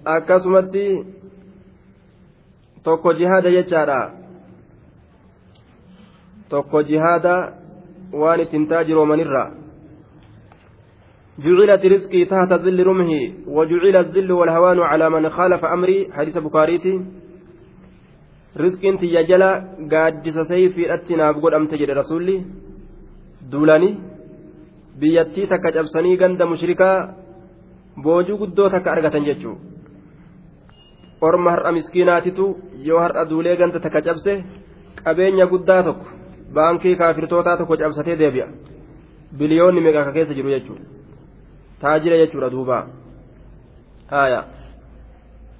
Akkasumatti 0.05 0.85
tokko 2.85 3.13
jihaada 3.15 3.51
jechaadha. 3.51 4.01
Tokko 6.49 6.83
jihaada 6.83 7.35
waan 8.13 8.41
ittiin 8.41 8.69
taajiroomanirra. 8.69 9.45
جعلت 11.35 11.83
رزقي 11.87 12.25
تحت 12.25 12.53
ظل 12.63 12.79
رمه 12.87 13.13
وجعل 13.47 13.97
الذل 13.97 14.33
والهوان 14.33 14.79
على 14.81 15.11
من 15.11 15.31
خالف 15.31 15.65
أمري 15.65 16.13
حديث 16.13 16.39
بخاريتي 16.39 16.95
رزق 18.57 18.83
تيا 19.01 19.23
جلا 19.23 19.51
قادس 19.91 20.39
سيفي 20.47 20.95
أتنا 20.95 21.31
بقول 21.31 21.55
أم 21.55 21.67
تجد 21.67 21.91
رسولي 21.91 22.37
دولاني 23.51 24.14
biyyattii 25.01 25.47
takka 25.53 25.71
cabsanii 25.77 26.17
ganda 26.17 26.47
mushrikaa 26.47 26.97
boojuu 28.05 28.37
guddoo 28.43 28.69
takka 28.75 28.93
argatan 28.93 29.25
jechuu 29.29 29.57
orma 31.21 31.51
har'a 31.55 31.73
miskiinaatitu 31.73 32.45
yoo 32.89 33.01
har'a 33.05 33.25
duulee 33.31 33.57
ganda 33.57 33.79
takka 33.81 34.01
cabse 34.07 34.33
qabeenya 35.05 35.47
guddaa 35.53 35.83
tokko 35.83 36.07
baankii 36.55 36.97
kaafirtootaa 36.97 37.57
tokko 37.57 37.77
cabsatee 37.77 38.17
deebi'a. 38.19 38.47
Biliyoonni 39.39 39.81
meeqa 39.85 40.01
akka 40.01 40.13
keessa 40.17 40.35
jiru 40.35 40.51
jechuudha. 40.55 40.85
Taajira 41.81 42.17
jechuudha 42.23 42.51
duuba. 42.51 42.79
Haaya. 44.11 44.41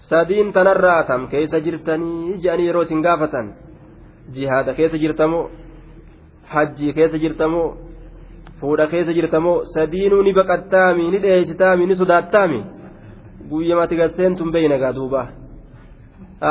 Sadiin 0.09 0.53
tanarraa 0.53 1.03
tam 1.09 1.27
keessa 1.33 1.59
jirtanii 1.61 2.39
je'anii 2.43 2.67
yeroo 2.69 2.83
isin 2.87 3.03
gaafatan. 3.03 3.47
Jihaada 4.35 4.75
keessa 4.79 4.99
jirtamoo? 5.03 5.51
Hajjii 6.53 6.93
keessa 6.93 7.19
jirtamoo 7.19 7.69
fuudha 8.65 8.87
keessa 8.93 9.13
jirtamoo 9.17 9.57
sadiinuu 9.71 10.23
ni 10.27 10.33
baqattaami 10.37 11.11
ni 11.13 11.19
dheessitaami 11.23 11.87
ni 11.87 11.97
sodaattaami. 11.97 12.61
Guyyamati 13.51 13.97
gadseentuun 13.97 14.53
beeyna 14.53 14.79
gaa 14.83 14.93
duuba? 14.99 15.27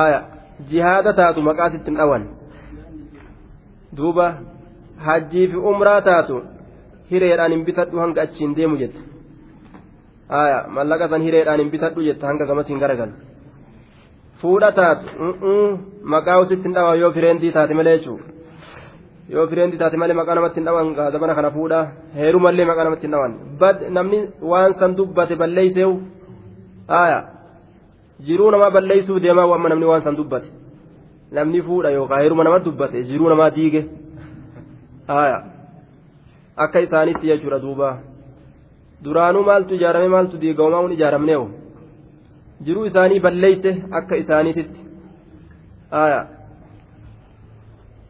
Aya 0.02 0.20
jihaada 0.70 1.14
taatu 1.20 1.42
maqaa 1.48 1.70
sittin 1.76 1.98
dhawan. 2.00 2.28
Duuba 3.98 4.28
hajjii 5.06 5.48
fi 5.54 5.64
umraa 5.72 6.02
taatu 6.10 6.42
hireedhaan 7.12 7.56
hin 7.56 7.66
bitadhu 7.70 8.04
hanga 8.04 8.22
achiin 8.26 8.54
deemu 8.60 8.78
jette. 8.82 9.02
Aya 10.42 10.60
mallaqa 10.78 11.10
san 11.16 11.26
hireedhaan 11.30 11.66
hin 11.66 11.72
bitadhu 11.78 12.06
jette 12.10 12.30
hanga 12.32 12.50
gamas 12.52 12.70
hin 12.74 12.84
garagalu. 12.86 13.18
Fuudha 14.44 14.72
taatu 14.82 15.06
maqaa 16.16 16.38
usitti 16.46 16.70
hin 16.70 16.78
dhawan 16.80 17.02
yoo 17.06 17.12
fireentii 17.18 17.52
taate 17.58 17.74
malee 17.82 17.98
jechuudha 17.98 18.33
yoo 19.34 19.46
fireentii 19.52 19.80
taate 19.82 19.98
malee 20.02 20.18
maqaa 20.20 20.36
namatti 20.40 20.60
hin 20.60 20.66
dhawan 20.70 20.90
gaazabana 20.98 21.36
kana 21.38 21.52
fuudha 21.58 21.80
heerumallee 22.18 22.66
maqaa 22.72 22.86
namatti 22.88 23.06
hin 23.08 23.14
dhawan 23.16 23.34
bad 23.62 23.78
namni 23.98 24.20
waan 24.52 24.74
san 24.82 24.96
dubbate 25.00 25.36
balleeyseewu 25.42 25.96
aya 27.02 27.20
jiruu 28.28 28.52
namaa 28.56 28.72
balleeysuu 28.76 29.20
deemaa 29.26 29.48
amma 29.58 29.70
namni 29.74 29.86
waan 29.92 30.04
san 30.08 30.16
dubbate 30.20 30.50
namni 31.40 31.62
fuudha 31.70 31.90
yookaan 31.98 32.22
heeruma 32.26 32.44
nama 32.50 32.60
dubbate 32.68 33.04
jiruu 33.12 33.30
namaa 33.34 33.50
diige 33.58 33.82
aya 35.22 35.38
akka 36.66 36.80
isaanitti 36.88 37.28
jechuudha 37.32 37.60
duuba 37.66 37.90
duraanuu 39.04 39.44
maaltu 39.50 39.76
ijaarame 39.80 40.08
maaltu 40.16 40.38
diigamaa 40.44 40.82
hun 40.86 40.92
ijaaramneewu 40.98 41.48
jiruu 42.66 42.86
isaanii 42.92 43.20
balleeyse 43.26 43.72
akka 44.00 44.16
isaaniititti 44.24 44.82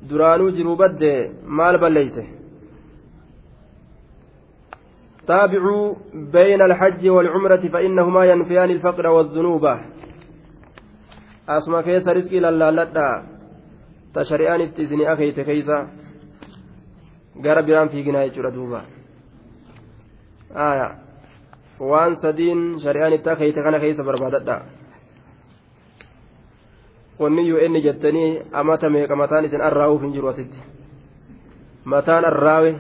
duraanuu 0.10 0.52
jiruu 0.58 0.76
badde 0.76 1.12
maal 1.60 1.78
balleeyse 1.86 2.26
تابعوا 5.28 5.96
بين 6.14 6.62
الحج 6.62 7.04
والعمرة 7.16 7.64
فإنهما 7.74 8.26
ينفيان 8.26 8.70
الفقر 8.70 9.08
والذنوب 9.08 9.66
أسمى 11.50 11.84
كيس 11.84 12.08
رزقي 12.08 12.40
للا 12.40 13.24
تشريان 14.16 14.62
اتزني 14.62 15.14
أخي 15.14 15.32
تكيسا 15.32 15.78
gara 17.42 17.66
biraan 17.66 17.90
fiiginaa 17.90 18.28
jechuudha 18.28 18.52
duuba 18.54 18.80
aya 20.54 20.88
waan 21.80 22.16
sadiin 22.22 22.62
shari'aan 22.84 23.14
itti 23.18 23.30
akeeyte 23.30 23.64
kana 23.66 23.80
keessa 23.80 24.06
barbaadadha 24.10 24.58
wanniyyuu 27.24 27.60
inni 27.66 27.82
jettanii 27.88 28.42
amata 28.62 28.90
meeqa 28.90 29.16
mataan 29.16 29.46
isin 29.46 29.62
arraa'uuf 29.62 30.02
hin 30.02 30.14
jiru 30.14 30.28
asitti? 30.28 30.60
Mataan 31.86 32.26
arraawe. 32.26 32.72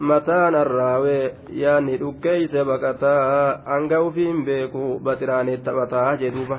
Mataan 0.00 0.54
arraawe 0.54 1.34
yaani 1.50 1.96
dhukkeeyse 2.00 2.64
baqataa 2.64 3.62
hanga 3.66 4.00
ufiin 4.00 4.44
beeku 4.44 5.00
baxiraanee 5.04 5.56
taphataa 5.56 6.16
jedhuuba 6.20 6.58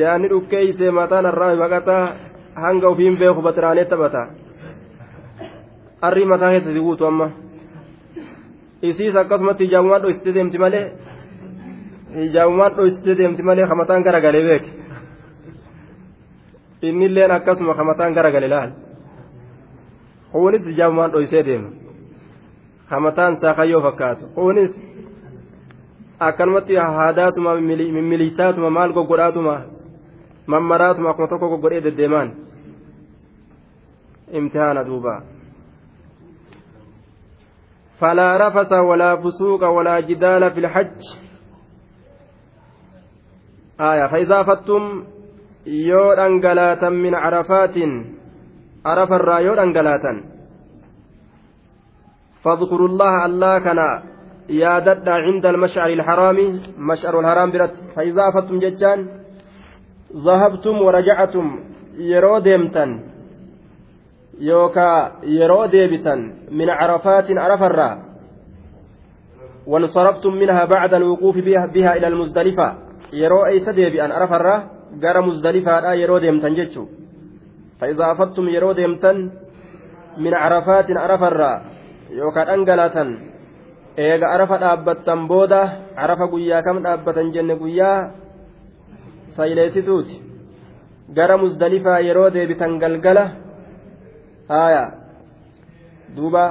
yaani 0.00 0.28
dhukkeeyse 0.32 0.90
mataan 0.90 1.26
arraawe 1.26 1.56
baqataa 1.62 2.04
hanga 2.64 2.88
ufiin 2.90 3.16
beeku 3.22 3.42
baxiraanee 3.48 3.84
taphataa 3.84 4.26
arri 6.02 6.24
mataa 6.32 6.50
keessatti 6.50 6.80
guutu 6.80 7.06
amma 7.06 7.30
isiis 8.88 9.16
akkasumatti 9.22 9.64
hijaabumaan 9.66 10.02
dhoysitee 10.02 10.34
deemti 10.34 10.58
malee 10.64 10.84
hijaabumaan 12.16 12.72
dhoysitee 12.76 13.16
deemti 13.18 13.42
malee 13.42 13.64
hamataan 13.72 14.02
garagalee 14.06 14.44
beeke 14.48 14.70
innilleen 16.82 17.30
akkasuma 17.36 17.74
hamataan 17.74 18.14
garagale 18.14 18.48
laal 18.54 18.70
kunis 20.32 20.64
hijaabumaan 20.70 21.12
dhoysee 21.12 21.42
deema 21.46 21.70
hamataan 22.92 23.36
saakayyoo 23.40 23.82
fakkaatu 23.86 24.24
kunis 24.34 24.72
akkanumatti 26.28 26.74
haadaatuma 26.98 27.54
mimmiliisaatuma 27.60 28.70
maal 28.70 28.92
goggodhaatuma 28.92 29.54
mammaraatuma 30.46 31.10
akkuma 31.10 31.28
tokko 31.28 31.48
goggodhee 31.52 31.82
deddeemaan 31.86 32.28
imtihaana 34.38 34.82
duuba 34.86 35.14
فلا 38.00 38.48
رفث 38.48 38.72
ولا 38.72 39.16
فسوق 39.16 39.62
ولا 39.64 40.00
جدال 40.00 40.50
في 40.50 40.60
الحج. 40.60 41.00
آية 43.80 44.06
فإذا 44.06 44.42
يو 45.66 46.12
أنقلاتا 46.12 46.88
من 46.88 47.14
عرفات 47.14 47.76
عرف 48.86 49.12
الرا 49.12 49.38
يو 49.38 49.54
أنقلاتا 49.54 50.12
فاذكروا 52.42 52.88
الله 52.88 53.26
الله 53.26 53.58
كان 53.58 53.80
يادد 54.48 55.08
عند 55.08 55.46
المشعر 55.46 55.90
الحرام 55.92 56.38
مشعر 56.78 57.20
الحرام 57.20 57.50
برت 57.50 57.74
فإذا 57.96 58.22
أفدتم 58.28 58.58
ججان 58.58 59.00
ذهبتم 60.16 60.74
ورجعتم 60.82 61.46
deemtan 62.44 63.15
yookaa 64.40 65.22
yeroo 65.22 65.68
deebitan 65.72 66.48
min 66.50 66.68
carafaatin 66.68 67.38
arafarraa 67.38 68.06
وانصرفتم 69.66 70.32
منها 70.34 70.64
بعد 70.64 70.94
الوقوف 70.94 71.36
بها, 71.42 71.66
بها 71.66 71.90
إلى 71.98 72.06
المزدلفة. 72.06 72.68
يرو 73.12 73.46
أي 73.50 73.60
تدي 73.66 74.04
أن 74.04 74.14
أرف 74.14 74.32
الرا 74.32 74.56
قال 75.02 75.16
مزدلفة 75.26 75.80
لا 75.80 75.92
يرو 75.94 76.18
ديمتن 76.18 76.54
جتشو 76.54 76.84
فإذا 77.80 78.04
أفضتم 78.12 78.48
يرو 78.48 78.72
ديمتن 78.78 79.16
من 80.22 80.34
عرفات 80.34 80.88
أرف 80.90 81.22
الرا. 81.22 81.52
يوكاد 82.10 82.48
أنقلاتا 82.48 83.04
إيغا 83.98 84.26
أرف 84.34 84.50
أبتن 84.52 85.20
بودا 85.26 85.62
عرف 85.96 86.20
قويا 86.30 86.60
كم 86.60 86.86
أبتن 86.86 87.30
جن 87.34 87.50
قويا؟ 87.58 87.92
musdalifaa 91.42 92.00
yeroo 92.00 92.30
deebitan 92.32 92.78
galgala 92.80 93.45
haya 94.48 94.84
duuba 96.16 96.44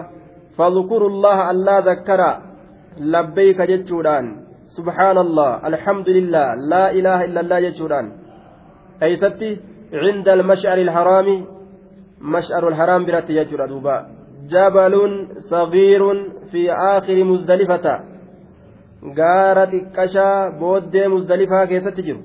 fadkuru 0.57 1.09
llaha 1.23 1.47
allaa 1.53 1.81
zakkara 1.89 2.29
labbeeyka 3.13 3.67
jechuudhaan 3.71 4.27
subxaana 4.77 5.19
allah 5.25 5.51
alxamdulillah 5.69 6.45
laa 6.71 6.89
ilaaha 6.99 7.25
illa 7.27 7.39
allah 7.43 7.59
jechuudhaan 7.67 8.07
eeysatti 9.07 9.49
cinda 10.03 10.31
almash'ari 10.37 10.87
alharaami 10.87 11.37
mash'aru 12.35 12.71
alharaam 12.71 13.07
biratti 13.07 13.37
jechuudha 13.39 13.71
duuba 13.73 13.95
jabalun 14.53 15.13
sagiirun 15.51 16.19
fi 16.51 16.61
aakhiri 16.69 17.23
musdalifata 17.31 17.95
gaara 19.19 19.69
xiqqashaa 19.73 20.39
booddee 20.61 21.07
musdalifaa 21.15 21.67
keessatti 21.73 22.07
jiru 22.07 22.21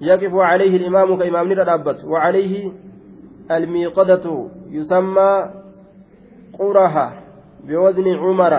يقف 0.00 0.34
عليه 0.34 0.76
الإمام 0.76 1.08
كإمام 1.18 1.52
ندابت 1.52 1.98
وعليه 2.04 2.72
الميقدة 3.50 4.48
يسمى 4.70 5.50
قرها 6.58 7.12
بوزن 7.64 8.08
عمر. 8.14 8.54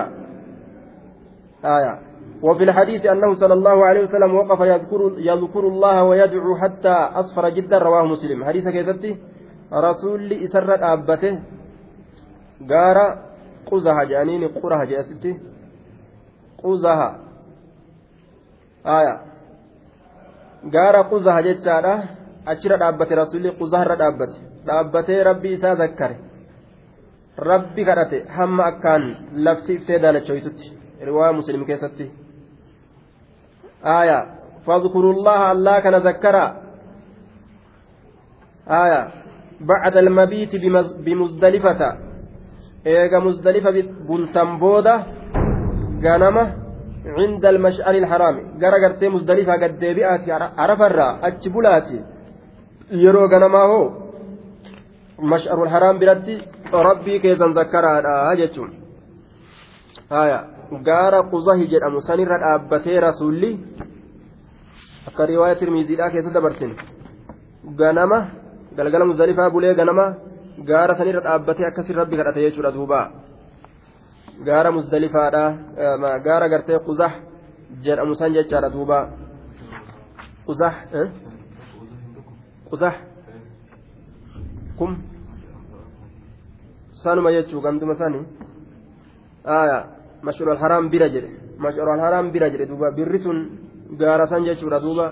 آية. 1.65 1.99
وفي 2.43 2.63
الحديث 2.63 3.05
أنه 3.05 3.33
صلى 3.33 3.53
الله 3.53 3.85
عليه 3.85 4.01
وسلم 4.01 4.35
وقف 4.35 4.59
يذكر, 4.59 5.15
يذكر 5.17 5.67
الله 5.67 6.03
ويدعو 6.03 6.55
حتى 6.55 6.95
أصفر 7.21 7.49
جدا 7.49 7.77
رواه 7.77 8.03
مسلم. 8.03 8.45
حديث 8.45 8.67
كيفتي؟ 8.67 9.17
رسول 9.73 10.33
إسر 10.33 10.93
أبته. 10.93 11.39
قال 12.69 12.97
قزها 13.71 14.03
جانين 14.03 14.47
قرها 14.47 14.83
جاستي 14.83 15.39
قزها. 16.63 17.09
آية. 18.85 19.29
gaara 20.63 21.03
quzaha 21.03 21.43
jechaadha 21.43 21.93
achirra 22.45 22.77
dhaabbate 22.77 23.15
rasuulli 23.15 23.51
quzaharra 23.55 23.95
dhaabbate 23.95 24.48
dhaabbatee 24.66 25.24
rabbi 25.30 25.52
isaa 25.56 25.74
zakkare 25.82 26.16
rabbi 27.50 27.84
kadhate 27.88 28.18
hamma 28.36 28.64
akkaan 28.70 29.04
lafti 29.46 29.74
iftee 29.78 29.98
daalachoytutti 30.04 30.72
riwaa 31.08 31.32
muslim 31.32 31.66
keessatti 31.70 32.06
aya 33.98 34.18
fadkurullaha 34.66 35.50
allaa 35.54 35.80
kana 35.84 36.00
zakkara 36.08 36.44
aya 38.82 39.00
bacda 39.60 39.98
almabiiti 40.04 40.62
bimuzdalifata 41.04 41.88
eega 42.84 43.20
muzdalifa 43.20 43.70
bultan 44.08 44.58
booda 44.58 44.94
ganama 46.06 46.64
عند 47.18 47.44
المشعر 47.46 47.94
الحرام 47.94 48.36
غرا 48.62 48.78
غرتي 48.82 49.08
مزدلفه 49.08 49.52
قد 49.62 49.72
ديبئاتي 49.78 50.32
عرفرا 50.32 51.08
اتش 51.26 51.48
بلاتي 51.48 51.98
يرو 53.04 53.24
غنما 53.32 53.62
هو 53.70 53.82
مشعر 55.21 55.63
الحرام 55.63 55.99
برتي 55.99 56.41
ربي 56.73 57.19
كيزن 57.19 57.51
ذكرها 57.51 58.33
جتون 58.35 58.69
هايا 60.11 60.39
غارا 60.87 61.21
قزه 61.31 61.59
jedhamu 61.71 62.01
sanirra 62.01 62.37
dhaabbatee 62.43 62.99
rasuulli 63.07 63.51
akka 65.07 65.25
riwaaya 65.25 65.55
tirmiiziidhaa 65.55 66.09
keessa 66.13 66.31
dabarsin 66.33 66.71
ganama 67.79 68.19
galgala 68.77 69.05
muzdalifaa 69.05 69.49
bulee 69.49 69.73
ganama 69.79 70.05
gaara 70.69 70.93
sanirra 70.99 71.21
dhaabbatee 71.27 71.65
akkasii 71.69 71.99
rabbi 72.01 72.15
kadhate 72.19 72.45
jechuudha 72.45 72.71
duubaa 72.77 73.05
gaara 74.47 74.71
musdalifaadha 74.71 75.43
gaara 76.25 76.47
gartee 76.49 76.79
quzah 76.87 77.11
jedhamu 77.83 78.15
san 78.15 78.33
jechaadha 78.33 78.69
duuba 78.75 78.99
quzah 80.47 80.73
quzah 82.69 82.93
kum. 84.79 84.91
Sanuma 87.01 87.31
jechuu 87.35 87.61
ganduma 87.61 87.95
sani 87.95 88.19
aya 89.45 89.77
mashhur 90.23 90.49
alharaam 90.55 90.89
bira 90.89 91.07
jedhe. 91.13 91.29
Mashhur 91.63 91.87
alharaam 91.95 92.31
bira 92.31 92.49
jedhe 92.51 92.65
duuba. 92.71 92.91
Birri 92.97 93.19
sun 93.19 93.37
gaara 93.99 94.27
san 94.27 94.43
jechuudha 94.47 94.79
duuba. 94.79 95.05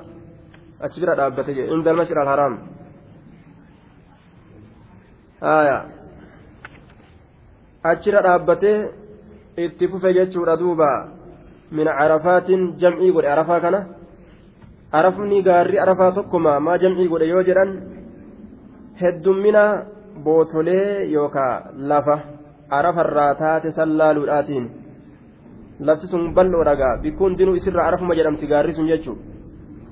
Achi 0.85 0.99
bira 1.01 1.15
dhaabbate 1.15 1.51
jedhe. 1.57 1.71
Inda 1.73 1.89
almashhur 1.91 2.19
alharaam 2.23 2.53
achira 7.83 8.21
dhaabbatee 8.25 8.89
itti 9.57 9.87
fufe 9.87 10.09
jechuudha 10.17 10.57
duuba. 10.57 10.89
Min 11.71 11.87
carafaatin 11.87 12.61
jam'ii 12.79 13.11
godhe 13.11 13.29
arafaa 13.35 13.59
kana. 13.59 13.79
Arafni 14.91 15.43
gaarri 15.43 15.77
arafaa 15.79 16.11
tokkoma 16.11 16.59
maa 16.59 16.77
jam'ii 16.77 17.07
godhe 17.11 17.27
yoo 17.27 17.43
jedhan 17.43 17.96
heddummina 19.00 19.64
bootolee 20.24 21.10
yookaan 21.16 21.62
lafa 21.90 22.16
arafarraa 22.78 23.34
taate 23.42 23.70
san 23.78 23.98
laaluudhaatiin 23.98 24.70
lafti 25.86 26.06
sun 26.12 26.34
bal'oo 26.36 26.64
dhagaa 26.68 26.94
bikkuun 27.02 27.38
dinuu 27.38 27.58
isirraa 27.60 27.86
arafuma 27.88 28.18
jedhamti 28.18 28.50
gaarri 28.52 28.74
sun 28.78 28.90
jechuudha 28.92 29.22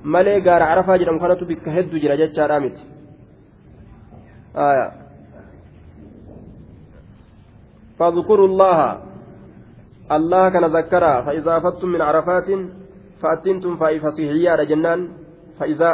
malee 0.03 0.39
gaara 0.47 0.71
arafaa 0.73 0.97
jedhamu 0.97 1.19
kanatu 1.19 1.45
bikka 1.45 1.71
hedduu 1.77 1.99
jira 2.03 2.17
jechaadhaa 2.23 2.59
miti. 2.65 2.83
فاذكروا 8.01 8.47
الله 8.47 8.79
الله 10.11 10.49
كان 10.49 10.65
ذكرا 10.65 11.21
فإذا 11.21 11.57
أفضتم 11.57 11.87
من 11.87 12.01
عرفات 12.01 12.49
فأتنتم 13.21 13.77
فصيحيا 13.77 14.63
جنان 14.63 14.99
فإذا 15.59 15.91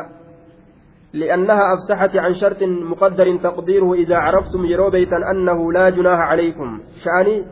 لأنها 1.13 1.75
أفسحت 1.75 2.17
عن 2.17 2.35
شرط 2.35 2.63
مقدر 2.63 3.37
تقديره 3.37 3.95
إذا 3.95 4.17
عرفتم 4.17 4.65
يرو 4.65 4.91
بيتا 4.91 5.31
أنه 5.31 5.73
لا 5.73 5.91
جناح 5.91 6.19
عليكم. 6.19 6.81
شأني 7.05 7.45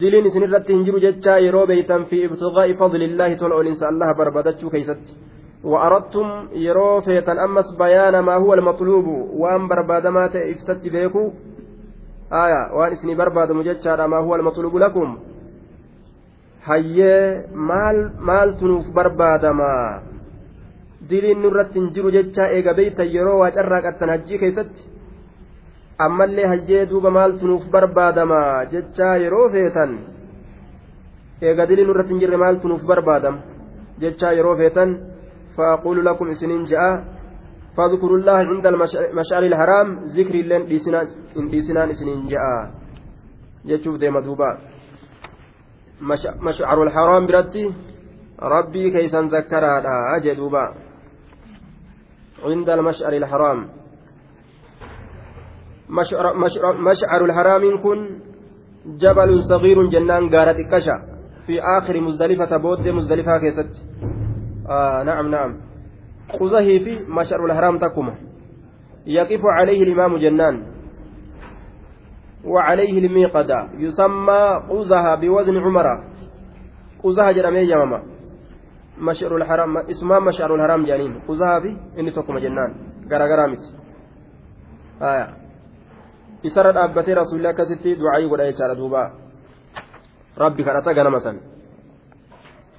دلين 0.00 0.30
سنرت 0.30 0.70
هنجر 0.70 0.98
جتا 0.98 1.38
يرو 1.38 1.66
في 2.10 2.24
ابتغاء 2.26 2.72
فضل 2.72 3.02
الله 3.02 3.34
تلعون 3.34 3.66
إنسان 3.66 3.88
الله 3.94 4.12
بربدتشو 4.12 4.70
كيست. 4.70 5.04
وأردتم 5.64 6.48
يرو 6.52 7.00
فيتا 7.00 7.44
أمس 7.44 7.68
بيان 7.78 8.18
ما 8.18 8.34
هو 8.34 8.54
المطلوب. 8.54 9.06
وأن 9.40 9.68
بربادما 9.68 10.26
تإفست 10.26 10.82
بيكو. 10.94 11.30
آية 12.32 12.62
وأن 12.76 12.92
إسني 12.92 13.14
برباد 13.14 13.52
مجتشا 13.52 14.06
ما 14.06 14.16
هو 14.16 14.34
المطلوب 14.34 14.76
لكم. 14.76 15.18
hayyee 16.68 17.48
maal 17.54 17.98
maaltu 18.20 18.68
nuuf 18.68 18.86
barbaadamaa 18.92 20.02
diliin 21.10 21.42
nurratti 21.42 21.80
hin 21.80 21.90
jiru 21.94 22.10
jechaa 22.16 22.48
eega 22.56 22.74
beeytan 22.78 23.12
yeroo 23.16 23.36
waa 23.42 23.50
carraa 23.56 23.82
qattan 23.86 24.12
hajjii 24.14 24.40
keessatti 24.42 24.88
ammallee 26.06 26.46
hayyee 26.52 26.86
duuba 26.90 27.10
maaltu 27.18 27.46
nuuf 27.50 27.64
barbaadamaa 27.76 28.64
jechaa 28.72 29.14
yeroo 29.24 29.46
feetan 29.54 29.94
eega 31.48 31.68
diliin 31.68 31.88
nurratti 31.90 32.14
hin 32.14 32.20
jirre 32.24 32.42
maaltu 32.44 32.68
nuuf 32.72 32.84
barbaadama 32.90 33.40
jechaa 34.04 34.32
yeroo 34.40 34.56
feetan 34.62 34.98
faaquulu 35.56 36.04
lakum 36.10 36.36
isiniin 36.36 36.68
ja'a 36.74 36.92
فاذكروا 37.76 38.18
الله 38.18 38.38
عند 38.52 38.66
المشعر 38.66 39.42
الحرام 39.50 39.88
ذكر 40.16 40.34
اللين 40.34 40.62
ديسنان 41.50 41.88
اسنين 41.94 42.26
جاء 42.26 42.44
جتشوف 43.68 43.96
ديما 44.02 44.20
دوبا 44.26 44.50
مشعر 46.46 46.78
الحرام 46.82 47.26
برتي 47.26 47.64
ربي 48.42 48.84
كيسا 48.90 49.20
ذكرها 49.34 50.16
أجدوبا 50.16 50.64
عند 52.44 52.70
المشعر 52.70 53.12
الحرام. 53.12 53.68
مشعر, 55.90 56.36
مشعر, 56.36 56.76
مشعر 56.76 57.24
الحرام 57.24 57.82
كن 57.82 58.20
جبل 58.86 59.42
صغير 59.42 59.86
جنان 59.86 60.30
قارة 60.30 60.56
كشا. 60.72 60.96
في 61.46 61.60
آخر 61.60 62.00
مزدلفة 62.00 62.56
بود 62.56 62.88
مزدلفة 62.88 63.38
كيست. 63.38 63.72
آه 64.70 65.02
نعم 65.02 65.30
نعم. 65.30 65.60
قزه 66.40 66.78
في 66.78 67.04
مشعر 67.08 67.44
الحرام 67.44 67.78
تكما. 67.78 68.14
يقف 69.06 69.40
عليه 69.44 69.82
الإمام 69.82 70.16
جنان. 70.16 70.62
وعليه 72.44 73.06
الميقدة. 73.06 73.68
يسمى 73.78 74.62
قزها 74.70 75.14
بوزن 75.14 75.56
عمرة. 75.56 76.04
قزها 77.04 77.32
جرمي 77.32 77.60
يماما 77.60 78.19
مشعر 79.00 79.36
الحرام 79.36 79.76
اسمها 79.76 80.18
مشعر 80.18 80.54
الحرام 80.54 80.84
جانين 80.84 81.12
في 81.26 81.76
إني 81.98 82.10
تكما 82.10 82.40
جنان 82.40 82.70
غرا 83.10 83.26
غرا 83.26 83.46
مت 83.46 83.62
آية 85.02 85.26
isarra 86.48 86.72
dhaabbatee 86.72 87.14
rasuulli 87.14 87.48
akkasitti 87.52 87.98
du'aayii 88.00 88.28
godha 88.28 88.44
jechaadha 88.50 88.74
duuba. 88.80 89.02
Rabbi 90.36 90.64
kadhata 90.64 90.94
ganama 90.94 91.20
san. 91.20 91.36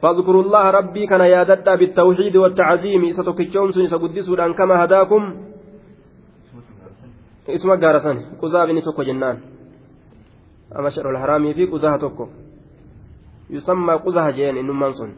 فاذكروا 0.01 0.43
الله 0.43 0.65
ربي 0.71 1.07
كان 1.07 1.21
يادتا 1.21 1.75
بالتوحيد 1.75 2.35
والتعظيم 2.35 3.13
ستكتشوم 3.13 3.71
سن 3.71 3.87
سقدسوا 3.87 4.45
أن 4.45 4.53
كما 4.53 4.83
هداكم 4.83 5.21
اسم 7.49 7.69
قارسان 7.81 8.17
قزا 8.41 8.65
بن 8.65 8.81
توكو 8.81 9.03
جنان 9.03 9.37
أما 10.73 10.89
شر 10.89 11.05
الحرام 11.05 11.53
في 11.53 11.65
قزاها 11.65 11.97
توكو 11.97 12.25
يسمى 13.49 13.93
قزاها 13.93 14.31
جين 14.31 14.57
إنما 14.57 14.91
سن 14.91 15.11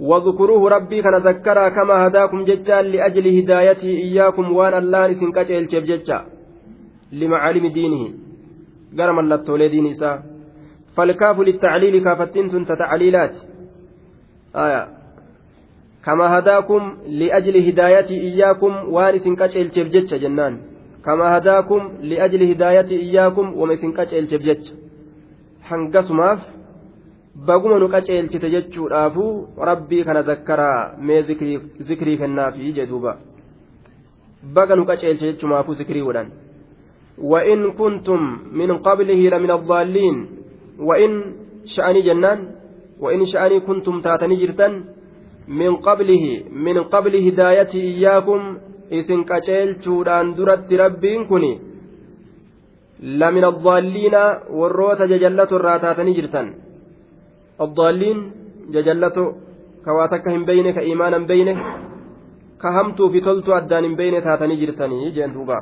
واذكروه 0.00 0.68
ربي 0.70 1.02
كان 1.02 1.14
ذكرا 1.14 1.68
كما 1.68 2.06
هداكم 2.06 2.44
ججا 2.44 2.82
لأجل 2.82 3.38
هدايته 3.38 3.88
إياكم 3.88 4.52
وأن 4.52 4.74
الله 4.74 5.06
نسن 5.06 5.32
كجل 5.32 5.66
ججا 5.66 6.18
لمعالم 7.12 7.66
دينه. 7.66 8.02
قرم 8.98 9.18
الله 9.18 9.36
تولي 9.36 9.68
دين 9.68 9.86
إساء 9.86 10.22
فالكاف 10.96 11.38
للتعليل 11.40 12.04
كافتين 12.04 12.48
سنت 12.48 12.68
تعليلات. 12.68 13.34
آية. 14.56 14.88
كما 16.04 16.38
هداكم 16.38 16.82
لأجل 17.08 17.68
هداية 17.68 18.10
إياكم 18.10 18.72
وأن 18.94 19.18
سنكاش 19.18 19.56
الجبجتش 19.56 20.14
جنان. 20.14 20.54
كما 21.04 21.38
هداكم 21.38 21.92
لأجل 22.02 22.50
هداية 22.50 22.90
إياكم 22.90 23.46
وما 23.58 23.74
سنكاش 23.74 24.14
الجبجتش 24.14 24.72
حنقسماف 25.62 26.57
baguma 27.46 27.78
nu 27.78 27.88
qaceelchite 27.88 28.50
jechuudhaafu 28.50 29.24
rabbii 29.70 30.04
kana 30.04 30.22
zakkaraa 30.22 30.92
mee 31.06 31.22
zikrii 31.88 32.18
kennaafi 32.18 32.72
jedhuuba 32.80 33.16
baga 34.54 34.76
nu 34.76 34.84
qaceelche 34.90 35.32
jechumaafuu 35.32 35.74
zikrii 35.74 36.02
godhan. 36.02 36.30
وإن 37.20 37.72
كنتم 37.72 38.38
من 38.52 38.78
قبله 38.78 39.20
لمن 39.28 39.50
الضالين 39.50 40.26
وإن 40.78 41.34
شأني 41.64 42.00
جنان 42.02 42.38
وإن 43.00 43.26
شأني 43.26 43.60
كنتم 43.60 44.00
تاتني 44.00 44.36
جرتن 44.36 44.84
من 45.48 45.76
قبله 45.76 46.42
من 46.52 46.82
قبل 46.82 47.12
هداية 47.26 47.72
إياكم 47.74 48.40
إسن 48.92 49.24
كتيل 49.24 49.74
تودان 49.74 50.34
درت 50.34 50.72
ربين 50.72 51.24
كني 51.26 51.52
لمن 53.02 53.44
الضالين 53.44 54.14
والروت 54.50 55.00
ججلة 55.02 55.50
الراتاتني 55.58 56.12
الضالين 57.60 58.18
ججلة 58.70 59.18
كواتك 59.84 60.28
هم 60.28 60.44
بينك 60.44 60.78
إيمانا 60.78 61.18
بينه 61.18 61.56
كهمتو 62.62 63.10
في 63.12 63.20
تلتو 63.20 63.52
أدان 63.56 63.94
بين 63.96 64.14
تاتني 64.24 64.56
جرتني 64.60 65.10
جندوبا 65.10 65.58